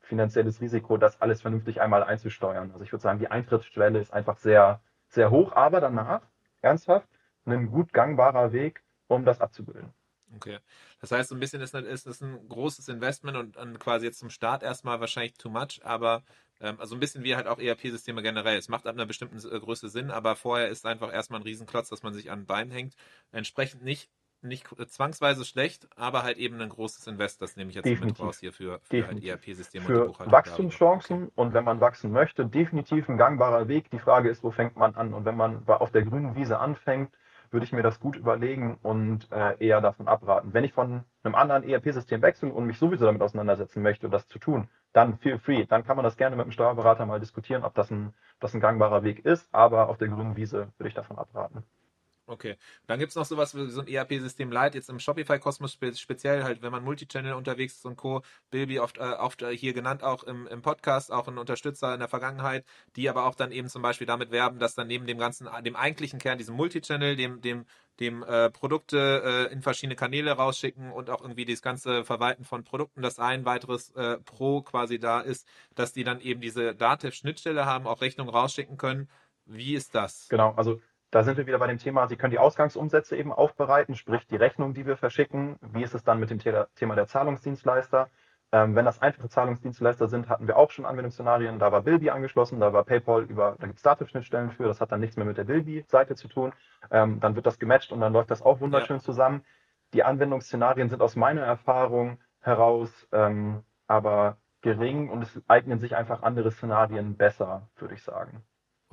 finanzielles 0.00 0.60
Risiko, 0.60 0.96
das 0.96 1.20
alles 1.20 1.42
vernünftig 1.42 1.80
einmal 1.80 2.04
einzusteuern. 2.04 2.70
Also 2.72 2.84
ich 2.84 2.92
würde 2.92 3.02
sagen, 3.02 3.18
die 3.18 3.30
Eintrittsschwelle 3.30 3.98
ist 3.98 4.12
einfach 4.12 4.36
sehr, 4.36 4.80
sehr 5.08 5.30
hoch, 5.30 5.52
aber 5.52 5.80
danach, 5.80 6.20
ernsthaft, 6.60 7.08
ein 7.46 7.70
gut 7.70 7.92
gangbarer 7.92 8.52
Weg, 8.52 8.82
um 9.08 9.24
das 9.24 9.40
abzubilden. 9.40 9.92
Okay. 10.36 10.58
Das 11.00 11.12
heißt, 11.12 11.28
so 11.28 11.34
ein 11.34 11.40
bisschen 11.40 11.60
ist, 11.60 11.74
ist 11.74 12.06
es 12.06 12.20
ein 12.20 12.48
großes 12.48 12.88
Investment 12.88 13.36
und, 13.36 13.56
und, 13.56 13.78
quasi 13.78 14.06
jetzt 14.06 14.18
zum 14.18 14.30
Start 14.30 14.62
erstmal 14.62 15.00
wahrscheinlich 15.00 15.34
too 15.34 15.50
much, 15.50 15.80
aber 15.84 16.22
ähm, 16.60 16.80
also 16.80 16.96
ein 16.96 17.00
bisschen 17.00 17.24
wie 17.24 17.36
halt 17.36 17.46
auch 17.46 17.58
ERP-Systeme 17.58 18.22
generell. 18.22 18.56
Es 18.56 18.68
macht 18.68 18.86
ab 18.86 18.94
einer 18.94 19.06
bestimmten 19.06 19.36
äh, 19.36 19.60
Größe 19.60 19.88
Sinn, 19.88 20.10
aber 20.10 20.34
vorher 20.34 20.68
ist 20.68 20.86
einfach 20.86 21.12
erstmal 21.12 21.40
ein 21.40 21.44
Riesenklotz, 21.44 21.88
dass 21.88 22.02
man 22.02 22.14
sich 22.14 22.30
an 22.30 22.40
ein 22.40 22.46
Bein 22.46 22.70
hängt. 22.70 22.94
Entsprechend 23.32 23.84
nicht 23.84 24.10
nicht 24.44 24.66
zwangsweise 24.90 25.44
schlecht, 25.44 25.88
aber 25.96 26.22
halt 26.22 26.36
eben 26.36 26.60
ein 26.60 26.68
großes 26.68 27.06
Invest, 27.06 27.40
das 27.40 27.56
nehme 27.56 27.70
ich 27.70 27.76
jetzt 27.76 27.86
definitiv. 27.86 28.18
mit 28.18 28.28
raus 28.28 28.38
hier 28.38 28.52
für, 28.52 28.78
für 28.80 29.06
halt 29.06 29.24
ERP-Systeme 29.24 29.86
für 29.86 30.04
und 30.08 30.30
Wachstumschancen 30.30 31.24
okay. 31.24 31.32
und 31.34 31.54
wenn 31.54 31.64
man 31.64 31.80
wachsen 31.80 32.12
möchte, 32.12 32.44
definitiv 32.44 33.08
ein 33.08 33.16
gangbarer 33.16 33.68
Weg. 33.68 33.90
Die 33.90 33.98
Frage 33.98 34.28
ist, 34.28 34.44
wo 34.44 34.50
fängt 34.50 34.76
man 34.76 34.94
an? 34.96 35.14
Und 35.14 35.24
wenn 35.24 35.36
man 35.36 35.66
auf 35.66 35.90
der 35.92 36.02
grünen 36.02 36.36
Wiese 36.36 36.58
anfängt, 36.58 37.10
würde 37.54 37.64
ich 37.64 37.72
mir 37.72 37.82
das 37.82 38.00
gut 38.00 38.16
überlegen 38.16 38.78
und 38.82 39.30
äh, 39.32 39.56
eher 39.64 39.80
davon 39.80 40.08
abraten. 40.08 40.52
Wenn 40.52 40.64
ich 40.64 40.74
von 40.74 41.04
einem 41.22 41.34
anderen 41.34 41.62
ERP-System 41.62 42.20
wechsle 42.20 42.52
und 42.52 42.66
mich 42.66 42.78
sowieso 42.78 43.06
damit 43.06 43.22
auseinandersetzen 43.22 43.82
möchte, 43.82 44.10
das 44.10 44.28
zu 44.28 44.38
tun, 44.38 44.68
dann 44.92 45.16
feel 45.18 45.38
free. 45.38 45.64
Dann 45.64 45.84
kann 45.84 45.96
man 45.96 46.04
das 46.04 46.18
gerne 46.18 46.36
mit 46.36 46.44
dem 46.44 46.52
Steuerberater 46.52 47.06
mal 47.06 47.20
diskutieren, 47.20 47.64
ob 47.64 47.74
das 47.74 47.90
ein, 47.90 48.12
das 48.40 48.52
ein 48.54 48.60
gangbarer 48.60 49.04
Weg 49.04 49.24
ist. 49.24 49.48
Aber 49.54 49.88
auf 49.88 49.96
der 49.96 50.08
grünen 50.08 50.36
Wiese 50.36 50.68
würde 50.76 50.88
ich 50.88 50.94
davon 50.94 51.16
abraten. 51.16 51.64
Okay. 52.26 52.56
Dann 52.86 52.98
gibt 52.98 53.10
es 53.10 53.16
noch 53.16 53.26
sowas 53.26 53.54
wie 53.54 53.68
so 53.70 53.82
ein 53.82 53.86
ERP-System 53.86 54.50
Light, 54.50 54.74
jetzt 54.74 54.88
im 54.88 54.98
Shopify-Kosmos 54.98 55.76
speziell, 55.96 56.42
halt, 56.42 56.62
wenn 56.62 56.72
man 56.72 56.82
Multichannel 56.82 57.34
unterwegs 57.34 57.74
ist 57.74 57.84
und 57.84 57.96
Co. 57.96 58.22
Bilby 58.50 58.78
oft, 58.78 58.96
äh, 58.96 59.02
oft 59.02 59.42
äh, 59.42 59.54
hier 59.54 59.74
genannt, 59.74 60.02
auch 60.02 60.22
im, 60.24 60.46
im 60.46 60.62
Podcast, 60.62 61.12
auch 61.12 61.28
ein 61.28 61.36
Unterstützer 61.36 61.92
in 61.92 62.00
der 62.00 62.08
Vergangenheit, 62.08 62.64
die 62.96 63.10
aber 63.10 63.26
auch 63.26 63.34
dann 63.34 63.52
eben 63.52 63.68
zum 63.68 63.82
Beispiel 63.82 64.06
damit 64.06 64.30
werben, 64.30 64.58
dass 64.58 64.74
dann 64.74 64.86
neben 64.86 65.06
dem 65.06 65.18
ganzen, 65.18 65.48
dem 65.64 65.76
eigentlichen 65.76 66.18
Kern, 66.18 66.38
diesem 66.38 66.56
Multichannel, 66.56 67.14
dem, 67.16 67.42
dem, 67.42 67.66
dem 68.00 68.22
äh, 68.22 68.50
Produkte 68.50 69.48
äh, 69.50 69.52
in 69.52 69.60
verschiedene 69.60 69.94
Kanäle 69.94 70.32
rausschicken 70.32 70.92
und 70.92 71.10
auch 71.10 71.20
irgendwie 71.20 71.44
das 71.44 71.60
ganze 71.60 72.04
Verwalten 72.04 72.44
von 72.44 72.64
Produkten, 72.64 73.02
dass 73.02 73.18
ein 73.18 73.44
weiteres 73.44 73.90
äh, 73.90 74.16
Pro 74.18 74.62
quasi 74.62 74.98
da 74.98 75.20
ist, 75.20 75.46
dass 75.74 75.92
die 75.92 76.04
dann 76.04 76.20
eben 76.20 76.40
diese 76.40 76.74
Dativ-Schnittstelle 76.74 77.66
haben, 77.66 77.86
auch 77.86 78.00
Rechnungen 78.00 78.32
rausschicken 78.34 78.78
können. 78.78 79.10
Wie 79.46 79.74
ist 79.74 79.94
das? 79.94 80.26
Genau, 80.30 80.54
also 80.54 80.80
da 81.14 81.22
sind 81.22 81.36
wir 81.36 81.46
wieder 81.46 81.60
bei 81.60 81.68
dem 81.68 81.78
Thema, 81.78 82.08
Sie 82.08 82.16
können 82.16 82.32
die 82.32 82.40
Ausgangsumsätze 82.40 83.16
eben 83.16 83.32
aufbereiten, 83.32 83.94
sprich 83.94 84.26
die 84.26 84.34
Rechnung, 84.34 84.74
die 84.74 84.84
wir 84.84 84.96
verschicken. 84.96 85.60
Wie 85.60 85.84
ist 85.84 85.94
es 85.94 86.02
dann 86.02 86.18
mit 86.18 86.28
dem 86.30 86.40
Thema 86.40 86.96
der 86.96 87.06
Zahlungsdienstleister? 87.06 88.08
Ähm, 88.50 88.74
wenn 88.74 88.84
das 88.84 89.00
einfache 89.00 89.28
Zahlungsdienstleister 89.28 90.08
sind, 90.08 90.28
hatten 90.28 90.48
wir 90.48 90.56
auch 90.56 90.72
schon 90.72 90.84
Anwendungsszenarien. 90.84 91.60
Da 91.60 91.70
war 91.70 91.82
Bilby 91.82 92.10
angeschlossen, 92.10 92.58
da 92.58 92.72
war 92.72 92.82
PayPal 92.82 93.22
über, 93.22 93.54
da 93.60 93.68
gibt 93.68 93.76
es 93.76 93.84
Datenschnittstellen 93.84 94.50
für. 94.50 94.64
Das 94.64 94.80
hat 94.80 94.90
dann 94.90 94.98
nichts 94.98 95.16
mehr 95.16 95.24
mit 95.24 95.38
der 95.38 95.44
Bilby-Seite 95.44 96.16
zu 96.16 96.26
tun. 96.26 96.52
Ähm, 96.90 97.20
dann 97.20 97.36
wird 97.36 97.46
das 97.46 97.60
gematcht 97.60 97.92
und 97.92 98.00
dann 98.00 98.12
läuft 98.12 98.32
das 98.32 98.42
auch 98.42 98.58
wunderschön 98.58 98.96
ja. 98.96 99.02
zusammen. 99.02 99.44
Die 99.92 100.02
Anwendungsszenarien 100.02 100.88
sind 100.88 101.00
aus 101.00 101.14
meiner 101.14 101.42
Erfahrung 101.42 102.18
heraus 102.40 102.90
ähm, 103.12 103.62
aber 103.86 104.36
gering 104.62 105.10
und 105.10 105.22
es 105.22 105.40
eignen 105.46 105.78
sich 105.78 105.94
einfach 105.94 106.24
andere 106.24 106.50
Szenarien 106.50 107.16
besser, 107.16 107.68
würde 107.76 107.94
ich 107.94 108.02
sagen. 108.02 108.42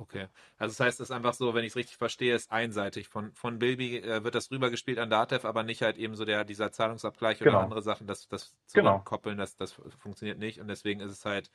Okay. 0.02 0.26
Also 0.58 0.72
das 0.72 0.80
heißt, 0.80 1.00
es 1.00 1.10
ist 1.10 1.14
einfach 1.14 1.34
so, 1.34 1.54
wenn 1.54 1.64
ich 1.64 1.70
es 1.70 1.76
richtig 1.76 1.96
verstehe, 1.96 2.34
ist 2.34 2.50
einseitig. 2.50 3.08
Von, 3.08 3.32
von 3.32 3.58
Bilby 3.58 3.98
äh, 3.98 4.24
wird 4.24 4.34
das 4.34 4.50
rübergespielt 4.50 4.98
an 4.98 5.10
Datev, 5.10 5.46
aber 5.46 5.62
nicht 5.62 5.82
halt 5.82 5.96
eben 5.96 6.16
so 6.16 6.24
der, 6.24 6.44
dieser 6.44 6.72
Zahlungsabgleich 6.72 7.38
genau. 7.38 7.52
oder 7.52 7.60
andere 7.60 7.82
Sachen, 7.82 8.06
das, 8.06 8.28
das 8.28 8.54
zurückkoppeln, 8.66 9.36
genau. 9.36 9.44
das, 9.44 9.56
das 9.56 9.72
funktioniert 9.98 10.38
nicht. 10.38 10.60
Und 10.60 10.68
deswegen 10.68 11.00
ist 11.00 11.12
es 11.12 11.24
halt, 11.24 11.50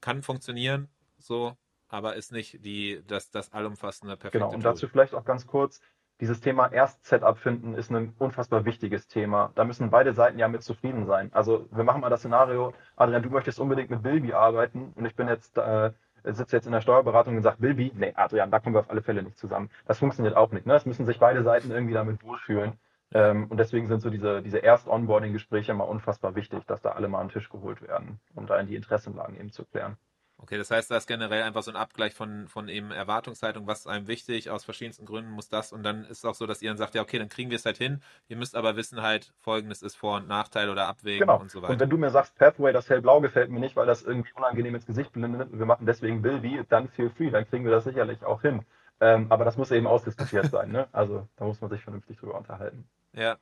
kann 0.00 0.22
funktionieren, 0.22 0.88
so, 1.18 1.56
aber 1.88 2.16
ist 2.16 2.32
nicht 2.32 2.64
die, 2.64 3.02
das, 3.06 3.30
das 3.30 3.52
allumfassende 3.52 4.16
perfekte 4.16 4.38
Genau, 4.38 4.52
und 4.52 4.64
dazu 4.64 4.88
vielleicht 4.88 5.14
auch 5.14 5.24
ganz 5.24 5.46
kurz, 5.46 5.80
dieses 6.22 6.40
Thema 6.40 6.70
Erst-Setup 6.72 7.36
finden 7.36 7.74
ist 7.74 7.90
ein 7.90 8.14
unfassbar 8.18 8.64
wichtiges 8.64 9.08
Thema. 9.08 9.50
Da 9.56 9.64
müssen 9.64 9.90
beide 9.90 10.12
Seiten 10.12 10.38
ja 10.38 10.46
mit 10.46 10.62
zufrieden 10.62 11.04
sein. 11.04 11.32
Also 11.32 11.68
wir 11.72 11.82
machen 11.82 12.00
mal 12.00 12.10
das 12.10 12.20
Szenario, 12.20 12.74
Adrian, 12.94 13.24
du 13.24 13.30
möchtest 13.30 13.58
unbedingt 13.58 13.90
mit 13.90 14.02
Bilby 14.02 14.32
arbeiten 14.32 14.92
und 14.94 15.04
ich 15.04 15.16
bin 15.16 15.26
jetzt 15.26 15.58
äh, 15.58 15.90
sitzt 16.24 16.52
jetzt 16.52 16.66
in 16.66 16.72
der 16.72 16.80
Steuerberatung 16.80 17.36
und 17.36 17.42
sagt, 17.42 17.60
Bilby, 17.60 17.92
nee, 17.94 18.12
Adrian, 18.14 18.50
da 18.50 18.60
kommen 18.60 18.74
wir 18.74 18.80
auf 18.80 18.90
alle 18.90 19.02
Fälle 19.02 19.22
nicht 19.22 19.38
zusammen. 19.38 19.70
Das 19.86 19.98
funktioniert 19.98 20.36
auch 20.36 20.52
nicht. 20.52 20.66
Ne? 20.66 20.74
Es 20.74 20.86
müssen 20.86 21.06
sich 21.06 21.18
beide 21.18 21.42
Seiten 21.42 21.70
irgendwie 21.70 21.94
damit 21.94 22.22
wohlfühlen. 22.22 22.74
Ähm, 23.14 23.46
und 23.48 23.58
deswegen 23.58 23.88
sind 23.88 24.00
so 24.00 24.10
diese, 24.10 24.42
diese 24.42 24.58
Erst-Onboarding-Gespräche 24.58 25.72
immer 25.72 25.88
unfassbar 25.88 26.34
wichtig, 26.34 26.64
dass 26.66 26.80
da 26.80 26.92
alle 26.92 27.08
mal 27.08 27.20
an 27.20 27.28
den 27.28 27.32
Tisch 27.32 27.50
geholt 27.50 27.82
werden, 27.82 28.20
um 28.34 28.46
da 28.46 28.58
in 28.58 28.66
die 28.66 28.76
Interessenlagen 28.76 29.38
eben 29.38 29.50
zu 29.50 29.64
klären. 29.64 29.96
Okay, 30.42 30.58
das 30.58 30.72
heißt, 30.72 30.90
da 30.90 30.96
ist 30.96 31.06
generell 31.06 31.44
einfach 31.44 31.62
so 31.62 31.70
ein 31.70 31.76
Abgleich 31.76 32.14
von, 32.14 32.48
von 32.48 32.68
eben 32.68 32.90
Erwartungshaltung, 32.90 33.68
was 33.68 33.80
ist 33.80 33.86
einem 33.86 34.08
wichtig, 34.08 34.50
aus 34.50 34.64
verschiedensten 34.64 35.06
Gründen 35.06 35.30
muss 35.30 35.48
das 35.48 35.72
und 35.72 35.84
dann 35.84 36.02
ist 36.02 36.18
es 36.18 36.24
auch 36.24 36.34
so, 36.34 36.46
dass 36.46 36.60
ihr 36.62 36.70
dann 36.70 36.78
sagt, 36.78 36.96
ja, 36.96 37.02
okay, 37.02 37.20
dann 37.20 37.28
kriegen 37.28 37.50
wir 37.50 37.56
es 37.56 37.64
halt 37.64 37.78
hin. 37.78 38.02
Ihr 38.26 38.36
müsst 38.36 38.56
aber 38.56 38.74
wissen 38.74 39.02
halt, 39.02 39.32
folgendes 39.40 39.82
ist 39.82 39.94
Vor- 39.94 40.16
und 40.16 40.26
Nachteil 40.26 40.68
oder 40.68 40.88
Abwägen 40.88 41.20
genau. 41.20 41.38
und 41.38 41.52
so 41.52 41.62
weiter. 41.62 41.72
Und 41.74 41.78
wenn 41.80 41.90
du 41.90 41.96
mir 41.96 42.10
sagst, 42.10 42.34
Pathway, 42.34 42.72
das 42.72 42.90
hellblau 42.90 43.20
gefällt 43.20 43.50
mir 43.50 43.60
nicht, 43.60 43.76
weil 43.76 43.86
das 43.86 44.02
irgendwie 44.02 44.32
unangenehm 44.34 44.74
ins 44.74 44.84
Gesicht 44.84 45.12
blendet 45.12 45.52
und 45.52 45.60
wir 45.60 45.66
machen 45.66 45.86
deswegen 45.86 46.22
Bilby, 46.22 46.64
dann 46.68 46.88
feel 46.88 47.10
free, 47.10 47.30
dann 47.30 47.48
kriegen 47.48 47.64
wir 47.64 47.70
das 47.70 47.84
sicherlich 47.84 48.24
auch 48.24 48.42
hin. 48.42 48.64
Ähm, 49.00 49.26
aber 49.30 49.44
das 49.44 49.56
muss 49.56 49.70
eben 49.70 49.86
ausdiskutiert 49.86 50.46
sein, 50.50 50.72
ne? 50.72 50.88
Also 50.90 51.28
da 51.36 51.44
muss 51.44 51.60
man 51.60 51.70
sich 51.70 51.82
vernünftig 51.82 52.18
drüber 52.18 52.36
unterhalten. 52.36 52.88
Ja, 53.12 53.36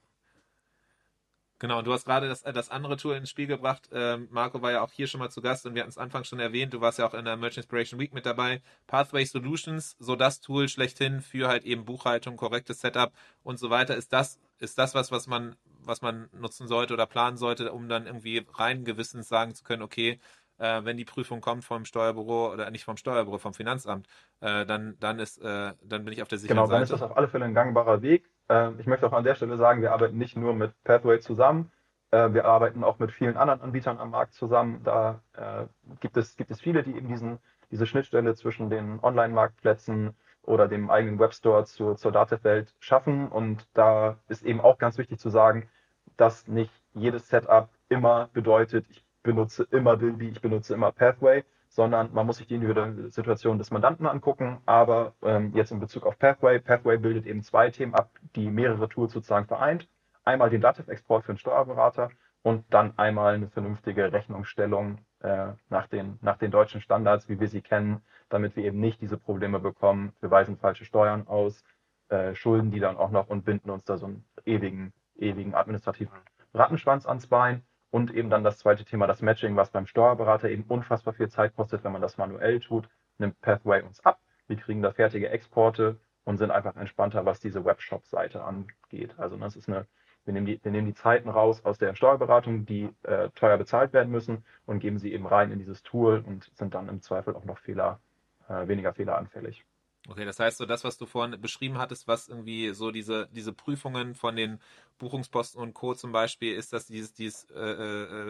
Genau, 1.60 1.82
du 1.82 1.92
hast 1.92 2.06
gerade 2.06 2.26
das, 2.26 2.42
äh, 2.42 2.54
das 2.54 2.70
andere 2.70 2.96
Tool 2.96 3.14
ins 3.14 3.28
Spiel 3.28 3.46
gebracht. 3.46 3.90
Ähm, 3.92 4.28
Marco 4.30 4.62
war 4.62 4.72
ja 4.72 4.80
auch 4.80 4.92
hier 4.92 5.06
schon 5.06 5.20
mal 5.20 5.28
zu 5.28 5.42
Gast 5.42 5.66
und 5.66 5.74
wir 5.74 5.82
hatten 5.82 5.90
es 5.90 5.98
Anfang 5.98 6.24
schon 6.24 6.40
erwähnt. 6.40 6.72
Du 6.72 6.80
warst 6.80 6.98
ja 6.98 7.06
auch 7.06 7.12
in 7.12 7.26
der 7.26 7.36
Merchant 7.36 7.58
Inspiration 7.58 8.00
Week 8.00 8.14
mit 8.14 8.24
dabei. 8.24 8.62
Pathway 8.86 9.26
Solutions, 9.26 9.94
so 9.98 10.16
das 10.16 10.40
Tool 10.40 10.68
schlechthin 10.68 11.20
für 11.20 11.48
halt 11.48 11.64
eben 11.64 11.84
Buchhaltung, 11.84 12.38
korrektes 12.38 12.80
Setup 12.80 13.12
und 13.42 13.58
so 13.58 13.68
weiter. 13.68 13.94
Ist 13.94 14.10
das, 14.14 14.40
ist 14.58 14.78
das 14.78 14.94
was, 14.94 15.12
was 15.12 15.26
man, 15.26 15.54
was 15.84 16.00
man 16.00 16.30
nutzen 16.32 16.66
sollte 16.66 16.94
oder 16.94 17.04
planen 17.04 17.36
sollte, 17.36 17.72
um 17.72 17.90
dann 17.90 18.06
irgendwie 18.06 18.42
rein 18.54 18.86
gewissens 18.86 19.28
sagen 19.28 19.54
zu 19.54 19.62
können, 19.62 19.82
okay, 19.82 20.18
äh, 20.56 20.82
wenn 20.84 20.96
die 20.96 21.04
Prüfung 21.04 21.42
kommt 21.42 21.64
vom 21.64 21.84
Steuerbüro 21.84 22.54
oder 22.54 22.70
nicht 22.70 22.84
vom 22.84 22.96
Steuerbüro, 22.96 23.36
vom 23.36 23.52
Finanzamt, 23.52 24.06
äh, 24.40 24.64
dann, 24.64 24.96
dann 24.98 25.18
ist, 25.18 25.36
äh, 25.42 25.74
dann 25.82 26.04
bin 26.04 26.14
ich 26.14 26.22
auf 26.22 26.28
der 26.28 26.38
sicheren 26.38 26.56
genau, 26.56 26.66
Seite. 26.66 26.86
Genau, 26.86 26.88
dann 26.88 26.94
ist 26.94 27.02
das 27.02 27.02
auf 27.02 27.16
alle 27.18 27.28
Fälle 27.28 27.44
ein 27.44 27.54
gangbarer 27.54 28.00
Weg. 28.00 28.30
Ähm, 28.50 28.76
ich 28.80 28.86
möchte 28.86 29.06
auch 29.06 29.12
an 29.12 29.24
der 29.24 29.36
Stelle 29.36 29.56
sagen, 29.56 29.80
wir 29.80 29.92
arbeiten 29.92 30.18
nicht 30.18 30.36
nur 30.36 30.52
mit 30.54 30.72
Pathway 30.84 31.20
zusammen, 31.20 31.70
äh, 32.10 32.32
wir 32.32 32.44
arbeiten 32.44 32.84
auch 32.84 32.98
mit 32.98 33.12
vielen 33.12 33.36
anderen 33.36 33.62
Anbietern 33.62 33.98
am 33.98 34.10
Markt 34.10 34.34
zusammen. 34.34 34.82
Da 34.84 35.22
äh, 35.34 35.66
gibt, 36.00 36.16
es, 36.16 36.36
gibt 36.36 36.50
es 36.50 36.60
viele, 36.60 36.82
die 36.82 36.96
eben 36.96 37.08
diesen, 37.08 37.38
diese 37.70 37.86
Schnittstelle 37.86 38.34
zwischen 38.34 38.68
den 38.68 38.98
Online-Marktplätzen 39.02 40.14
oder 40.42 40.66
dem 40.68 40.90
eigenen 40.90 41.18
Webstore 41.20 41.64
zu, 41.64 41.94
zur 41.94 42.12
Datawelt 42.12 42.74
schaffen. 42.80 43.28
Und 43.28 43.68
da 43.74 44.16
ist 44.28 44.42
eben 44.42 44.60
auch 44.60 44.78
ganz 44.78 44.98
wichtig 44.98 45.20
zu 45.20 45.30
sagen, 45.30 45.68
dass 46.16 46.48
nicht 46.48 46.72
jedes 46.92 47.28
Setup 47.28 47.68
immer 47.88 48.28
bedeutet, 48.32 48.86
ich 48.90 49.04
benutze 49.22 49.66
immer 49.70 49.96
Bilby, 49.96 50.28
ich 50.28 50.40
benutze 50.40 50.74
immer 50.74 50.90
Pathway, 50.90 51.44
sondern 51.70 52.12
man 52.12 52.26
muss 52.26 52.38
sich 52.38 52.48
die 52.48 52.56
individuelle 52.56 53.10
Situation 53.10 53.56
des 53.56 53.70
Mandanten 53.70 54.06
angucken. 54.06 54.58
Aber 54.66 55.14
ähm, 55.22 55.52
jetzt 55.54 55.70
in 55.70 55.80
Bezug 55.80 56.04
auf 56.04 56.18
Pathway, 56.18 56.58
Pathway 56.58 56.98
bildet 56.98 57.26
eben 57.26 57.42
zwei 57.42 57.70
Themen 57.70 57.94
ab, 57.94 58.10
die 58.34 58.50
mehrere 58.50 58.88
Tools 58.88 59.12
sozusagen 59.12 59.46
vereint. 59.46 59.88
Einmal 60.24 60.50
den 60.50 60.60
Dativ-Export 60.60 61.24
für 61.24 61.32
den 61.32 61.38
Steuerberater 61.38 62.10
und 62.42 62.64
dann 62.74 62.98
einmal 62.98 63.34
eine 63.34 63.48
vernünftige 63.48 64.12
Rechnungsstellung 64.12 64.98
äh, 65.20 65.52
nach, 65.68 65.86
den, 65.86 66.18
nach 66.22 66.38
den 66.38 66.50
deutschen 66.50 66.80
Standards, 66.80 67.28
wie 67.28 67.38
wir 67.38 67.48
sie 67.48 67.62
kennen, 67.62 68.02
damit 68.28 68.56
wir 68.56 68.64
eben 68.64 68.80
nicht 68.80 69.00
diese 69.00 69.16
Probleme 69.16 69.60
bekommen. 69.60 70.12
Wir 70.20 70.30
weisen 70.30 70.56
falsche 70.56 70.84
Steuern 70.84 71.28
aus, 71.28 71.64
äh, 72.08 72.34
schulden 72.34 72.72
die 72.72 72.80
dann 72.80 72.96
auch 72.96 73.10
noch 73.10 73.28
und 73.28 73.44
binden 73.44 73.70
uns 73.70 73.84
da 73.84 73.96
so 73.96 74.06
einen 74.06 74.24
ewigen, 74.44 74.92
ewigen 75.16 75.54
administrativen 75.54 76.18
Rattenschwanz 76.52 77.06
ans 77.06 77.28
Bein. 77.28 77.62
Und 77.90 78.12
eben 78.14 78.30
dann 78.30 78.44
das 78.44 78.58
zweite 78.58 78.84
Thema, 78.84 79.06
das 79.06 79.20
Matching, 79.20 79.56
was 79.56 79.70
beim 79.70 79.86
Steuerberater 79.86 80.48
eben 80.48 80.64
unfassbar 80.68 81.14
viel 81.14 81.28
Zeit 81.28 81.56
kostet, 81.56 81.82
wenn 81.82 81.92
man 81.92 82.02
das 82.02 82.18
manuell 82.18 82.60
tut, 82.60 82.88
nimmt 83.18 83.40
Pathway 83.40 83.82
uns 83.82 84.00
ab. 84.04 84.20
Wir 84.46 84.56
kriegen 84.56 84.82
da 84.82 84.92
fertige 84.92 85.28
Exporte 85.28 85.98
und 86.24 86.38
sind 86.38 86.50
einfach 86.50 86.76
entspannter, 86.76 87.24
was 87.26 87.40
diese 87.40 87.64
Webshop-Seite 87.64 88.42
angeht. 88.42 89.14
Also 89.18 89.36
das 89.36 89.56
ist 89.56 89.68
eine, 89.68 89.86
wir 90.24 90.34
nehmen, 90.34 90.46
die, 90.46 90.60
wir 90.62 90.70
nehmen 90.70 90.86
die 90.86 90.94
Zeiten 90.94 91.28
raus 91.28 91.64
aus 91.64 91.78
der 91.78 91.94
Steuerberatung, 91.94 92.66
die 92.66 92.88
äh, 93.02 93.30
teuer 93.30 93.58
bezahlt 93.58 93.92
werden 93.92 94.10
müssen 94.10 94.44
und 94.66 94.80
geben 94.80 94.98
sie 94.98 95.12
eben 95.12 95.26
rein 95.26 95.50
in 95.50 95.58
dieses 95.58 95.82
Tool 95.82 96.22
und 96.26 96.50
sind 96.54 96.74
dann 96.74 96.88
im 96.88 97.02
Zweifel 97.02 97.34
auch 97.34 97.44
noch 97.44 97.58
Fehler, 97.58 98.00
äh, 98.48 98.68
weniger 98.68 98.92
fehleranfällig. 98.92 99.64
Okay, 100.08 100.24
das 100.24 100.40
heißt 100.40 100.58
so 100.58 100.66
das, 100.66 100.82
was 100.82 100.96
du 100.96 101.06
vorhin 101.06 101.40
beschrieben 101.40 101.78
hattest, 101.78 102.08
was 102.08 102.28
irgendwie 102.28 102.72
so 102.72 102.90
diese, 102.90 103.28
diese 103.32 103.52
Prüfungen 103.52 104.14
von 104.14 104.34
den 104.34 104.58
Buchungsposten 105.00 105.60
und 105.60 105.74
Co. 105.74 105.94
zum 105.94 106.12
Beispiel, 106.12 106.54
ist 106.54 106.72
das 106.72 106.86
dieses, 106.86 107.12
dieses 107.12 107.50
äh, 107.50 107.60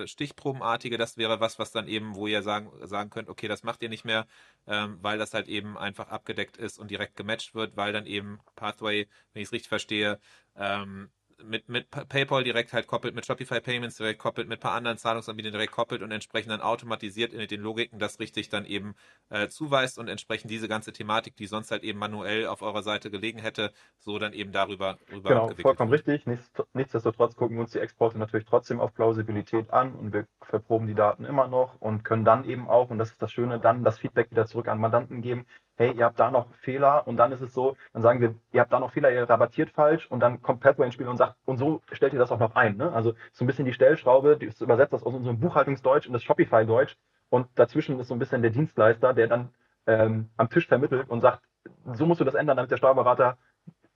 äh, 0.03 0.07
Stichprobenartige, 0.07 0.97
das 0.97 1.19
wäre 1.19 1.41
was, 1.41 1.59
was 1.59 1.73
dann 1.73 1.89
eben, 1.89 2.15
wo 2.15 2.27
ihr 2.27 2.43
sagen, 2.43 2.71
sagen 2.87 3.11
könnt, 3.11 3.29
okay, 3.29 3.49
das 3.49 3.63
macht 3.65 3.83
ihr 3.83 3.91
nicht 3.91 4.07
mehr, 4.07 4.27
ähm, 4.67 4.99
weil 5.03 5.19
das 5.19 5.35
halt 5.35 5.49
eben 5.49 5.77
einfach 5.77 6.09
abgedeckt 6.09 6.57
ist 6.57 6.79
und 6.79 6.91
direkt 6.91 7.17
gematcht 7.17 7.55
wird, 7.55 7.77
weil 7.77 7.93
dann 7.93 8.07
eben 8.07 8.41
Pathway, 8.57 9.07
wenn 9.33 9.43
ich 9.43 9.49
es 9.49 9.53
richtig 9.53 9.69
verstehe, 9.69 10.19
ähm, 10.57 11.11
mit, 11.45 11.69
mit 11.69 11.91
PayPal 11.91 12.45
direkt 12.45 12.73
halt 12.73 12.87
koppelt, 12.87 13.15
mit 13.15 13.27
Shopify 13.27 13.61
Payments 13.61 13.97
direkt 13.97 14.19
koppelt, 14.19 14.49
mit 14.49 14.59
ein 14.59 14.63
paar 14.63 14.73
anderen 14.73 14.99
Zahlungsanbietern 14.99 15.53
direkt 15.53 15.73
koppelt 15.73 16.03
und 16.03 16.11
entsprechend 16.11 16.53
dann 16.53 16.61
automatisiert 16.61 17.33
in 17.33 17.47
den 17.47 17.61
Logiken 17.61 17.99
das 17.99 18.19
richtig 18.21 18.49
dann 18.49 18.65
eben 18.65 18.95
äh, 19.31 19.49
zuweist 19.49 19.99
und 19.99 20.09
entsprechend 20.09 20.51
diese 20.51 20.69
ganze 20.69 20.93
Thematik, 20.93 21.37
die 21.37 21.47
sonst 21.47 21.71
halt 21.71 21.83
eben 21.83 21.99
manuell 21.99 22.47
auf 22.47 22.63
eurer 22.63 22.83
Seite 22.83 23.11
gelegen 23.11 23.39
hätte, 23.39 23.73
so 23.99 24.19
dann 24.19 24.33
eben 24.33 24.53
darüber 24.53 24.99
rüber 25.13 25.31
Genau, 25.31 25.49
vollkommen 25.61 25.91
wird. 25.91 26.07
richtig. 26.07 26.27
Nichts, 26.27 26.51
nichtsdestotrotz 26.75 27.37
gucken 27.37 27.57
wir 27.57 27.63
uns 27.63 27.73
die 27.73 27.79
Exporte 27.79 28.19
natürlich 28.19 28.47
trotzdem 28.47 28.81
auf 28.81 28.95
Plausibilität 28.95 29.71
an 29.71 29.95
und 29.95 30.13
wir 30.13 30.27
verproben 30.43 30.87
die 30.87 30.95
Daten 30.95 31.25
immer 31.25 31.49
noch 31.49 31.81
und 31.81 32.05
können 32.05 32.25
dann 32.25 32.45
eben 32.45 32.69
auch, 32.69 32.91
und 32.91 32.99
das 32.99 33.11
ist 33.11 33.23
das 33.23 33.33
Schöne, 33.33 33.61
dann 33.61 33.85
das 33.85 33.99
Feedback 33.99 34.31
wieder 34.31 34.47
zurück 34.47 34.69
an 34.69 34.79
Mandanten 34.79 35.23
geben, 35.23 35.47
hey, 35.81 35.93
ihr 35.97 36.05
habt 36.05 36.21
da 36.21 36.31
noch 36.31 36.47
Fehler 36.57 37.07
und 37.07 37.17
dann 37.17 37.33
ist 37.33 37.41
es 37.41 37.55
so, 37.55 37.75
dann 37.95 38.03
sagen 38.03 38.21
wir, 38.21 38.35
ihr 38.53 38.61
habt 38.61 38.71
da 38.71 38.79
noch 38.79 38.93
Fehler, 38.93 39.11
ihr 39.11 39.29
rabattiert 39.29 39.71
falsch 39.71 40.07
und 40.11 40.21
dann 40.21 40.43
kommt 40.43 40.61
Pathway 40.61 40.85
ins 40.85 40.93
Spiel 40.93 41.09
und 41.09 41.17
sagt, 41.17 41.37
und 41.47 41.57
so 41.57 41.81
stellt 41.91 42.13
ihr 42.13 42.19
das 42.19 42.31
auch 42.31 42.39
noch 42.39 42.55
ein. 42.55 42.77
Ne? 42.77 42.93
Also 42.93 43.15
so 43.33 43.45
ein 43.45 43.47
bisschen 43.47 43.65
die 43.65 43.73
Stellschraube, 43.73 44.37
die 44.37 44.45
ist 44.45 44.61
übersetzt 44.61 44.93
das 44.93 45.03
aus 45.03 45.15
unserem 45.15 45.41
Buchhaltungsdeutsch 45.41 46.07
in 46.07 46.13
das 46.13 46.23
Shopify-Deutsch 46.23 46.99
und 47.31 47.47
dazwischen 47.55 47.99
ist 47.99 48.09
so 48.09 48.15
ein 48.15 48.19
bisschen 48.19 48.43
der 48.43 48.51
Dienstleister, 48.51 49.15
der 49.15 49.29
dann 49.29 49.49
ähm, 49.87 50.29
am 50.37 50.51
Tisch 50.51 50.67
vermittelt 50.67 51.09
und 51.09 51.23
sagt, 51.23 51.41
so 51.95 52.05
musst 52.05 52.21
du 52.21 52.27
das 52.27 52.35
ändern, 52.35 52.59
damit 52.59 52.71
der 52.71 52.77
Steuerberater 52.77 53.39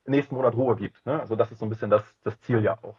nächsten 0.06 0.36
Monat 0.36 0.54
Ruhe 0.54 0.76
gibt. 0.76 1.04
Ne? 1.04 1.20
Also 1.20 1.36
das 1.36 1.52
ist 1.52 1.58
so 1.58 1.66
ein 1.66 1.68
bisschen 1.68 1.90
das, 1.90 2.02
das 2.24 2.40
Ziel 2.40 2.64
ja 2.64 2.78
auch. 2.80 2.96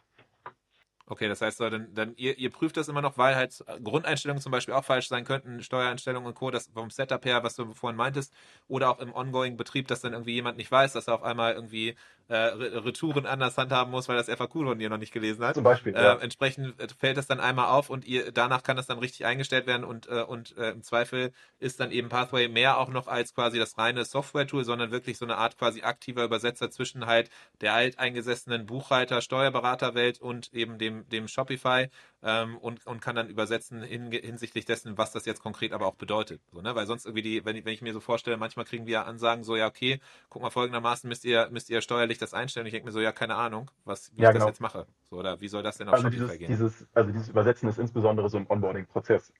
Okay, 1.08 1.28
das 1.28 1.40
heißt, 1.40 1.60
dann, 1.60 1.94
dann 1.94 2.14
ihr, 2.16 2.36
ihr 2.36 2.50
prüft 2.50 2.76
das 2.76 2.88
immer 2.88 3.00
noch, 3.00 3.16
weil 3.16 3.36
halt 3.36 3.64
Grundeinstellungen 3.84 4.42
zum 4.42 4.50
Beispiel 4.50 4.74
auch 4.74 4.84
falsch 4.84 5.06
sein 5.06 5.24
könnten, 5.24 5.62
Steuereinstellungen 5.62 6.26
und 6.26 6.34
Co., 6.34 6.50
das 6.50 6.66
vom 6.74 6.90
Setup 6.90 7.24
her, 7.24 7.44
was 7.44 7.54
du 7.54 7.72
vorhin 7.74 7.96
meintest, 7.96 8.32
oder 8.66 8.90
auch 8.90 8.98
im 8.98 9.12
Ongoing-Betrieb, 9.14 9.86
dass 9.86 10.00
dann 10.00 10.14
irgendwie 10.14 10.32
jemand 10.34 10.56
nicht 10.56 10.70
weiß, 10.72 10.94
dass 10.94 11.06
er 11.06 11.14
auf 11.14 11.22
einmal 11.22 11.54
irgendwie 11.54 11.94
äh, 12.28 12.36
Retouren 12.36 13.26
anders 13.26 13.56
handhaben 13.56 13.90
muss, 13.90 14.08
weil 14.08 14.16
das 14.16 14.28
FAQ 14.28 14.52
von 14.52 14.78
dir 14.78 14.90
noch 14.90 14.98
nicht 14.98 15.12
gelesen 15.12 15.44
hat. 15.44 15.54
Zum 15.54 15.64
Beispiel. 15.64 15.94
Äh, 15.94 16.02
ja. 16.02 16.14
Entsprechend 16.14 16.74
fällt 16.98 17.16
das 17.16 17.26
dann 17.26 17.40
einmal 17.40 17.66
auf 17.66 17.90
und 17.90 18.04
ihr 18.04 18.32
danach 18.32 18.62
kann 18.62 18.76
das 18.76 18.86
dann 18.86 18.98
richtig 18.98 19.26
eingestellt 19.26 19.66
werden 19.66 19.84
und, 19.84 20.08
äh, 20.08 20.22
und 20.22 20.56
äh, 20.56 20.70
im 20.70 20.82
Zweifel 20.82 21.32
ist 21.58 21.80
dann 21.80 21.90
eben 21.90 22.08
Pathway 22.08 22.48
mehr 22.48 22.78
auch 22.78 22.88
noch 22.88 23.06
als 23.06 23.34
quasi 23.34 23.58
das 23.58 23.78
reine 23.78 24.04
Software-Tool, 24.04 24.64
sondern 24.64 24.90
wirklich 24.90 25.18
so 25.18 25.24
eine 25.24 25.36
Art 25.36 25.56
quasi 25.56 25.82
aktiver 25.82 26.24
Übersetzer 26.24 26.70
zwischen 26.70 27.06
halt 27.06 27.30
der 27.60 27.74
alteingesessenen 27.74 28.66
Buchhalter, 28.66 29.20
Steuerberaterwelt 29.20 30.20
und 30.20 30.52
eben 30.52 30.78
dem 30.78 31.08
dem, 31.08 31.28
Shopify 31.28 31.88
ähm, 32.26 32.58
und, 32.58 32.84
und 32.88 33.00
kann 33.00 33.14
dann 33.14 33.28
übersetzen 33.28 33.82
hin, 33.82 34.10
hinsichtlich 34.10 34.64
dessen, 34.64 34.98
was 34.98 35.12
das 35.12 35.26
jetzt 35.26 35.40
konkret 35.40 35.72
aber 35.72 35.86
auch 35.86 35.94
bedeutet. 35.94 36.42
So, 36.52 36.60
ne? 36.60 36.74
Weil 36.74 36.86
sonst 36.86 37.06
irgendwie 37.06 37.22
die, 37.22 37.44
wenn 37.44 37.54
ich, 37.54 37.64
wenn 37.64 37.72
ich 37.72 37.82
mir 37.82 37.92
so 37.92 38.00
vorstelle, 38.00 38.36
manchmal 38.36 38.64
kriegen 38.64 38.84
wir 38.84 39.06
Ansagen 39.06 39.44
so, 39.44 39.54
ja, 39.54 39.68
okay, 39.68 40.00
guck 40.28 40.42
mal, 40.42 40.50
folgendermaßen 40.50 41.08
müsst 41.08 41.24
ihr, 41.24 41.48
müsst 41.52 41.70
ihr 41.70 41.80
steuerlich 41.80 42.18
das 42.18 42.34
einstellen. 42.34 42.66
Ich 42.66 42.72
denke 42.72 42.86
mir 42.86 42.92
so, 42.92 43.00
ja, 43.00 43.12
keine 43.12 43.36
Ahnung, 43.36 43.70
was, 43.84 44.10
wie 44.16 44.22
ja, 44.22 44.30
ich 44.30 44.34
genau. 44.34 44.46
das 44.46 44.54
jetzt 44.54 44.60
mache. 44.60 44.88
So, 45.08 45.18
oder 45.18 45.40
wie 45.40 45.46
soll 45.46 45.62
das 45.62 45.78
denn 45.78 45.88
auf 45.88 45.94
also 45.94 46.08
Shopify 46.08 46.24
dieses, 46.24 46.38
gehen? 46.38 46.48
Dieses, 46.48 46.86
also 46.94 47.12
dieses 47.12 47.28
Übersetzen 47.28 47.68
ist 47.68 47.78
insbesondere 47.78 48.28
so 48.28 48.38
ein 48.38 48.46
Onboarding-Prozess 48.48 49.32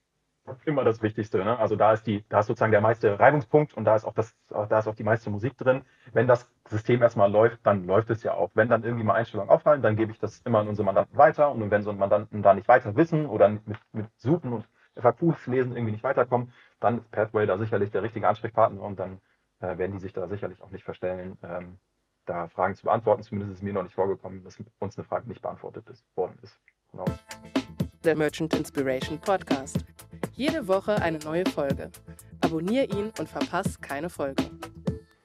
immer 0.64 0.84
das 0.84 1.03
Wichtigste. 1.03 1.38
Ne? 1.38 1.59
Also 1.59 1.76
da 1.76 1.92
ist 1.92 2.07
die, 2.07 2.24
da 2.28 2.40
ist 2.40 2.47
sozusagen 2.47 2.72
der 2.72 2.80
meiste 2.80 3.18
Reibungspunkt 3.18 3.74
und 3.74 3.84
da 3.84 3.97
ist 3.97 4.05
auch 4.05 4.14
das, 4.14 4.34
da 4.49 4.78
ist 4.78 4.86
auch 4.86 4.94
die 4.94 5.05
meiste 5.05 5.30
Musik 5.30 5.57
drin. 5.57 5.82
Wenn 6.12 6.26
das 6.26 6.49
System 6.68 7.03
erstmal 7.03 7.30
läuft, 7.30 7.64
dann 7.64 7.86
läuft 7.86 8.11
es 8.11 8.22
ja 8.22 8.34
auch. 8.34 8.51
Wenn 8.55 8.68
dann 8.68 8.84
irgendwie 8.84 9.05
mal 9.05 9.14
Einstellungen 9.14 9.51
auffallen, 9.51 9.82
dann 9.82 9.97
gebe 9.97 10.12
ich 10.12 10.18
das 10.18 10.40
immer 10.44 10.61
an 10.61 10.68
unsere 10.68 10.84
Mandanten 10.84 11.16
weiter. 11.16 11.51
Und 11.51 11.70
wenn 11.70 11.82
so 11.82 11.90
ein 11.90 11.99
Mandanten 11.99 12.42
da 12.42 12.55
nicht 12.55 12.68
weiter 12.68 12.97
wissen 12.97 13.26
oder 13.26 13.49
mit, 13.49 13.64
mit 13.92 14.07
Suchen 14.16 14.53
und 14.53 14.68
FAQs 14.97 15.47
lesen 15.47 15.72
irgendwie 15.72 15.92
nicht 15.92 16.05
weiterkommen, 16.05 16.53
dann 16.80 16.99
ist 16.99 17.11
Pathway 17.11 17.47
da 17.47 17.59
sicherlich 17.59 17.90
der 17.90 18.03
richtige 18.03 18.28
Ansprechpartner 18.28 18.80
und 18.80 18.99
dann 18.99 19.20
äh, 19.61 19.78
werden 19.78 19.92
die 19.92 19.99
sich 19.99 20.12
da 20.12 20.26
sicherlich 20.28 20.61
auch 20.62 20.70
nicht 20.70 20.84
verstellen, 20.84 21.38
ähm, 21.42 21.78
da 22.24 22.49
Fragen 22.49 22.74
zu 22.74 22.84
beantworten. 22.84 23.22
Zumindest 23.22 23.55
ist 23.55 23.62
mir 23.62 23.72
noch 23.72 23.82
nicht 23.82 23.94
vorgekommen, 23.94 24.42
dass 24.44 24.59
uns 24.78 24.99
eine 24.99 25.05
Frage 25.05 25.28
nicht 25.28 25.42
beantwortet 25.42 25.88
ist, 25.88 26.05
worden 26.16 26.38
ist. 26.42 26.59
Genau. 26.90 27.05
Der 28.05 28.16
Merchant 28.16 28.55
Inspiration 28.55 29.18
Podcast. 29.18 29.84
Jede 30.37 30.68
Woche 30.68 30.97
eine 31.01 31.18
neue 31.18 31.47
Folge. 31.47 31.91
Abonnier 32.43 32.91
ihn 32.93 33.11
und 33.18 33.26
verpass 33.26 33.80
keine 33.80 34.11
Folge. 34.11 34.45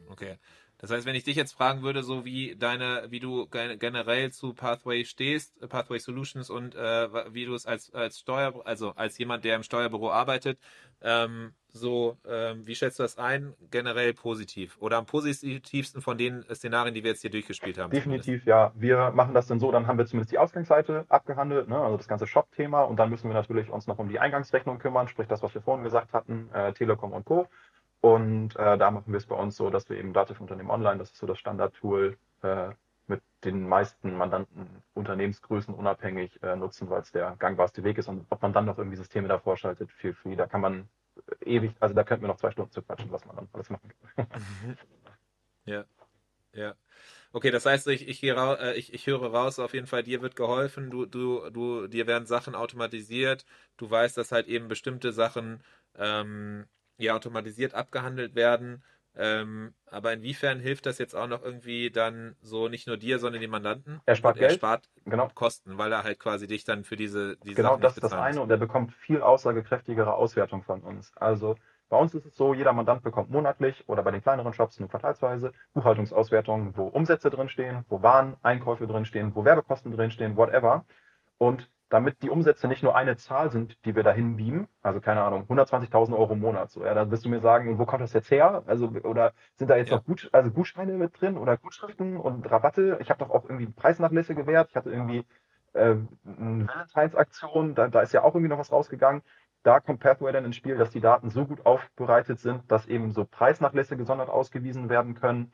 Okay. 0.10 0.38
Das 0.82 0.90
heißt, 0.90 1.06
wenn 1.06 1.16
ich 1.16 1.24
dich 1.24 1.36
jetzt 1.36 1.54
fragen 1.54 1.84
würde, 1.84 2.02
so 2.02 2.26
wie 2.26 2.56
deine, 2.56 3.06
wie 3.10 3.20
du 3.20 3.48
generell 3.48 4.32
zu 4.32 4.54
Pathway 4.54 5.06
stehst, 5.06 5.54
Pathway 5.70 6.00
Solutions 6.00 6.50
und 6.50 6.74
äh, 6.74 7.34
wie 7.34 7.46
du 7.46 7.54
es 7.54 7.68
als 7.68 7.94
als 7.94 8.20
Steuer, 8.20 8.66
also 8.66 8.92
als 8.96 9.18
jemand, 9.20 9.46
der 9.46 9.56
im 9.56 9.64
Steuerbüro 9.64 10.12
arbeitet, 10.12 10.58
ähm, 11.04 11.54
so, 11.74 12.18
ähm, 12.28 12.66
wie 12.66 12.76
schätzt 12.76 13.00
du 13.00 13.04
das 13.04 13.18
ein? 13.18 13.54
Generell 13.70 14.14
positiv 14.14 14.78
oder 14.80 14.98
am 14.98 15.06
positivsten 15.06 16.02
von 16.02 16.18
den 16.18 16.44
Szenarien, 16.54 16.94
die 16.94 17.04
wir 17.04 17.12
jetzt 17.12 17.22
hier 17.22 17.30
durchgespielt 17.30 17.78
haben? 17.78 17.92
Definitiv, 17.92 18.44
zumindest. 18.44 18.48
ja. 18.48 18.72
Wir 18.76 19.12
machen 19.12 19.34
das 19.34 19.48
dann 19.48 19.60
so, 19.60 19.72
dann 19.72 19.88
haben 19.88 19.98
wir 19.98 20.06
zumindest 20.06 20.32
die 20.32 20.38
Ausgangsseite 20.38 21.06
abgehandelt, 21.10 21.70
ne? 21.70 21.78
also 21.78 21.98
das 21.98 22.08
ganze 22.08 22.28
Shop-Thema 22.28 22.82
und 22.82 22.98
dann 22.98 23.10
müssen 23.10 23.30
wir 23.30 23.34
natürlich 23.34 23.70
uns 23.70 23.88
noch 23.88 24.00
um 24.00 24.10
die 24.10 24.20
Eingangsrechnung 24.20 24.80
kümmern, 24.80 25.08
sprich 25.08 25.28
das, 25.28 25.44
was 25.44 25.54
wir 25.54 25.62
vorhin 25.62 25.84
gesagt 25.84 26.12
hatten, 26.12 26.50
äh, 26.54 26.74
Telekom 26.74 27.14
und 27.14 27.24
Co. 27.24 27.48
Und 28.02 28.56
äh, 28.56 28.78
da 28.78 28.92
machen 28.92 29.14
wir 29.14 29.18
es 29.18 29.28
bei 29.28 29.36
uns 29.36 29.56
so, 29.56 29.70
dass 29.70 29.88
wir 29.90 29.98
eben 29.98 30.14
Dativ 30.14 30.42
Unternehmen 30.42 30.72
Online, 30.72 30.98
das 30.98 31.12
ist 31.12 31.18
so 31.18 31.28
das 31.28 31.38
Standardtool, 31.38 32.18
äh, 32.42 32.70
mit 33.08 33.22
den 33.44 33.68
meisten 33.68 34.18
Mandanten 34.18 34.68
Unternehmensgrößen 34.94 35.74
unabhängig 35.74 36.42
äh, 36.42 36.56
nutzen, 36.56 36.90
weil 36.90 37.02
es 37.02 37.12
der 37.12 37.36
gangbarste 37.38 37.84
Weg 37.84 37.98
ist. 37.98 38.08
Und 38.08 38.26
ob 38.30 38.42
man 38.42 38.54
dann 38.54 38.66
noch 38.66 38.78
irgendwie 38.78 38.98
Systeme 38.98 39.28
davor 39.28 39.58
schaltet, 39.58 39.92
feel 39.92 40.14
free, 40.14 40.36
da 40.36 40.48
kann 40.48 40.62
man 40.62 40.90
ewig, 41.46 41.74
also 41.80 41.94
da 41.94 42.04
könnten 42.04 42.24
wir 42.24 42.30
noch 42.30 42.38
zwei 42.38 42.52
Stunden 42.52 42.72
zu 42.72 42.82
quatschen, 42.82 43.12
was 43.12 43.26
man 43.26 43.36
dann 43.36 43.50
alles 43.54 43.70
machen 43.70 43.92
kann. 44.16 44.28
Mhm. 44.64 44.78
Ja, 45.66 45.86
ja. 46.54 46.76
Okay, 47.34 47.52
das 47.52 47.66
heißt, 47.66 47.88
ich, 47.88 48.08
ich, 48.08 48.24
äh, 48.24 48.74
ich, 48.76 48.94
ich 48.94 49.08
höre 49.08 49.32
raus, 49.32 49.60
auf 49.60 49.74
jeden 49.74 49.88
Fall, 49.88 50.04
dir 50.04 50.22
wird 50.22 50.36
geholfen, 50.36 50.90
du, 50.90 51.06
du, 51.06 51.50
du, 51.52 51.88
dir 51.88 52.08
werden 52.08 52.26
Sachen 52.26 52.56
automatisiert, 52.56 53.46
du 53.78 53.90
weißt, 53.90 54.18
dass 54.18 54.32
halt 54.32 54.48
eben 54.48 54.68
bestimmte 54.68 55.14
Sachen 55.14 55.64
ähm, 55.96 56.66
ja 57.04 57.16
automatisiert 57.16 57.74
abgehandelt 57.74 58.36
werden. 58.36 58.84
Ähm, 59.14 59.74
aber 59.88 60.14
inwiefern 60.14 60.60
hilft 60.60 60.86
das 60.86 60.98
jetzt 60.98 61.16
auch 61.16 61.28
noch 61.28 61.44
irgendwie 61.44 61.92
dann 61.92 62.36
so 62.42 62.70
nicht 62.70 62.88
nur 62.88 62.96
dir, 62.96 63.20
sondern 63.20 63.42
den 63.42 63.52
Mandanten? 63.52 64.00
Er 64.06 64.16
spart 64.16 64.38
Geld. 64.38 64.52
Er 64.52 64.56
spart 64.56 64.90
genau. 65.06 65.30
Kosten, 65.34 65.78
weil 65.78 65.92
er 65.92 66.04
halt 66.04 66.18
quasi 66.18 66.48
dich 66.48 66.64
dann 66.64 66.86
für 66.86 66.96
diese, 66.96 67.36
diese 67.38 67.56
Genau, 67.56 67.72
Sachen 67.72 67.82
das 67.82 67.98
ist 67.98 68.04
das 68.04 68.14
eine 68.14 68.42
und 68.42 68.50
er 68.50 68.58
bekommt 68.58 68.94
viel 68.94 69.22
aussagekräftigere 69.22 70.14
Auswertung 70.14 70.64
von 70.64 70.82
uns. 70.82 71.12
Also 71.18 71.56
bei 71.90 71.98
uns 71.98 72.16
ist 72.16 72.26
es 72.26 72.38
so, 72.38 72.54
jeder 72.54 72.72
Mandant 72.72 73.04
bekommt 73.04 73.30
monatlich 73.30 73.84
oder 73.88 74.02
bei 74.02 74.12
den 74.12 74.22
kleineren 74.22 74.54
Shops 74.54 74.80
nur 74.80 74.88
quartalsweise 74.88 75.52
Buchhaltungsauswertungen, 75.74 76.78
wo 76.78 76.88
Umsätze 76.88 77.30
drinstehen, 77.30 77.84
wo 77.90 78.02
Waren, 78.02 78.38
Einkäufe 78.44 78.88
drinstehen, 78.88 79.36
wo 79.36 79.44
Werbekosten 79.44 79.92
drinstehen, 79.92 80.38
whatever. 80.38 80.86
Und 81.38 81.70
damit 81.92 82.24
die 82.24 82.30
Umsätze 82.30 82.70
nicht 82.70 82.84
nur 82.84 82.96
eine 82.96 83.18
Zahl 83.18 83.52
sind, 83.52 83.78
die 83.86 83.96
wir 83.96 84.04
dahin 84.04 84.38
beamen, 84.38 84.70
also 84.82 85.02
keine 85.02 85.24
Ahnung, 85.24 85.44
120.000 85.50 86.18
Euro 86.18 86.34
im 86.34 86.40
Monat, 86.40 86.72
so, 86.72 86.86
ja, 86.86 86.94
dann 86.94 87.12
wirst 87.12 87.26
du 87.26 87.30
mir 87.30 87.42
sagen, 87.42 87.78
wo 87.78 87.86
kommt 87.86 88.02
das 88.02 88.14
jetzt 88.14 88.32
her? 88.32 88.64
Also, 88.66 88.88
oder 89.04 89.34
sind 89.58 89.70
da 89.70 89.76
jetzt 89.76 89.90
ja. 89.90 89.98
noch 89.98 90.06
Gut, 90.06 90.30
also 90.32 90.52
Gutscheine 90.52 90.94
mit 90.94 91.20
drin 91.20 91.38
oder 91.38 91.58
Gutschriften 91.58 92.16
und 92.16 92.50
Rabatte? 92.50 92.98
Ich 93.02 93.10
habe 93.10 93.20
doch 93.20 93.30
auch 93.30 93.44
irgendwie 93.44 93.68
Preisnachlässe 93.68 94.36
gewährt. 94.36 94.70
Ich 94.70 94.76
hatte 94.78 94.90
irgendwie 94.90 95.26
äh, 95.74 95.96
Valentine's-Aktion, 96.24 97.76
da, 97.76 97.90
da 97.90 98.02
ist 98.02 98.14
ja 98.14 98.24
auch 98.24 98.36
irgendwie 98.36 98.50
noch 98.50 98.60
was 98.60 98.72
rausgegangen. 98.72 99.22
Da 99.64 99.82
kommt 99.82 100.00
Pathway 100.00 100.32
dann 100.32 100.46
ins 100.46 100.56
Spiel, 100.56 100.78
dass 100.78 100.92
die 100.92 101.02
Daten 101.02 101.30
so 101.30 101.46
gut 101.46 101.66
aufbereitet 101.66 102.40
sind, 102.40 102.72
dass 102.72 102.88
eben 102.88 103.12
so 103.12 103.26
Preisnachlässe 103.26 103.98
gesondert 103.98 104.30
ausgewiesen 104.30 104.90
werden 104.90 105.14
können. 105.14 105.52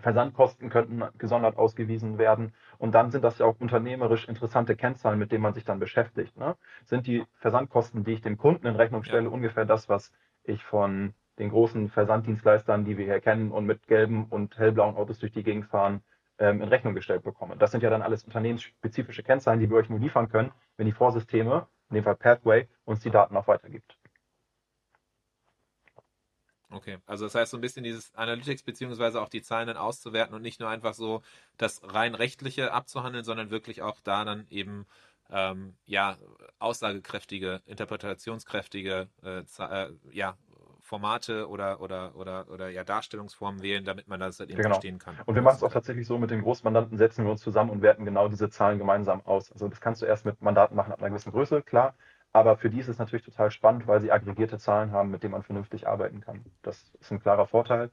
Versandkosten 0.00 0.70
könnten 0.70 1.02
gesondert 1.18 1.56
ausgewiesen 1.58 2.16
werden. 2.16 2.54
Und 2.82 2.96
dann 2.96 3.12
sind 3.12 3.22
das 3.22 3.38
ja 3.38 3.46
auch 3.46 3.60
unternehmerisch 3.60 4.26
interessante 4.26 4.74
Kennzahlen, 4.74 5.16
mit 5.16 5.30
denen 5.30 5.42
man 5.44 5.54
sich 5.54 5.62
dann 5.62 5.78
beschäftigt. 5.78 6.36
Ne? 6.36 6.56
Sind 6.84 7.06
die 7.06 7.24
Versandkosten, 7.38 8.02
die 8.02 8.14
ich 8.14 8.22
dem 8.22 8.36
Kunden 8.36 8.66
in 8.66 8.74
Rechnung 8.74 9.04
stelle, 9.04 9.26
ja. 9.26 9.30
ungefähr 9.30 9.64
das, 9.64 9.88
was 9.88 10.12
ich 10.42 10.64
von 10.64 11.14
den 11.38 11.50
großen 11.50 11.90
Versanddienstleistern, 11.90 12.84
die 12.84 12.98
wir 12.98 13.04
hier 13.04 13.20
kennen 13.20 13.52
und 13.52 13.66
mit 13.66 13.86
gelben 13.86 14.24
und 14.24 14.58
hellblauen 14.58 14.96
Autos 14.96 15.20
durch 15.20 15.30
die 15.30 15.44
Gegend 15.44 15.66
fahren, 15.66 16.02
ähm, 16.40 16.60
in 16.60 16.66
Rechnung 16.66 16.96
gestellt 16.96 17.22
bekomme. 17.22 17.54
Das 17.56 17.70
sind 17.70 17.84
ja 17.84 17.90
dann 17.90 18.02
alles 18.02 18.24
unternehmensspezifische 18.24 19.22
Kennzahlen, 19.22 19.60
die 19.60 19.70
wir 19.70 19.76
euch 19.76 19.88
nur 19.88 20.00
liefern 20.00 20.28
können, 20.28 20.50
wenn 20.76 20.86
die 20.86 20.92
Vorsysteme, 20.92 21.68
in 21.88 21.94
dem 21.94 22.02
Fall 22.02 22.16
Pathway, 22.16 22.66
uns 22.84 22.98
die 22.98 23.10
Daten 23.10 23.36
auch 23.36 23.46
weitergibt. 23.46 23.96
Okay, 26.72 26.98
also 27.06 27.24
das 27.24 27.34
heißt 27.34 27.50
so 27.50 27.58
ein 27.58 27.60
bisschen 27.60 27.84
dieses 27.84 28.14
Analytics 28.14 28.62
beziehungsweise 28.62 29.20
auch 29.20 29.28
die 29.28 29.42
Zahlen 29.42 29.66
dann 29.66 29.76
auszuwerten 29.76 30.34
und 30.34 30.42
nicht 30.42 30.60
nur 30.60 30.68
einfach 30.68 30.94
so 30.94 31.22
das 31.58 31.80
rein 31.84 32.14
rechtliche 32.14 32.72
abzuhandeln, 32.72 33.24
sondern 33.24 33.50
wirklich 33.50 33.82
auch 33.82 34.00
da 34.00 34.24
dann 34.24 34.46
eben 34.50 34.86
ähm, 35.30 35.74
ja 35.86 36.16
aussagekräftige, 36.58 37.62
interpretationskräftige 37.66 39.08
äh, 39.22 39.42
äh, 39.58 39.90
ja 40.10 40.36
Formate 40.82 41.48
oder, 41.48 41.80
oder, 41.80 42.14
oder, 42.16 42.50
oder 42.50 42.68
ja, 42.68 42.84
Darstellungsformen 42.84 43.62
wählen, 43.62 43.84
damit 43.84 44.08
man 44.08 44.20
das 44.20 44.40
halt 44.40 44.50
eben 44.50 44.58
genau. 44.58 44.74
verstehen 44.74 44.98
kann. 44.98 45.16
Und 45.24 45.34
wir 45.34 45.40
machen 45.40 45.56
es 45.56 45.62
auch 45.62 45.72
tatsächlich 45.72 46.06
so, 46.06 46.18
mit 46.18 46.30
den 46.30 46.42
Großmandanten 46.42 46.98
setzen 46.98 47.24
wir 47.24 47.30
uns 47.30 47.40
zusammen 47.40 47.70
und 47.70 47.82
werten 47.82 48.04
genau 48.04 48.28
diese 48.28 48.50
Zahlen 48.50 48.78
gemeinsam 48.78 49.24
aus. 49.24 49.50
Also 49.52 49.68
das 49.68 49.80
kannst 49.80 50.02
du 50.02 50.06
erst 50.06 50.26
mit 50.26 50.42
Mandaten 50.42 50.76
machen 50.76 50.92
ab 50.92 51.00
einer 51.00 51.08
gewissen 51.08 51.32
Größe, 51.32 51.62
klar. 51.62 51.94
Aber 52.32 52.56
für 52.56 52.70
die 52.70 52.80
ist 52.80 52.88
es 52.88 52.98
natürlich 52.98 53.24
total 53.24 53.50
spannend, 53.50 53.86
weil 53.86 54.00
sie 54.00 54.10
aggregierte 54.10 54.58
Zahlen 54.58 54.92
haben, 54.92 55.10
mit 55.10 55.22
denen 55.22 55.32
man 55.32 55.42
vernünftig 55.42 55.86
arbeiten 55.86 56.20
kann. 56.20 56.44
Das 56.62 56.94
ist 57.00 57.12
ein 57.12 57.20
klarer 57.20 57.46
Vorteil. 57.46 57.90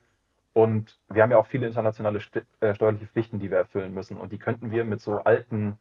Und 0.54 1.00
wir 1.10 1.22
haben 1.24 1.32
ja 1.32 1.38
auch 1.38 1.48
viele 1.48 1.68
internationale 1.68 2.20
äh, 2.60 2.74
steuerliche 2.74 3.08
Pflichten, 3.08 3.40
die 3.40 3.52
wir 3.52 3.58
erfüllen 3.58 3.94
müssen. 3.94 4.18
Und 4.18 4.32
die 4.32 4.40
könnten 4.40 4.72
wir 4.72 4.84
mit 4.86 5.02
so 5.02 5.18
alten 5.20 5.78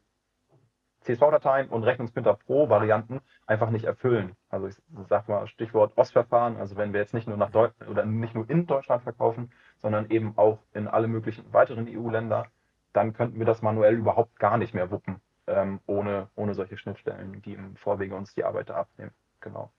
CSV-Dateien 1.02 1.68
und 1.68 1.84
Rechnungsprinter 1.84 2.34
Pro-Varianten 2.34 3.20
einfach 3.46 3.70
nicht 3.70 3.84
erfüllen. 3.84 4.36
Also 4.50 4.66
ich 4.66 4.76
sage 5.09 5.30
mal 5.30 5.46
Stichwort 5.46 5.96
OS-Verfahren, 5.96 6.56
also 6.56 6.76
wenn 6.76 6.92
wir 6.92 7.00
jetzt 7.00 7.14
nicht 7.14 7.28
nur 7.28 7.36
nach 7.36 7.50
Deutschland 7.50 7.90
oder 7.90 8.04
nicht 8.04 8.34
nur 8.34 8.48
in 8.50 8.66
Deutschland 8.66 9.02
verkaufen, 9.02 9.50
sondern 9.80 10.11
eben 10.11 10.36
auch 10.36 10.59
in 10.74 10.86
alle 10.88 11.09
möglichen 11.09 11.50
weiteren 11.52 11.88
EU-Länder, 11.88 12.46
dann 12.92 13.14
könnten 13.14 13.38
wir 13.38 13.46
das 13.46 13.62
manuell 13.62 13.94
überhaupt 13.94 14.38
gar 14.38 14.59
nicht 14.59 14.74
mehr 14.74 14.90
wuppen, 14.90 15.20
ähm, 15.49 15.80
ohne, 15.86 16.28
ohne 16.36 16.55
solche 16.55 16.76
Schnittstellen, 16.78 17.42
die 17.42 17.55
im 17.55 17.76
Vorwege 17.76 18.14
uns 18.14 18.34
die 18.34 18.44
Arbeit 18.44 18.70
abnehmen. 18.70 19.12
Genau. 19.40 19.72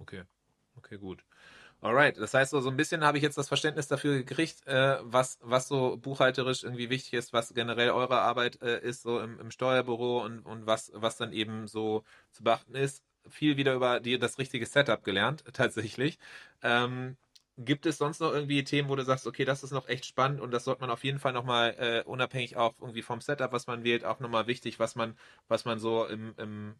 Okay, 0.00 0.22
okay, 0.76 0.98
gut. 0.98 1.24
Alright, 1.80 2.16
das 2.18 2.32
heißt 2.34 2.52
so, 2.52 2.60
so 2.60 2.70
ein 2.70 2.76
bisschen 2.76 3.04
habe 3.04 3.18
ich 3.18 3.24
jetzt 3.24 3.36
das 3.38 3.48
Verständnis 3.48 3.88
dafür 3.88 4.16
gekriegt, 4.22 4.66
äh, 4.68 4.98
was, 5.02 5.38
was 5.42 5.66
so 5.66 5.96
buchhalterisch 5.96 6.62
irgendwie 6.62 6.90
wichtig 6.90 7.14
ist, 7.14 7.32
was 7.32 7.54
generell 7.54 7.90
eure 7.90 8.20
Arbeit 8.20 8.62
äh, 8.62 8.80
ist, 8.80 9.02
so 9.02 9.20
im, 9.20 9.40
im 9.40 9.50
Steuerbüro 9.50 10.22
und, 10.24 10.40
und 10.46 10.66
was, 10.66 10.92
was 10.94 11.16
dann 11.16 11.32
eben 11.32 11.66
so 11.66 12.04
zu 12.30 12.44
beachten 12.44 12.76
ist. 12.76 13.02
Viel 13.28 13.56
wieder 13.56 13.74
über 13.74 14.00
die, 14.00 14.18
das 14.18 14.38
richtige 14.38 14.66
Setup 14.66 15.02
gelernt, 15.04 15.44
tatsächlich. 15.54 16.18
Ähm, 16.62 17.16
gibt 17.58 17.86
es 17.86 17.98
sonst 17.98 18.20
noch 18.20 18.32
irgendwie 18.32 18.64
Themen, 18.64 18.88
wo 18.88 18.96
du 18.96 19.04
sagst, 19.04 19.26
okay, 19.26 19.44
das 19.44 19.62
ist 19.62 19.72
noch 19.72 19.88
echt 19.88 20.06
spannend 20.06 20.40
und 20.40 20.52
das 20.52 20.64
sollte 20.64 20.80
man 20.80 20.90
auf 20.90 21.04
jeden 21.04 21.18
Fall 21.18 21.32
nochmal, 21.32 21.74
äh, 21.78 22.02
unabhängig 22.08 22.56
auch 22.56 22.74
irgendwie 22.80 23.02
vom 23.02 23.20
Setup, 23.20 23.52
was 23.52 23.66
man 23.66 23.84
wählt, 23.84 24.04
auch 24.04 24.20
nochmal 24.20 24.46
wichtig, 24.46 24.78
was 24.78 24.96
man, 24.96 25.16
was 25.48 25.64
man 25.64 25.78
so 25.78 26.06
im, 26.06 26.34
im 26.38 26.74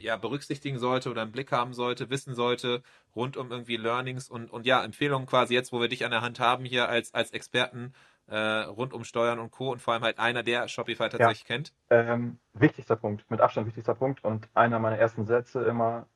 ja, 0.00 0.16
berücksichtigen 0.16 0.78
sollte 0.78 1.10
oder 1.10 1.22
einen 1.22 1.32
Blick 1.32 1.52
haben 1.52 1.74
sollte, 1.74 2.10
wissen 2.10 2.34
sollte, 2.34 2.82
rund 3.14 3.36
um 3.36 3.50
irgendwie 3.50 3.76
Learnings 3.76 4.28
und, 4.28 4.50
und 4.50 4.66
ja, 4.66 4.82
Empfehlungen 4.82 5.26
quasi 5.26 5.54
jetzt, 5.54 5.72
wo 5.72 5.80
wir 5.80 5.88
dich 5.88 6.04
an 6.04 6.10
der 6.10 6.22
Hand 6.22 6.40
haben 6.40 6.64
hier 6.64 6.88
als, 6.88 7.14
als 7.14 7.30
Experten 7.32 7.92
äh, 8.26 8.36
rund 8.36 8.92
um 8.92 9.04
Steuern 9.04 9.38
und 9.38 9.50
Co. 9.50 9.70
und 9.72 9.80
vor 9.80 9.94
allem 9.94 10.02
halt 10.02 10.18
einer, 10.18 10.42
der 10.42 10.68
Shopify 10.68 11.08
tatsächlich 11.08 11.40
ja. 11.40 11.46
kennt? 11.46 11.74
Ähm, 11.90 12.38
wichtigster 12.54 12.96
Punkt, 12.96 13.28
mit 13.30 13.40
Abstand 13.40 13.66
wichtigster 13.66 13.94
Punkt 13.94 14.24
und 14.24 14.48
einer 14.54 14.78
meiner 14.78 14.98
ersten 14.98 15.26
Sätze 15.26 15.62
immer, 15.64 16.06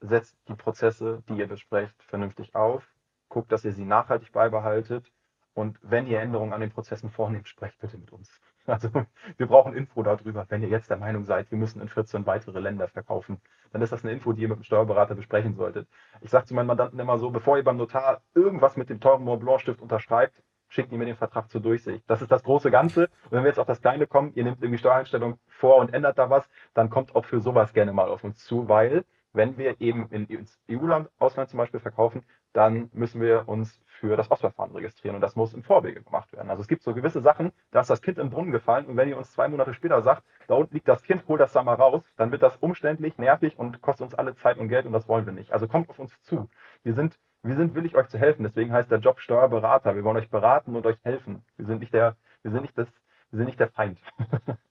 setzt 0.00 0.36
die 0.48 0.54
Prozesse, 0.54 1.22
die 1.28 1.34
ihr 1.34 1.46
besprecht, 1.46 1.94
vernünftig 2.02 2.54
auf, 2.54 2.88
guckt, 3.38 3.52
dass 3.52 3.64
ihr 3.64 3.72
sie 3.72 3.84
nachhaltig 3.84 4.32
beibehaltet 4.32 5.12
und 5.54 5.78
wenn 5.80 6.08
ihr 6.08 6.20
Änderungen 6.20 6.52
an 6.52 6.60
den 6.60 6.72
Prozessen 6.72 7.08
vornehmt, 7.08 7.46
sprecht 7.46 7.78
bitte 7.78 7.96
mit 7.96 8.12
uns. 8.12 8.28
Also 8.66 8.90
wir 9.38 9.46
brauchen 9.46 9.72
Info 9.72 10.02
darüber. 10.02 10.44
Wenn 10.50 10.60
ihr 10.62 10.68
jetzt 10.68 10.90
der 10.90 10.98
Meinung 10.98 11.24
seid, 11.24 11.50
wir 11.50 11.56
müssen 11.56 11.80
in 11.80 11.88
14 11.88 12.26
weitere 12.26 12.60
Länder 12.60 12.86
verkaufen, 12.86 13.40
dann 13.72 13.80
ist 13.80 13.92
das 13.92 14.04
eine 14.04 14.12
Info, 14.12 14.34
die 14.34 14.42
ihr 14.42 14.48
mit 14.48 14.58
dem 14.58 14.64
Steuerberater 14.64 15.14
besprechen 15.14 15.54
solltet. 15.54 15.88
Ich 16.20 16.28
sage 16.28 16.44
zu 16.44 16.54
meinen 16.54 16.66
Mandanten 16.66 16.98
immer 16.98 17.18
so, 17.18 17.30
bevor 17.30 17.56
ihr 17.56 17.64
beim 17.64 17.78
Notar 17.78 18.20
irgendwas 18.34 18.76
mit 18.76 18.90
dem 18.90 19.00
teuren 19.00 19.24
Mont 19.24 19.40
Blanc 19.40 19.60
Stift 19.62 19.80
unterschreibt, 19.80 20.42
schickt 20.68 20.92
ihr 20.92 20.98
mir 20.98 21.06
den 21.06 21.16
Vertrag 21.16 21.48
zur 21.48 21.62
Durchsicht. 21.62 22.04
Das 22.08 22.20
ist 22.20 22.30
das 22.30 22.42
große 22.42 22.70
Ganze. 22.70 23.04
Und 23.24 23.32
wenn 23.32 23.44
wir 23.44 23.48
jetzt 23.48 23.60
auf 23.60 23.66
das 23.66 23.80
Kleine 23.80 24.06
kommen, 24.06 24.34
ihr 24.34 24.44
nehmt 24.44 24.60
irgendwie 24.60 24.78
Steuereinstellung 24.78 25.38
vor 25.46 25.76
und 25.76 25.94
ändert 25.94 26.18
da 26.18 26.28
was, 26.28 26.46
dann 26.74 26.90
kommt 26.90 27.14
auch 27.14 27.24
für 27.24 27.40
sowas 27.40 27.72
gerne 27.72 27.94
mal 27.94 28.08
auf 28.08 28.22
uns 28.22 28.44
zu, 28.44 28.68
weil 28.68 29.04
wenn 29.32 29.56
wir 29.56 29.80
eben 29.80 30.08
in 30.10 30.46
EU-Land, 30.70 31.08
Ausland 31.18 31.48
zum 31.48 31.58
Beispiel 31.58 31.80
verkaufen, 31.80 32.24
dann 32.52 32.90
müssen 32.92 33.20
wir 33.20 33.48
uns 33.48 33.80
für 33.86 34.16
das 34.16 34.30
Ostverfahren 34.30 34.72
registrieren 34.72 35.16
und 35.16 35.20
das 35.20 35.36
muss 35.36 35.54
im 35.54 35.62
Vorwege 35.62 36.02
gemacht 36.02 36.32
werden. 36.32 36.50
Also 36.50 36.62
es 36.62 36.68
gibt 36.68 36.82
so 36.82 36.94
gewisse 36.94 37.20
Sachen, 37.20 37.52
da 37.72 37.80
ist 37.80 37.90
das 37.90 38.00
Kind 38.00 38.18
im 38.18 38.30
Brunnen 38.30 38.52
gefallen 38.52 38.86
und 38.86 38.96
wenn 38.96 39.08
ihr 39.08 39.16
uns 39.16 39.32
zwei 39.32 39.48
Monate 39.48 39.74
später 39.74 40.00
sagt, 40.02 40.22
da 40.46 40.54
unten 40.54 40.74
liegt 40.74 40.88
das 40.88 41.02
Kind, 41.02 41.26
hol 41.26 41.38
das 41.38 41.52
da 41.52 41.62
mal 41.62 41.74
raus, 41.74 42.04
dann 42.16 42.30
wird 42.30 42.42
das 42.42 42.56
umständlich, 42.56 43.18
nervig 43.18 43.58
und 43.58 43.82
kostet 43.82 44.04
uns 44.04 44.14
alle 44.14 44.34
Zeit 44.36 44.58
und 44.58 44.68
Geld 44.68 44.86
und 44.86 44.92
das 44.92 45.08
wollen 45.08 45.26
wir 45.26 45.32
nicht. 45.32 45.52
Also 45.52 45.66
kommt 45.66 45.90
auf 45.90 45.98
uns 45.98 46.20
zu. 46.22 46.48
Wir 46.84 46.94
sind, 46.94 47.18
wir 47.42 47.56
sind 47.56 47.74
willig, 47.74 47.96
euch 47.96 48.08
zu 48.08 48.18
helfen. 48.18 48.44
Deswegen 48.44 48.72
heißt 48.72 48.90
der 48.90 48.98
Job 48.98 49.20
Steuerberater. 49.20 49.94
Wir 49.94 50.04
wollen 50.04 50.16
euch 50.16 50.30
beraten 50.30 50.76
und 50.76 50.86
euch 50.86 50.98
helfen. 51.02 51.44
Wir 51.56 51.66
sind 51.66 51.80
nicht 51.80 51.92
der, 51.92 52.16
wir 52.42 52.52
sind 52.52 52.62
nicht 52.62 52.78
das, 52.78 52.88
wir 53.30 53.38
sind 53.38 53.46
nicht 53.46 53.60
der 53.60 53.68
Feind. 53.68 53.98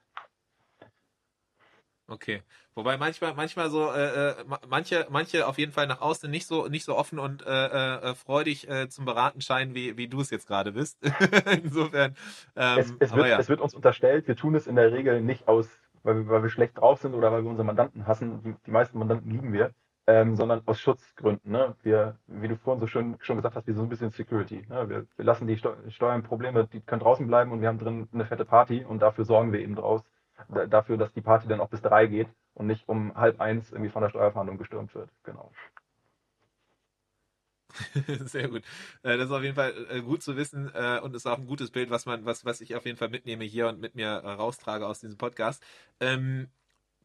Okay. 2.09 2.41
Wobei 2.73 2.97
manchmal, 2.97 3.33
manchmal 3.33 3.69
so, 3.69 3.91
äh, 3.91 4.29
äh 4.29 4.35
manche, 4.69 5.07
manche 5.09 5.45
auf 5.45 5.57
jeden 5.57 5.73
Fall 5.73 5.87
nach 5.87 5.99
außen 5.99 6.29
nicht 6.29 6.47
so, 6.47 6.67
nicht 6.67 6.85
so 6.85 6.95
offen 6.95 7.19
und 7.19 7.45
äh, 7.45 7.49
äh, 7.49 8.15
freudig 8.15 8.69
äh, 8.69 8.87
zum 8.87 9.05
Beraten 9.05 9.41
scheinen, 9.41 9.75
wie, 9.75 9.97
wie 9.97 10.07
du 10.07 10.21
es 10.21 10.29
jetzt 10.29 10.47
gerade 10.47 10.71
bist. 10.71 10.97
Insofern. 11.63 12.15
Ähm, 12.55 12.77
es, 12.79 12.93
es, 12.99 13.15
wird, 13.15 13.27
ja. 13.27 13.39
es 13.39 13.49
wird 13.49 13.59
uns 13.59 13.73
unterstellt, 13.73 14.27
wir 14.27 14.37
tun 14.37 14.55
es 14.55 14.67
in 14.67 14.75
der 14.75 14.93
Regel 14.93 15.21
nicht 15.21 15.47
aus, 15.49 15.67
weil 16.03 16.15
wir, 16.15 16.27
weil 16.29 16.43
wir 16.43 16.49
schlecht 16.49 16.77
drauf 16.77 17.01
sind 17.01 17.13
oder 17.13 17.31
weil 17.31 17.43
wir 17.43 17.49
unsere 17.49 17.65
Mandanten 17.65 18.07
hassen. 18.07 18.41
Die, 18.43 18.55
die 18.65 18.71
meisten 18.71 18.97
Mandanten 18.97 19.29
lieben 19.29 19.51
wir. 19.51 19.71
Ähm, 20.09 20.37
sondern 20.37 20.61
aus 20.65 20.79
Schutzgründen. 20.79 21.51
Ne? 21.51 21.75
Wir, 21.83 22.15
wie 22.27 22.47
du 22.47 22.55
vorhin 22.55 22.79
so 22.79 22.87
schön 22.87 23.17
schon 23.19 23.35
gesagt 23.35 23.57
hast, 23.57 23.67
wir 23.67 23.73
sind 23.73 23.81
so 23.81 23.85
ein 23.87 23.89
bisschen 23.89 24.11
Security. 24.11 24.65
Ne? 24.69 24.87
Wir, 24.87 25.05
wir 25.17 25.25
lassen 25.25 25.47
die 25.47 25.57
Steuernprobleme, 25.57 26.65
die 26.71 26.79
können 26.79 27.01
draußen 27.01 27.27
bleiben 27.27 27.51
und 27.51 27.59
wir 27.59 27.67
haben 27.67 27.77
drin 27.77 28.07
eine 28.13 28.25
fette 28.25 28.45
Party 28.45 28.85
und 28.85 29.01
dafür 29.01 29.25
sorgen 29.25 29.51
wir 29.51 29.59
eben 29.59 29.75
draus 29.75 30.05
dafür, 30.69 30.97
dass 30.97 31.11
die 31.13 31.21
Party 31.21 31.47
dann 31.47 31.61
auch 31.61 31.69
bis 31.69 31.81
drei 31.81 32.07
geht 32.07 32.27
und 32.53 32.67
nicht 32.67 32.87
um 32.87 33.15
halb 33.15 33.39
eins 33.39 33.71
irgendwie 33.71 33.91
von 33.91 34.01
der 34.01 34.09
Steuerverhandlung 34.09 34.57
gestürmt 34.57 34.93
wird. 34.95 35.09
Genau. 35.23 35.51
Sehr 38.25 38.47
gut. 38.49 38.63
Äh, 39.03 39.17
das 39.17 39.27
ist 39.27 39.31
auf 39.31 39.43
jeden 39.43 39.55
Fall 39.55 39.73
äh, 39.89 40.01
gut 40.01 40.23
zu 40.23 40.35
wissen 40.35 40.71
äh, 40.73 40.99
und 41.01 41.15
ist 41.15 41.27
auch 41.27 41.37
ein 41.37 41.47
gutes 41.47 41.71
Bild, 41.71 41.89
was 41.89 42.05
man, 42.05 42.25
was, 42.25 42.45
was 42.45 42.61
ich 42.61 42.75
auf 42.75 42.85
jeden 42.85 42.97
Fall 42.97 43.09
mitnehme 43.09 43.43
hier 43.43 43.67
und 43.67 43.79
mit 43.79 43.95
mir 43.95 44.09
raustrage 44.09 44.87
aus 44.87 44.99
diesem 44.99 45.17
Podcast. 45.17 45.63
Ähm, 45.99 46.49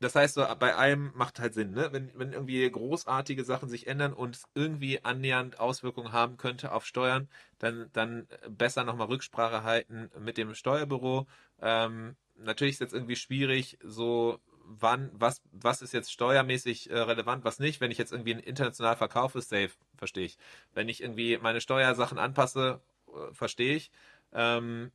das 0.00 0.16
heißt, 0.16 0.34
so, 0.34 0.44
bei 0.58 0.74
allem 0.74 1.12
macht 1.14 1.38
halt 1.38 1.54
Sinn, 1.54 1.72
ne? 1.72 1.90
Wenn, 1.92 2.10
wenn 2.18 2.32
irgendwie 2.32 2.68
großartige 2.68 3.44
Sachen 3.44 3.68
sich 3.68 3.86
ändern 3.86 4.12
und 4.12 4.40
irgendwie 4.54 5.04
annähernd 5.04 5.60
Auswirkungen 5.60 6.12
haben 6.12 6.36
könnte 6.38 6.72
auf 6.72 6.84
Steuern, 6.86 7.28
dann, 7.58 7.88
dann 7.92 8.26
besser 8.48 8.82
nochmal 8.84 9.06
Rücksprache 9.06 9.62
halten 9.62 10.10
mit 10.18 10.38
dem 10.38 10.54
Steuerbüro. 10.54 11.26
Ähm, 11.60 12.16
natürlich 12.36 12.74
ist 12.74 12.80
jetzt 12.80 12.94
irgendwie 12.94 13.16
schwierig, 13.16 13.78
so 13.82 14.40
wann, 14.64 15.10
was, 15.12 15.42
was 15.52 15.82
ist 15.82 15.92
jetzt 15.92 16.12
steuermäßig 16.12 16.90
äh, 16.90 16.98
relevant, 16.98 17.44
was 17.44 17.58
nicht. 17.58 17.80
Wenn 17.80 17.90
ich 17.90 17.98
jetzt 17.98 18.12
irgendwie 18.12 18.32
international 18.32 18.96
verkaufe, 18.96 19.40
safe, 19.40 19.70
verstehe 19.96 20.24
ich. 20.24 20.38
Wenn 20.74 20.88
ich 20.88 21.02
irgendwie 21.02 21.38
meine 21.38 21.60
Steuersachen 21.60 22.18
anpasse, 22.18 22.80
äh, 23.08 23.32
verstehe 23.34 23.76
ich. 23.76 23.90
Ähm, 24.32 24.90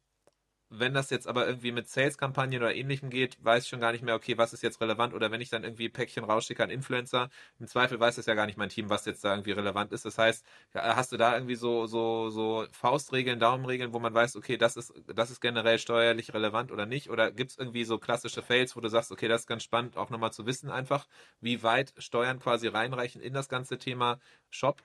wenn 0.70 0.94
das 0.94 1.10
jetzt 1.10 1.28
aber 1.28 1.48
irgendwie 1.48 1.72
mit 1.72 1.88
Sales-Kampagnen 1.88 2.60
oder 2.62 2.76
ähnlichem 2.76 3.10
geht, 3.10 3.38
weiß 3.44 3.64
ich 3.64 3.70
schon 3.70 3.80
gar 3.80 3.92
nicht 3.92 4.04
mehr, 4.04 4.16
okay, 4.16 4.38
was 4.38 4.54
ist 4.54 4.64
jetzt 4.64 4.82
relevant 4.82 5.14
oder 5.14 5.32
wenn 5.32 5.42
ich 5.42 5.50
dann 5.50 5.64
irgendwie 5.64 5.90
Päckchen 5.90 6.24
rausschicke 6.24 6.64
an 6.64 6.70
Influencer, 6.70 7.30
im 7.60 7.68
Zweifel 7.68 8.00
weiß 8.00 8.18
es 8.18 8.26
ja 8.26 8.34
gar 8.34 8.46
nicht 8.46 8.58
mein 8.58 8.70
Team, 8.70 8.90
was 8.90 9.06
jetzt 9.06 9.24
da 9.24 9.32
irgendwie 9.34 9.52
relevant 9.52 9.92
ist. 9.94 10.06
Das 10.06 10.18
heißt, 10.18 10.46
hast 10.74 11.12
du 11.12 11.18
da 11.18 11.34
irgendwie 11.36 11.56
so, 11.56 11.88
so, 11.88 12.30
so 12.30 12.66
Faustregeln, 12.72 13.40
Daumenregeln, 13.40 13.94
wo 13.94 14.00
man 14.00 14.14
weiß, 14.14 14.36
okay, 14.36 14.58
das 14.58 14.78
ist, 14.78 14.94
das 15.14 15.32
ist 15.32 15.42
generell 15.42 15.80
steuerlich 15.80 16.34
relevant 16.34 16.72
oder 16.72 16.86
nicht? 16.86 17.10
Oder 17.10 17.32
gibt 17.32 17.52
es 17.52 17.58
irgendwie 17.58 17.84
so 17.86 17.98
klassische 17.98 18.42
Fails, 18.42 18.76
wo 18.76 18.82
du 18.82 18.90
sagst, 18.90 19.12
okay, 19.12 19.28
das 19.28 19.42
ist 19.42 19.48
ganz 19.48 19.64
spannend, 19.64 19.98
auch 19.98 20.10
nochmal 20.10 20.34
zu 20.34 20.46
wissen 20.46 20.70
einfach, 20.70 21.08
wie 21.40 21.64
weit 21.64 21.94
Steuern 21.98 22.40
quasi 22.40 22.68
reinreichen 22.68 23.22
in 23.22 23.34
das 23.34 23.50
ganze 23.50 23.78
Thema 23.78 24.20
Shop? 24.50 24.82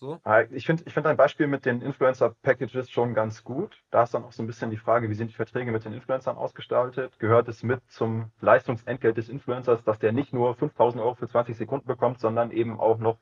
So? 0.00 0.18
Ah, 0.24 0.44
ich 0.50 0.64
finde 0.64 0.82
ich 0.86 0.94
find 0.94 1.06
ein 1.06 1.18
Beispiel 1.18 1.46
mit 1.46 1.66
den 1.66 1.82
Influencer-Packages 1.82 2.88
schon 2.90 3.12
ganz 3.12 3.44
gut. 3.44 3.82
Da 3.90 4.04
ist 4.04 4.14
dann 4.14 4.24
auch 4.24 4.32
so 4.32 4.42
ein 4.42 4.46
bisschen 4.46 4.70
die 4.70 4.78
Frage, 4.78 5.10
wie 5.10 5.14
sind 5.14 5.28
die 5.30 5.34
Verträge 5.34 5.70
mit 5.72 5.84
den 5.84 5.92
Influencern 5.92 6.38
ausgestaltet? 6.38 7.18
Gehört 7.18 7.48
es 7.48 7.62
mit 7.62 7.82
zum 7.90 8.32
Leistungsentgelt 8.40 9.18
des 9.18 9.28
Influencers, 9.28 9.84
dass 9.84 9.98
der 9.98 10.12
nicht 10.12 10.32
nur 10.32 10.54
5000 10.54 11.02
Euro 11.02 11.16
für 11.16 11.28
20 11.28 11.54
Sekunden 11.54 11.86
bekommt, 11.86 12.18
sondern 12.18 12.50
eben 12.50 12.80
auch 12.80 12.96
noch 12.96 13.18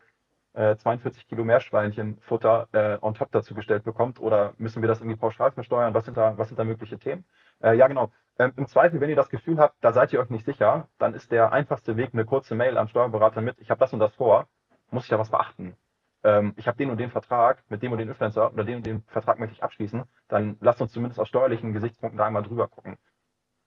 äh, 0.53 0.77
42 0.77 1.27
Kilo 1.27 1.43
Meerschweinchenfutter 1.43 2.69
äh, 2.71 2.99
on 3.01 3.15
top 3.15 3.33
dazu 3.33 3.55
gestellt 3.55 3.83
bekommt? 3.83 4.21
Oder 4.21 4.55
müssen 4.59 4.81
wir 4.81 4.89
das 4.89 5.01
irgendwie 5.01 5.17
pauschal 5.19 5.51
versteuern? 5.51 5.95
Was 5.95 6.05
sind 6.05 6.17
da, 6.17 6.39
was 6.39 6.47
sind 6.47 6.59
da 6.61 6.65
mögliche 6.65 6.97
Themen? 6.97 7.25
Äh, 7.61 7.77
ja, 7.77 7.89
genau. 7.89 8.13
Ähm, 8.39 8.53
Im 8.57 8.69
Zweifel, 8.69 9.01
wenn 9.01 9.11
ihr 9.11 9.17
das 9.17 9.31
Gefühl 9.31 9.59
habt, 9.59 9.75
da 9.81 9.93
seid 9.93 10.13
ihr 10.13 10.21
euch 10.21 10.31
nicht 10.31 10.45
sicher, 10.45 10.87
dann 10.99 11.15
ist 11.15 11.33
der 11.33 11.51
einfachste 11.51 11.97
Weg 11.97 12.11
eine 12.13 12.25
kurze 12.25 12.55
Mail 12.55 12.79
am 12.79 12.87
Steuerberater 12.87 13.41
mit, 13.41 13.59
ich 13.59 13.69
habe 13.69 13.81
das 13.81 13.93
und 13.93 13.99
das 13.99 14.15
vor, 14.15 14.47
muss 14.93 15.03
ich 15.03 15.11
da 15.11 15.19
was 15.19 15.31
beachten? 15.31 15.77
Ähm, 16.25 16.55
ich 16.57 16.67
habe 16.67 16.77
den 16.77 16.91
und 16.91 16.99
den 16.99 17.11
Vertrag 17.11 17.63
mit 17.69 17.83
dem 17.83 17.93
und 17.93 17.99
den 17.99 18.09
Influencer 18.09 18.53
oder 18.53 18.65
den 18.65 18.77
und 18.77 18.87
den 18.87 19.03
Vertrag 19.05 19.39
möchte 19.39 19.55
ich 19.55 19.63
abschließen, 19.63 20.05
dann 20.29 20.57
lasst 20.61 20.81
uns 20.81 20.93
zumindest 20.93 21.21
aus 21.21 21.29
steuerlichen 21.29 21.73
Gesichtspunkten 21.73 22.19
da 22.19 22.27
einmal 22.27 22.43
drüber 22.43 22.69
gucken. 22.69 22.99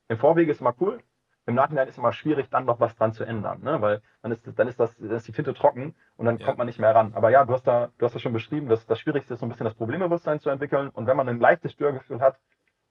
Im 0.10 0.18
Vorwege 0.18 0.52
ist 0.52 0.62
immer 0.62 0.76
cool, 0.82 1.02
im 1.46 1.56
Nachhinein 1.56 1.88
ist 1.88 1.98
immer 1.98 2.14
schwierig, 2.14 2.50
dann 2.50 2.66
noch 2.66 2.80
was 2.80 2.96
dran 2.96 3.14
zu 3.14 3.24
ändern, 3.24 3.62
ne? 3.62 3.82
weil 3.82 4.02
dann 4.22 4.32
ist, 4.32 4.44
dann 4.56 4.68
ist, 4.68 4.80
das, 4.80 4.96
dann 4.98 5.12
ist 5.12 5.28
die 5.28 5.32
Tinte 5.32 5.54
trocken 5.54 5.96
und 6.18 6.26
dann 6.26 6.38
ja. 6.38 6.46
kommt 6.46 6.58
man 6.58 6.68
nicht 6.68 6.80
mehr 6.80 6.94
ran. 6.94 7.14
Aber 7.14 7.30
ja, 7.30 7.46
du 7.46 7.54
hast 7.54 7.66
da, 7.66 7.90
du 7.98 8.06
hast 8.06 8.14
das 8.14 8.22
schon 8.22 8.34
beschrieben, 8.34 8.68
dass 8.68 8.86
das 8.86 9.00
Schwierigste 9.00 9.34
ist, 9.34 9.40
so 9.40 9.46
ein 9.46 9.50
bisschen 9.50 9.66
das 9.66 9.76
Problembewusstsein 9.76 10.40
zu 10.40 10.50
entwickeln 10.50 10.90
und 10.90 11.08
wenn 11.08 11.18
man 11.18 11.28
ein 11.30 11.40
leichtes 11.40 11.72
Störgefühl 11.72 12.22
hat, 12.22 12.40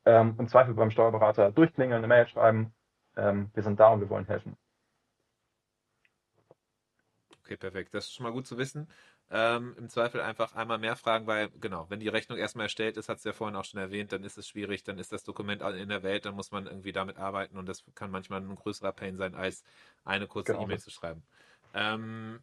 ähm, 0.05 0.35
im 0.39 0.49
Zweifel 0.49 0.75
beim 0.75 0.91
Steuerberater 0.91 1.53
durchklingeln, 1.53 1.99
eine 1.99 2.09
Mail 2.09 2.27
schreiben, 2.27 2.73
ähm, 3.17 3.51
wir 3.55 3.63
sind 3.63 3.79
da 3.79 3.89
und 3.89 4.01
wir 4.01 4.09
wollen 4.09 4.27
helfen. 4.27 4.57
Okay, 7.45 7.57
perfekt. 7.57 7.95
Das 7.95 8.07
ist 8.07 8.15
schon 8.15 8.25
mal 8.25 8.33
gut 8.33 8.47
zu 8.47 8.59
wissen. 8.59 8.89
Ähm, 9.33 9.76
Im 9.78 9.89
Zweifel 9.89 10.20
einfach 10.20 10.55
einmal 10.57 10.78
mehr 10.78 10.97
fragen, 10.97 11.28
weil, 11.28 11.51
genau, 11.61 11.87
wenn 11.89 12.01
die 12.01 12.09
Rechnung 12.09 12.37
erstmal 12.37 12.64
erstellt 12.64 12.97
ist, 12.97 13.09
hat 13.09 13.18
es 13.18 13.24
ja 13.24 13.33
vorhin 13.33 13.55
auch 13.55 13.64
schon 13.64 13.78
erwähnt, 13.78 14.11
dann 14.11 14.24
ist 14.24 14.37
es 14.37 14.49
schwierig, 14.49 14.83
dann 14.83 14.99
ist 14.99 15.12
das 15.12 15.22
Dokument 15.22 15.62
in 15.62 15.89
der 15.89 16.03
Welt, 16.03 16.24
dann 16.24 16.35
muss 16.35 16.51
man 16.51 16.66
irgendwie 16.66 16.91
damit 16.91 17.16
arbeiten 17.16 17.57
und 17.57 17.68
das 17.68 17.85
kann 17.95 18.11
manchmal 18.11 18.41
ein 18.41 18.57
größerer 18.57 18.93
Pain 18.93 19.16
sein, 19.16 19.37
als 19.37 19.62
eine 20.05 20.26
kurze 20.26 20.53
genau. 20.53 20.64
E-Mail 20.64 20.81
zu 20.81 20.91
schreiben. 20.91 21.22
Ähm, 21.74 22.43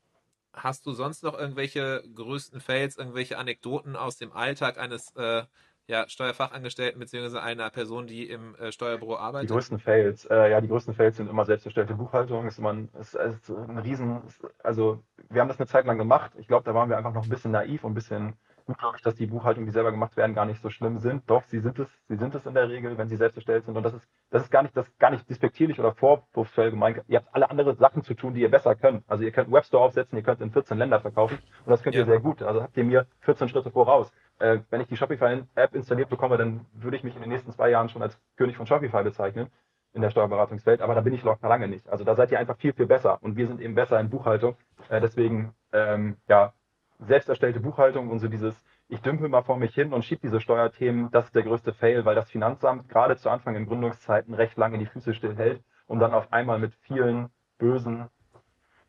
hast 0.53 0.85
du 0.85 0.93
sonst 0.93 1.23
noch 1.23 1.37
irgendwelche 1.37 2.03
größten 2.15 2.61
Fails, 2.61 2.97
irgendwelche 2.97 3.37
Anekdoten 3.37 3.97
aus 3.97 4.15
dem 4.15 4.31
Alltag 4.31 4.77
eines 4.77 5.13
äh, 5.17 5.43
ja, 5.87 6.07
Steuerfachangestellten 6.07 6.99
beziehungsweise 6.99 7.41
einer 7.41 7.69
Person, 7.69 8.07
die 8.07 8.29
im 8.29 8.55
äh, 8.55 8.71
Steuerbüro 8.71 9.15
arbeitet? 9.15 9.49
Die 9.49 9.53
größten 9.53 9.79
Fails, 9.79 10.25
äh, 10.25 10.51
ja, 10.51 10.59
die 10.59 10.67
größten 10.67 10.93
Fails 10.93 11.17
sind 11.17 11.29
immer 11.29 11.45
selbsterstellte 11.45 11.95
Buchhaltung. 11.95 12.45
Ist 12.45 12.59
immer 12.59 12.73
ein, 12.73 12.89
ist, 12.99 13.15
ist 13.15 13.49
ein 13.49 13.77
Riesen, 13.79 14.21
ist, 14.27 14.45
also 14.63 15.01
wir 15.29 15.41
haben 15.41 15.47
das 15.47 15.59
eine 15.59 15.67
Zeit 15.67 15.85
lang 15.85 15.97
gemacht. 15.97 16.31
Ich 16.37 16.47
glaube, 16.47 16.65
da 16.65 16.73
waren 16.73 16.89
wir 16.89 16.97
einfach 16.97 17.13
noch 17.13 17.23
ein 17.23 17.29
bisschen 17.29 17.51
naiv 17.51 17.85
und 17.85 17.91
ein 17.91 17.95
bisschen 17.95 18.33
unglaublich, 18.67 19.01
dass 19.01 19.15
die 19.15 19.25
Buchhaltungen, 19.25 19.65
die 19.65 19.71
selber 19.71 19.91
gemacht 19.91 20.15
werden, 20.17 20.35
gar 20.35 20.45
nicht 20.45 20.61
so 20.61 20.69
schlimm 20.69 20.99
sind. 20.99 21.29
Doch, 21.29 21.43
sie 21.43 21.59
sind 21.59 21.79
es, 21.79 21.87
sie 22.07 22.15
sind 22.15 22.35
es 22.35 22.45
in 22.45 22.53
der 22.53 22.69
Regel, 22.69 22.97
wenn 22.97 23.07
sie 23.07 23.15
selbst 23.15 23.37
erstellt 23.37 23.65
sind. 23.65 23.77
Und 23.77 23.83
das 23.83 23.93
ist, 23.93 24.07
das 24.29 24.43
ist 24.43 24.51
gar 24.51 24.63
nicht, 24.63 24.75
das 24.75 24.85
gar 24.99 25.11
nicht 25.11 25.29
despektierlich 25.29 25.79
oder 25.79 25.93
vorwurfsvoll 25.93 26.71
gemeint. 26.71 27.01
Ihr 27.07 27.17
habt 27.17 27.33
alle 27.33 27.49
andere 27.49 27.75
Sachen 27.75 28.03
zu 28.03 28.13
tun, 28.13 28.33
die 28.33 28.41
ihr 28.41 28.51
besser 28.51 28.75
könnt. 28.75 29.03
Also 29.07 29.23
ihr 29.23 29.31
könnt 29.31 29.47
einen 29.47 29.55
Webstore 29.55 29.83
aufsetzen, 29.83 30.17
ihr 30.17 30.23
könnt 30.23 30.41
in 30.41 30.51
14 30.51 30.77
Länder 30.77 30.99
verkaufen 30.99 31.37
und 31.65 31.71
das 31.71 31.81
könnt 31.81 31.95
ja. 31.95 32.01
ihr 32.01 32.05
sehr 32.05 32.19
gut. 32.19 32.41
Also 32.41 32.61
habt 32.61 32.77
ihr 32.77 32.83
mir 32.83 33.07
14 33.21 33.49
Schritte 33.49 33.71
voraus 33.71 34.11
äh, 34.39 34.59
wenn 34.69 34.81
ich 34.81 34.87
die 34.87 34.97
Shopify-App 34.97 35.75
installiert 35.75 36.09
bekomme, 36.09 36.37
dann 36.37 36.65
würde 36.73 36.97
ich 36.97 37.03
mich 37.03 37.15
in 37.15 37.21
den 37.21 37.29
nächsten 37.29 37.51
zwei 37.51 37.69
Jahren 37.69 37.89
schon 37.89 38.01
als 38.01 38.19
König 38.35 38.55
von 38.55 38.67
Shopify 38.67 39.03
bezeichnen 39.03 39.49
in 39.93 40.01
der 40.01 40.11
Steuerberatungswelt, 40.11 40.81
aber 40.81 40.93
da 40.93 41.01
bin 41.01 41.13
ich 41.13 41.23
noch 41.23 41.41
lange 41.41 41.67
nicht. 41.67 41.87
Also 41.89 42.03
da 42.03 42.15
seid 42.15 42.31
ihr 42.31 42.39
einfach 42.39 42.57
viel, 42.57 42.73
viel 42.73 42.85
besser 42.85 43.17
und 43.21 43.35
wir 43.35 43.47
sind 43.47 43.59
eben 43.61 43.73
besser 43.73 43.99
in 43.99 44.09
Buchhaltung. 44.09 44.55
Äh, 44.89 45.01
deswegen, 45.01 45.53
ähm, 45.71 46.17
ja, 46.27 46.53
selbst 46.99 47.29
erstellte 47.29 47.59
Buchhaltung 47.59 48.09
und 48.09 48.19
so 48.19 48.27
dieses, 48.27 48.63
ich 48.89 49.01
dümpel 49.01 49.29
mal 49.29 49.43
vor 49.43 49.57
mich 49.57 49.73
hin 49.73 49.93
und 49.93 50.03
schiebe 50.03 50.21
diese 50.21 50.41
Steuerthemen, 50.41 51.11
das 51.11 51.25
ist 51.25 51.35
der 51.35 51.43
größte 51.43 51.73
Fail, 51.73 52.05
weil 52.05 52.15
das 52.15 52.29
Finanzamt 52.29 52.89
gerade 52.89 53.17
zu 53.17 53.29
Anfang 53.29 53.55
in 53.55 53.67
Gründungszeiten 53.67 54.33
recht 54.33 54.57
lange 54.57 54.77
die 54.79 54.85
Füße 54.85 55.13
stillhält 55.13 55.61
und 55.85 55.99
dann 55.99 56.13
auf 56.13 56.31
einmal 56.33 56.59
mit 56.59 56.73
vielen 56.73 57.29
bösen 57.57 58.09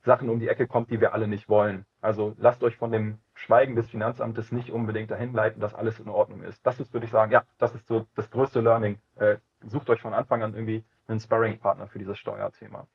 Sachen 0.03 0.31
um 0.31 0.41
die 0.41 0.49
Ecke 0.49 0.67
kommt, 0.67 0.91
die 0.91 1.01
wir 1.01 1.13
alle 1.13 1.29
nicht 1.29 1.49
wollen. 1.49 1.85
Also 2.01 2.35
lasst 2.39 2.63
euch 2.63 2.77
von 2.77 2.93
dem 2.93 3.19
Schweigen 3.35 3.77
des 3.77 3.91
Finanzamtes 3.91 4.53
nicht 4.53 4.71
unbedingt 4.71 5.11
dahin 5.11 5.33
leiten, 5.33 5.61
dass 5.61 5.75
alles 5.75 6.01
in 6.01 6.09
Ordnung 6.09 6.43
ist. 6.43 6.65
Das 6.65 6.81
ist, 6.81 6.93
würde 6.93 7.07
ich 7.07 7.13
sagen, 7.13 7.33
ja, 7.33 7.45
das 7.59 7.75
ist 7.75 7.87
so 7.87 8.07
das 8.15 8.31
größte 8.31 8.61
Learning. 8.61 8.99
Äh, 9.17 9.37
sucht 9.67 9.91
euch 9.91 10.01
von 10.01 10.15
Anfang 10.15 10.43
an 10.43 10.55
irgendwie 10.55 10.85
einen 11.09 11.21
Sparring-Partner 11.21 11.89
für 11.89 11.99
dieses 11.99 12.19
Steuerthema. 12.19 12.87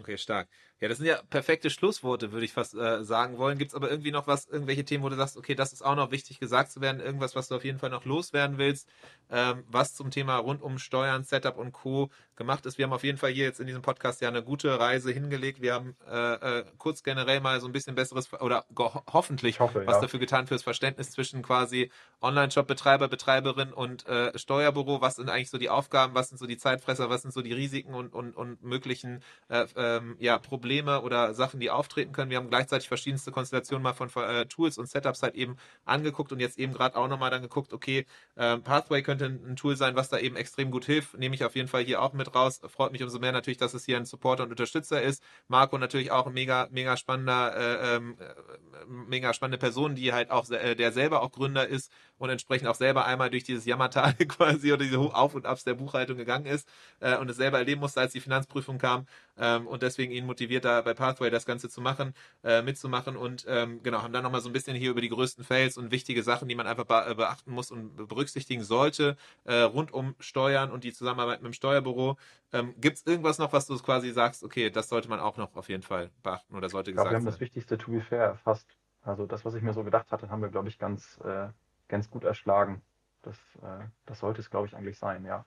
Okay, 0.00 0.18
stark. 0.18 0.48
Ja, 0.78 0.88
das 0.88 0.98
sind 0.98 1.06
ja 1.06 1.22
perfekte 1.30 1.70
Schlussworte, 1.70 2.32
würde 2.32 2.44
ich 2.44 2.52
fast 2.52 2.74
äh, 2.74 3.02
sagen 3.02 3.38
wollen. 3.38 3.56
Gibt 3.56 3.70
es 3.70 3.74
aber 3.74 3.90
irgendwie 3.90 4.10
noch 4.10 4.26
was, 4.26 4.46
irgendwelche 4.46 4.84
Themen, 4.84 5.02
wo 5.04 5.08
du 5.08 5.16
sagst, 5.16 5.38
okay, 5.38 5.54
das 5.54 5.72
ist 5.72 5.80
auch 5.80 5.96
noch 5.96 6.10
wichtig 6.10 6.38
gesagt 6.38 6.70
zu 6.70 6.82
werden, 6.82 7.00
irgendwas, 7.00 7.34
was 7.34 7.48
du 7.48 7.54
auf 7.54 7.64
jeden 7.64 7.78
Fall 7.78 7.88
noch 7.88 8.04
loswerden 8.04 8.58
willst, 8.58 8.86
ähm, 9.30 9.64
was 9.68 9.94
zum 9.94 10.10
Thema 10.10 10.36
rund 10.36 10.60
um 10.60 10.78
Steuern, 10.78 11.24
Setup 11.24 11.56
und 11.56 11.72
Co. 11.72 12.10
gemacht 12.36 12.66
ist. 12.66 12.76
Wir 12.76 12.84
haben 12.84 12.92
auf 12.92 13.04
jeden 13.04 13.16
Fall 13.16 13.30
hier 13.30 13.44
jetzt 13.44 13.58
in 13.58 13.66
diesem 13.66 13.80
Podcast 13.80 14.20
ja 14.20 14.28
eine 14.28 14.42
gute 14.42 14.78
Reise 14.78 15.10
hingelegt. 15.12 15.62
Wir 15.62 15.72
haben 15.72 15.96
äh, 16.10 16.58
äh, 16.58 16.64
kurz 16.76 17.02
generell 17.02 17.40
mal 17.40 17.58
so 17.58 17.66
ein 17.66 17.72
bisschen 17.72 17.94
besseres 17.94 18.30
oder 18.34 18.66
hoffentlich 19.10 19.60
hoffe, 19.60 19.86
was 19.86 19.94
ja. 19.94 20.00
dafür 20.02 20.20
getan 20.20 20.46
fürs 20.46 20.62
Verständnis 20.62 21.10
zwischen 21.10 21.40
quasi 21.40 21.90
Online-Shop-Betreiber, 22.20 23.08
Betreiberin 23.08 23.72
und 23.72 24.06
äh, 24.06 24.38
Steuerbüro. 24.38 25.00
Was 25.00 25.16
sind 25.16 25.30
eigentlich 25.30 25.48
so 25.48 25.56
die 25.56 25.70
Aufgaben, 25.70 26.14
was 26.14 26.28
sind 26.28 26.36
so 26.36 26.46
die 26.46 26.58
Zeitfresser, 26.58 27.08
was 27.08 27.22
sind 27.22 27.32
so 27.32 27.40
die 27.40 27.54
Risiken 27.54 27.94
und, 27.94 28.12
und, 28.12 28.36
und 28.36 28.62
möglichen 28.62 29.22
äh, 29.48 29.64
ähm, 29.74 30.16
ja, 30.18 30.38
Probleme 30.38 30.65
Probleme 30.66 31.00
oder 31.02 31.32
Sachen, 31.32 31.60
die 31.60 31.70
auftreten 31.70 32.10
können. 32.12 32.28
Wir 32.28 32.38
haben 32.38 32.48
gleichzeitig 32.48 32.88
verschiedenste 32.88 33.30
Konstellationen 33.30 33.84
mal 33.84 33.92
von 33.92 34.10
äh, 34.16 34.46
Tools 34.46 34.78
und 34.78 34.88
Setups 34.88 35.22
halt 35.22 35.36
eben 35.36 35.56
angeguckt 35.84 36.32
und 36.32 36.40
jetzt 36.40 36.58
eben 36.58 36.72
gerade 36.72 36.96
auch 36.96 37.06
nochmal 37.06 37.30
dann 37.30 37.40
geguckt, 37.40 37.72
okay, 37.72 38.04
äh, 38.34 38.58
Pathway 38.58 39.02
könnte 39.02 39.26
ein 39.26 39.54
Tool 39.54 39.76
sein, 39.76 39.94
was 39.94 40.08
da 40.08 40.18
eben 40.18 40.34
extrem 40.34 40.72
gut 40.72 40.84
hilft. 40.84 41.16
Nehme 41.16 41.36
ich 41.36 41.44
auf 41.44 41.54
jeden 41.54 41.68
Fall 41.68 41.84
hier 41.84 42.02
auch 42.02 42.14
mit 42.14 42.34
raus. 42.34 42.60
Freut 42.66 42.90
mich 42.90 43.00
umso 43.04 43.20
mehr 43.20 43.30
natürlich, 43.30 43.58
dass 43.58 43.74
es 43.74 43.84
hier 43.84 43.96
ein 43.96 44.06
Supporter 44.06 44.42
und 44.42 44.50
Unterstützer 44.50 45.00
ist. 45.00 45.22
Marco 45.46 45.78
natürlich 45.78 46.10
auch 46.10 46.26
ein 46.26 46.32
mega, 46.32 46.66
mega 46.72 46.96
spannender, 46.96 47.56
äh, 47.56 47.96
ähm, 47.96 48.16
äh, 48.18 48.86
mega 48.86 49.32
spannende 49.34 49.58
Person, 49.58 49.94
die 49.94 50.12
halt 50.12 50.32
auch, 50.32 50.50
äh, 50.50 50.74
der 50.74 50.90
selber 50.90 51.22
auch 51.22 51.30
Gründer 51.30 51.68
ist 51.68 51.92
und 52.18 52.28
entsprechend 52.30 52.66
auch 52.66 52.74
selber 52.74 53.04
einmal 53.04 53.30
durch 53.30 53.44
dieses 53.44 53.64
Jammertal 53.66 54.14
quasi 54.28 54.72
oder 54.72 54.82
diese 54.82 54.98
Auf- 54.98 55.36
und 55.36 55.46
Abs 55.46 55.62
der 55.62 55.74
Buchhaltung 55.74 56.16
gegangen 56.16 56.46
ist 56.46 56.68
äh, 56.98 57.16
und 57.18 57.30
es 57.30 57.36
selber 57.36 57.58
erleben 57.58 57.80
musste, 57.80 58.00
als 58.00 58.12
die 58.12 58.20
Finanzprüfung 58.20 58.78
kam 58.78 59.06
ähm, 59.38 59.66
und 59.66 59.82
deswegen 59.82 60.12
ihn 60.12 60.26
motiviert, 60.26 60.55
da 60.60 60.80
bei 60.80 60.94
Pathway 60.94 61.30
das 61.30 61.46
Ganze 61.46 61.68
zu 61.68 61.80
machen, 61.80 62.14
äh, 62.44 62.62
mitzumachen 62.62 63.16
und 63.16 63.44
ähm, 63.48 63.82
genau, 63.82 64.02
haben 64.02 64.12
dann 64.12 64.22
nochmal 64.22 64.40
so 64.40 64.48
ein 64.48 64.52
bisschen 64.52 64.76
hier 64.76 64.90
über 64.90 65.00
die 65.00 65.08
größten 65.08 65.44
Fails 65.44 65.76
und 65.76 65.90
wichtige 65.90 66.22
Sachen, 66.22 66.48
die 66.48 66.54
man 66.54 66.66
einfach 66.66 66.84
be 66.84 67.04
äh, 67.10 67.14
beachten 67.14 67.50
muss 67.50 67.70
und 67.70 68.08
berücksichtigen 68.08 68.62
sollte, 68.62 69.16
äh, 69.44 69.60
rund 69.60 69.92
um 69.92 70.14
Steuern 70.20 70.70
und 70.70 70.84
die 70.84 70.92
Zusammenarbeit 70.92 71.42
mit 71.42 71.52
dem 71.52 71.54
Steuerbüro. 71.54 72.16
Ähm, 72.52 72.74
Gibt 72.78 72.98
es 72.98 73.06
irgendwas 73.06 73.38
noch, 73.38 73.52
was 73.52 73.66
du 73.66 73.76
quasi 73.78 74.10
sagst, 74.12 74.44
okay, 74.44 74.70
das 74.70 74.88
sollte 74.88 75.08
man 75.08 75.20
auch 75.20 75.36
noch 75.36 75.54
auf 75.56 75.68
jeden 75.68 75.82
Fall 75.82 76.10
beachten 76.22 76.54
oder 76.54 76.68
sollte 76.68 76.90
ich 76.90 76.96
gesagt 76.96 77.10
glaube, 77.10 77.24
wir 77.24 77.26
haben 77.26 77.32
das 77.32 77.40
Wichtigste, 77.40 77.78
to 77.78 77.90
be 77.90 78.00
fair, 78.00 78.24
erfasst. 78.24 78.76
Also 79.02 79.26
das, 79.26 79.44
was 79.44 79.54
ich 79.54 79.62
mir 79.62 79.72
so 79.72 79.84
gedacht 79.84 80.10
hatte, 80.10 80.30
haben 80.30 80.42
wir, 80.42 80.48
glaube 80.48 80.68
ich, 80.68 80.78
ganz, 80.78 81.18
äh, 81.24 81.48
ganz 81.88 82.10
gut 82.10 82.24
erschlagen. 82.24 82.82
Das, 83.22 83.36
äh, 83.62 83.84
das 84.04 84.18
sollte 84.18 84.40
es, 84.40 84.50
glaube 84.50 84.66
ich, 84.66 84.74
eigentlich 84.74 84.98
sein, 84.98 85.24
ja. 85.24 85.44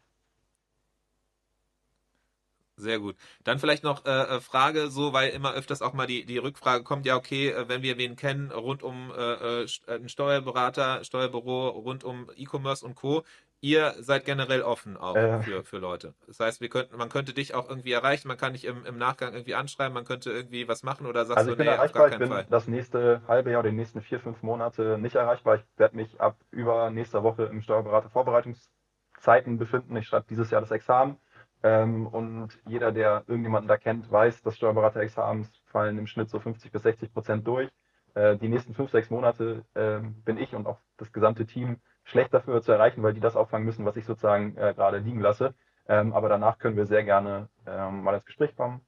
Sehr 2.80 3.00
gut. 3.00 3.16
Dann 3.44 3.60
vielleicht 3.60 3.84
noch 3.84 4.06
äh, 4.06 4.10
äh, 4.10 4.40
Frage, 4.40 4.88
so, 4.88 5.12
weil 5.12 5.30
immer 5.30 5.54
öfters 5.54 5.82
auch 5.82 5.94
mal 5.94 6.08
die, 6.08 6.26
die 6.26 6.38
Rückfrage 6.38 6.84
kommt, 6.84 7.06
ja, 7.06 7.16
okay, 7.16 7.50
äh, 7.50 7.68
wenn 7.68 7.82
wir 7.82 7.98
wen 7.98 8.16
kennen, 8.16 8.52
rund 8.52 8.84
um 8.84 9.12
äh, 9.12 9.64
äh, 9.64 9.68
einen 9.88 10.08
Steuerberater, 10.08 11.04
Steuerbüro, 11.04 11.70
rund 11.70 12.04
um 12.04 12.30
E-Commerce 12.36 12.86
und 12.86 12.96
Co., 12.96 13.24
ihr 13.62 13.94
seid 14.00 14.24
generell 14.24 14.62
offen 14.62 14.96
auch 14.96 15.18
äh. 15.18 15.42
für, 15.42 15.64
für 15.66 15.80
Leute. 15.80 16.14
Das 16.26 16.40
heißt, 16.40 16.62
wir 16.62 16.70
könnten, 16.70 16.96
man 16.96 17.10
könnte 17.10 17.34
dich 17.34 17.54
auch 17.54 17.68
irgendwie 17.68 17.92
erreichen, 17.92 18.30
man 18.30 18.38
kann 18.38 18.54
dich 18.54 18.64
im, 18.64 18.86
im 18.86 18.98
Nachgang 18.98 19.34
irgendwie 19.34 19.56
anschreiben, 19.56 19.94
man 19.94 20.06
könnte 20.06 20.32
irgendwie 20.32 20.70
was 20.70 20.84
machen 20.84 21.06
oder 21.06 21.26
sagst 21.26 21.40
also 21.40 21.56
du, 21.56 21.64
nee, 21.64 21.70
auf 21.70 21.92
gar 21.92 22.10
keinen 22.10 22.14
ich 22.14 22.20
bin 22.20 22.30
Fall. 22.30 22.48
das 22.50 22.68
nächste 22.68 23.22
halbe 23.28 23.52
Jahr 23.52 23.60
oder 23.60 23.70
die 23.70 23.76
nächsten 23.76 24.02
vier, 24.02 24.22
fünf 24.22 24.42
Monate 24.42 24.98
nicht 24.98 25.16
erreichbar. 25.16 25.56
Ich 25.56 25.64
werde 25.78 25.98
mich 25.98 26.22
ab 26.22 26.38
über 26.52 26.90
nächster 26.90 27.24
Woche 27.24 27.44
im 27.44 27.62
Steuerberater 27.62 28.10
Vorbereitungszeiten 28.10 29.58
befinden. 29.58 29.98
Ich 29.98 30.08
schreibe 30.08 30.26
dieses 30.30 30.50
Jahr 30.52 30.62
das 30.62 30.72
Examen 30.72 31.18
ähm, 31.64 32.08
und 32.08 32.58
jeder, 32.66 32.92
der 32.92 33.24
irgendjemanden 33.28 33.68
da 33.68 33.78
kennt, 33.78 34.10
weiß, 34.12 34.42
dass 34.44 34.56
Steuerberaterexamens 34.58 35.52
fallen 35.66 35.98
im 35.98 36.08
Schnitt 36.08 36.30
so 36.30 36.40
50 36.40 36.72
bis 36.72 36.84
60 36.84 37.14
Prozent 37.14 37.48
durch. 37.48 37.70
Äh, 38.16 38.38
die 38.38 38.48
nächsten 38.50 38.74
fünf, 38.74 38.92
sechs 38.92 39.10
Monate 39.10 39.66
äh, 39.74 40.00
bin 40.00 40.38
ich 40.38 40.56
und 40.56 40.68
auch 40.68 40.80
das 40.98 41.12
gesamte 41.12 41.46
Team 41.46 41.78
schlecht 42.04 42.34
dafür 42.34 42.62
zu 42.62 42.72
erreichen, 42.72 43.04
weil 43.04 43.14
die 43.14 43.20
das 43.20 43.36
auffangen 43.36 43.66
müssen, 43.66 43.86
was 43.86 43.98
ich 43.98 44.06
sozusagen 44.06 44.58
äh, 44.58 44.74
gerade 44.74 44.98
liegen 45.00 45.20
lasse. 45.20 45.54
Ähm, 45.88 46.14
aber 46.14 46.30
danach 46.30 46.60
können 46.60 46.78
wir 46.78 46.86
sehr 46.86 47.04
gerne 47.04 47.50
ähm, 47.66 48.04
mal 48.04 48.16
ins 48.16 48.26
Gespräch 48.26 48.56
kommen, 48.56 48.82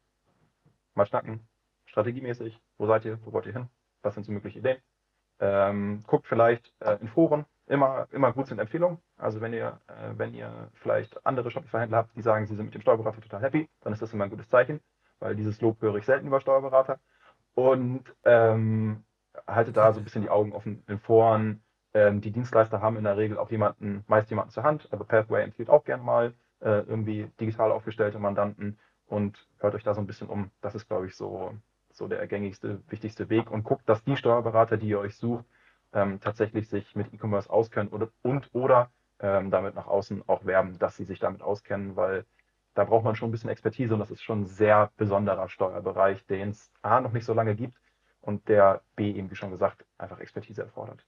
mal 0.95 1.05
schnacken, 1.05 1.47
strategiemäßig. 1.85 2.59
Wo 2.77 2.87
seid 2.87 3.05
ihr? 3.05 3.19
Wo 3.25 3.33
wollt 3.33 3.45
ihr 3.47 3.53
hin? 3.53 3.69
Was 4.01 4.15
sind 4.15 4.23
so 4.23 4.31
mögliche 4.31 4.59
Ideen? 4.59 4.77
Ähm, 5.41 6.03
guckt 6.07 6.27
vielleicht 6.27 6.73
äh, 6.81 6.97
in 7.01 7.09
Foren, 7.09 7.45
immer, 7.67 8.07
immer 8.11 8.33
gut 8.33 8.47
sind 8.47 8.59
Empfehlungen. 8.59 8.99
Also 9.17 9.41
wenn 9.41 9.53
ihr, 9.53 9.81
äh, 9.87 10.13
wenn 10.17 10.33
ihr 10.35 10.69
vielleicht 10.75 11.25
andere 11.25 11.51
Shopify-Händler 11.51 11.97
habt, 11.99 12.15
die 12.17 12.23
sagen, 12.23 12.47
sie 12.47 12.55
sind 12.55 12.65
mit 12.67 12.75
dem 12.75 12.81
Steuerberater 12.83 13.21
total 13.21 13.41
happy, 13.43 13.69
dann 13.81 13.93
ist 13.93 14.01
das 14.03 14.13
immer 14.13 14.25
ein 14.25 14.31
gutes 14.31 14.49
Zeichen, 14.49 14.81
weil 15.19 15.35
dieses 15.35 15.61
Lob 15.61 15.81
höre 15.81 15.95
ich 15.97 16.05
selten 16.05 16.27
über 16.27 16.41
Steuerberater. 16.41 16.99
und 17.55 18.03
ähm, 18.25 19.05
haltet 19.47 19.77
da 19.77 19.93
so 19.93 19.99
ein 20.01 20.05
bisschen 20.05 20.23
die 20.23 20.29
Augen 20.29 20.53
offen 20.53 20.83
in 20.87 20.99
Foren. 20.99 21.63
Ähm, 21.93 22.21
die 22.21 22.31
Dienstleister 22.31 22.81
haben 22.81 22.97
in 22.97 23.03
der 23.05 23.17
Regel 23.17 23.37
auch 23.39 23.51
jemanden, 23.51 24.03
meist 24.07 24.29
jemanden 24.29 24.51
zur 24.51 24.63
Hand. 24.63 24.89
Also 24.91 25.05
Pathway 25.05 25.43
empfiehlt 25.43 25.69
auch 25.69 25.85
gern 25.85 26.01
mal 26.03 26.33
äh, 26.61 26.81
irgendwie 26.81 27.31
digital 27.39 27.71
aufgestellte 27.71 28.19
Mandanten 28.19 28.79
und 29.07 29.47
hört 29.59 29.75
euch 29.75 29.83
da 29.83 29.93
so 29.93 30.01
ein 30.01 30.07
bisschen 30.07 30.29
um. 30.29 30.51
Das 30.61 30.75
ist, 30.75 30.87
glaube 30.87 31.07
ich, 31.07 31.15
so, 31.15 31.53
so 32.01 32.07
der 32.07 32.25
gängigste, 32.25 32.81
wichtigste 32.89 33.29
Weg 33.29 33.51
und 33.51 33.63
guckt, 33.63 33.87
dass 33.87 34.03
die 34.03 34.17
Steuerberater, 34.17 34.77
die 34.77 34.87
ihr 34.87 34.99
euch 34.99 35.15
sucht, 35.15 35.45
ähm, 35.93 36.19
tatsächlich 36.19 36.67
sich 36.67 36.95
mit 36.95 37.13
E-Commerce 37.13 37.47
auskennen 37.47 37.93
oder, 37.93 38.09
und 38.23 38.49
oder 38.53 38.89
ähm, 39.19 39.51
damit 39.51 39.75
nach 39.75 39.85
außen 39.85 40.23
auch 40.27 40.43
werben, 40.43 40.79
dass 40.79 40.97
sie 40.97 41.05
sich 41.05 41.19
damit 41.19 41.43
auskennen, 41.43 41.95
weil 41.95 42.25
da 42.73 42.85
braucht 42.85 43.03
man 43.03 43.15
schon 43.15 43.29
ein 43.29 43.31
bisschen 43.31 43.51
Expertise 43.51 43.93
und 43.93 43.99
das 43.99 44.09
ist 44.09 44.23
schon 44.23 44.41
ein 44.41 44.47
sehr 44.47 44.91
besonderer 44.97 45.47
Steuerbereich, 45.47 46.25
den 46.25 46.49
es 46.49 46.71
A 46.81 47.01
noch 47.01 47.11
nicht 47.11 47.25
so 47.25 47.33
lange 47.33 47.55
gibt 47.55 47.77
und 48.21 48.49
der 48.49 48.81
B 48.95 49.11
eben, 49.11 49.29
wie 49.29 49.35
schon 49.35 49.51
gesagt, 49.51 49.85
einfach 49.99 50.19
Expertise 50.19 50.63
erfordert. 50.63 51.05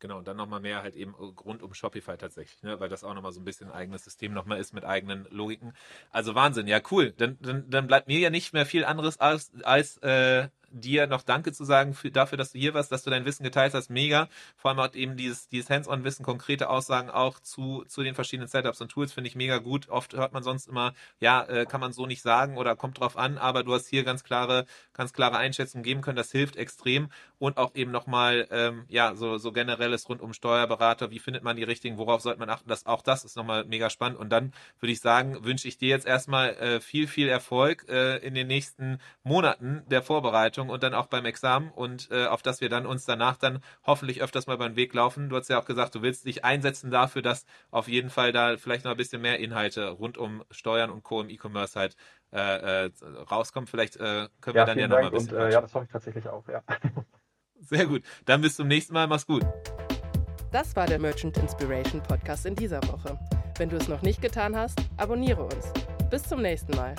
Genau, 0.00 0.18
und 0.18 0.28
dann 0.28 0.36
nochmal 0.36 0.60
mehr 0.60 0.82
halt 0.82 0.96
eben 0.96 1.14
rund 1.14 1.62
um 1.62 1.72
Shopify 1.72 2.16
tatsächlich, 2.18 2.62
ne? 2.62 2.78
weil 2.78 2.88
das 2.88 3.04
auch 3.04 3.14
nochmal 3.14 3.32
so 3.32 3.40
ein 3.40 3.44
bisschen 3.44 3.68
ein 3.68 3.74
eigenes 3.74 4.04
System 4.04 4.34
nochmal 4.34 4.58
ist 4.58 4.74
mit 4.74 4.84
eigenen 4.84 5.26
Logiken. 5.30 5.72
Also 6.10 6.34
Wahnsinn, 6.34 6.66
ja 6.66 6.80
cool. 6.90 7.12
Dann, 7.12 7.38
dann, 7.40 7.70
dann 7.70 7.86
bleibt 7.86 8.08
mir 8.08 8.18
ja 8.18 8.28
nicht 8.30 8.52
mehr 8.52 8.66
viel 8.66 8.84
anderes 8.84 9.18
als, 9.18 9.52
als 9.62 9.96
äh, 9.98 10.48
dir 10.80 11.06
noch 11.06 11.22
Danke 11.22 11.52
zu 11.52 11.64
sagen 11.64 11.94
für, 11.94 12.10
dafür, 12.10 12.38
dass 12.38 12.52
du 12.52 12.58
hier 12.58 12.74
warst, 12.74 12.92
dass 12.92 13.02
du 13.02 13.10
dein 13.10 13.24
Wissen 13.24 13.44
geteilt 13.44 13.74
hast. 13.74 13.90
Mega. 13.90 14.28
Vor 14.56 14.70
allem 14.70 14.80
auch 14.80 14.94
eben 14.94 15.16
dieses, 15.16 15.48
dieses 15.48 15.70
Hands-on-Wissen, 15.70 16.24
konkrete 16.24 16.68
Aussagen 16.68 17.10
auch 17.10 17.40
zu, 17.40 17.84
zu 17.86 18.02
den 18.02 18.14
verschiedenen 18.14 18.48
Setups 18.48 18.80
und 18.80 18.88
Tools 18.90 19.12
finde 19.12 19.28
ich 19.28 19.36
mega 19.36 19.58
gut. 19.58 19.88
Oft 19.88 20.14
hört 20.14 20.32
man 20.32 20.42
sonst 20.42 20.66
immer, 20.66 20.94
ja, 21.20 21.44
äh, 21.44 21.66
kann 21.66 21.80
man 21.80 21.92
so 21.92 22.06
nicht 22.06 22.22
sagen 22.22 22.56
oder 22.56 22.76
kommt 22.76 23.00
drauf 23.00 23.16
an, 23.16 23.38
aber 23.38 23.62
du 23.62 23.72
hast 23.74 23.86
hier 23.88 24.04
ganz 24.04 24.24
klare, 24.24 24.66
ganz 24.92 25.12
klare 25.12 25.36
Einschätzungen 25.36 25.84
geben 25.84 26.00
können. 26.00 26.16
Das 26.16 26.32
hilft 26.32 26.56
extrem 26.56 27.08
und 27.38 27.56
auch 27.56 27.74
eben 27.74 27.90
nochmal, 27.90 28.46
ähm, 28.50 28.84
ja, 28.88 29.14
so, 29.14 29.38
so 29.38 29.52
generelles 29.52 30.08
rund 30.08 30.20
um 30.20 30.32
Steuerberater. 30.32 31.10
Wie 31.10 31.18
findet 31.18 31.42
man 31.42 31.56
die 31.56 31.62
richtigen? 31.62 31.98
Worauf 31.98 32.20
sollte 32.20 32.40
man 32.40 32.50
achten? 32.50 32.68
Das, 32.68 32.86
auch 32.86 33.02
das 33.02 33.24
ist 33.24 33.36
nochmal 33.36 33.64
mega 33.64 33.90
spannend. 33.90 34.18
Und 34.18 34.30
dann 34.30 34.52
würde 34.80 34.92
ich 34.92 35.00
sagen, 35.00 35.44
wünsche 35.44 35.68
ich 35.68 35.78
dir 35.78 35.88
jetzt 35.88 36.06
erstmal 36.06 36.50
äh, 36.54 36.80
viel, 36.80 37.06
viel 37.06 37.28
Erfolg 37.28 37.86
äh, 37.88 38.16
in 38.18 38.34
den 38.34 38.46
nächsten 38.46 38.98
Monaten 39.22 39.82
der 39.86 40.02
Vorbereitung 40.02 40.63
Vorbereitung 40.64 40.68
und 40.70 40.82
dann 40.82 40.94
auch 40.94 41.06
beim 41.06 41.24
Examen 41.24 41.70
und 41.70 42.10
äh, 42.10 42.26
auf 42.26 42.42
das 42.42 42.60
wir 42.60 42.68
dann 42.68 42.86
uns 42.86 43.04
danach 43.04 43.36
dann 43.36 43.60
hoffentlich 43.84 44.22
öfters 44.22 44.46
mal 44.46 44.56
beim 44.56 44.76
Weg 44.76 44.94
laufen. 44.94 45.28
Du 45.28 45.36
hast 45.36 45.48
ja 45.48 45.58
auch 45.58 45.64
gesagt, 45.64 45.94
du 45.94 46.02
willst 46.02 46.26
dich 46.26 46.44
einsetzen 46.44 46.90
dafür, 46.90 47.22
dass 47.22 47.44
auf 47.70 47.88
jeden 47.88 48.10
Fall 48.10 48.32
da 48.32 48.56
vielleicht 48.56 48.84
noch 48.84 48.92
ein 48.92 48.96
bisschen 48.96 49.22
mehr 49.22 49.38
Inhalte 49.38 49.88
rund 49.90 50.18
um 50.18 50.44
Steuern 50.50 50.90
und 50.90 51.02
Co. 51.02 51.20
im 51.20 51.30
E-Commerce 51.30 51.78
halt 51.78 51.96
äh, 52.32 52.86
äh, 52.86 52.90
rauskommen. 53.30 53.66
Vielleicht 53.66 53.96
äh, 53.96 54.28
können 54.40 54.56
wir 54.56 54.64
dann 54.64 54.78
ja 54.78 54.88
noch 54.88 54.96
mal 54.96 55.06
ein 55.06 55.12
bisschen. 55.12 55.36
Und, 55.36 55.42
äh, 55.42 55.52
ja, 55.52 55.60
das 55.60 55.74
hoffe 55.74 55.84
ich 55.84 55.92
tatsächlich 55.92 56.28
auch, 56.28 56.46
ja. 56.48 56.62
Sehr 57.60 57.86
gut. 57.86 58.02
Dann 58.24 58.40
bis 58.42 58.56
zum 58.56 58.68
nächsten 58.68 58.92
Mal. 58.92 59.06
Mach's 59.06 59.26
gut. 59.26 59.44
Das 60.52 60.76
war 60.76 60.86
der 60.86 60.98
Merchant 60.98 61.36
Inspiration 61.38 62.02
Podcast 62.02 62.46
in 62.46 62.54
dieser 62.54 62.82
Woche. 62.88 63.18
Wenn 63.56 63.70
du 63.70 63.76
es 63.76 63.88
noch 63.88 64.02
nicht 64.02 64.20
getan 64.20 64.54
hast, 64.54 64.78
abonniere 64.96 65.44
uns. 65.44 65.72
Bis 66.10 66.22
zum 66.24 66.42
nächsten 66.42 66.76
Mal. 66.76 66.94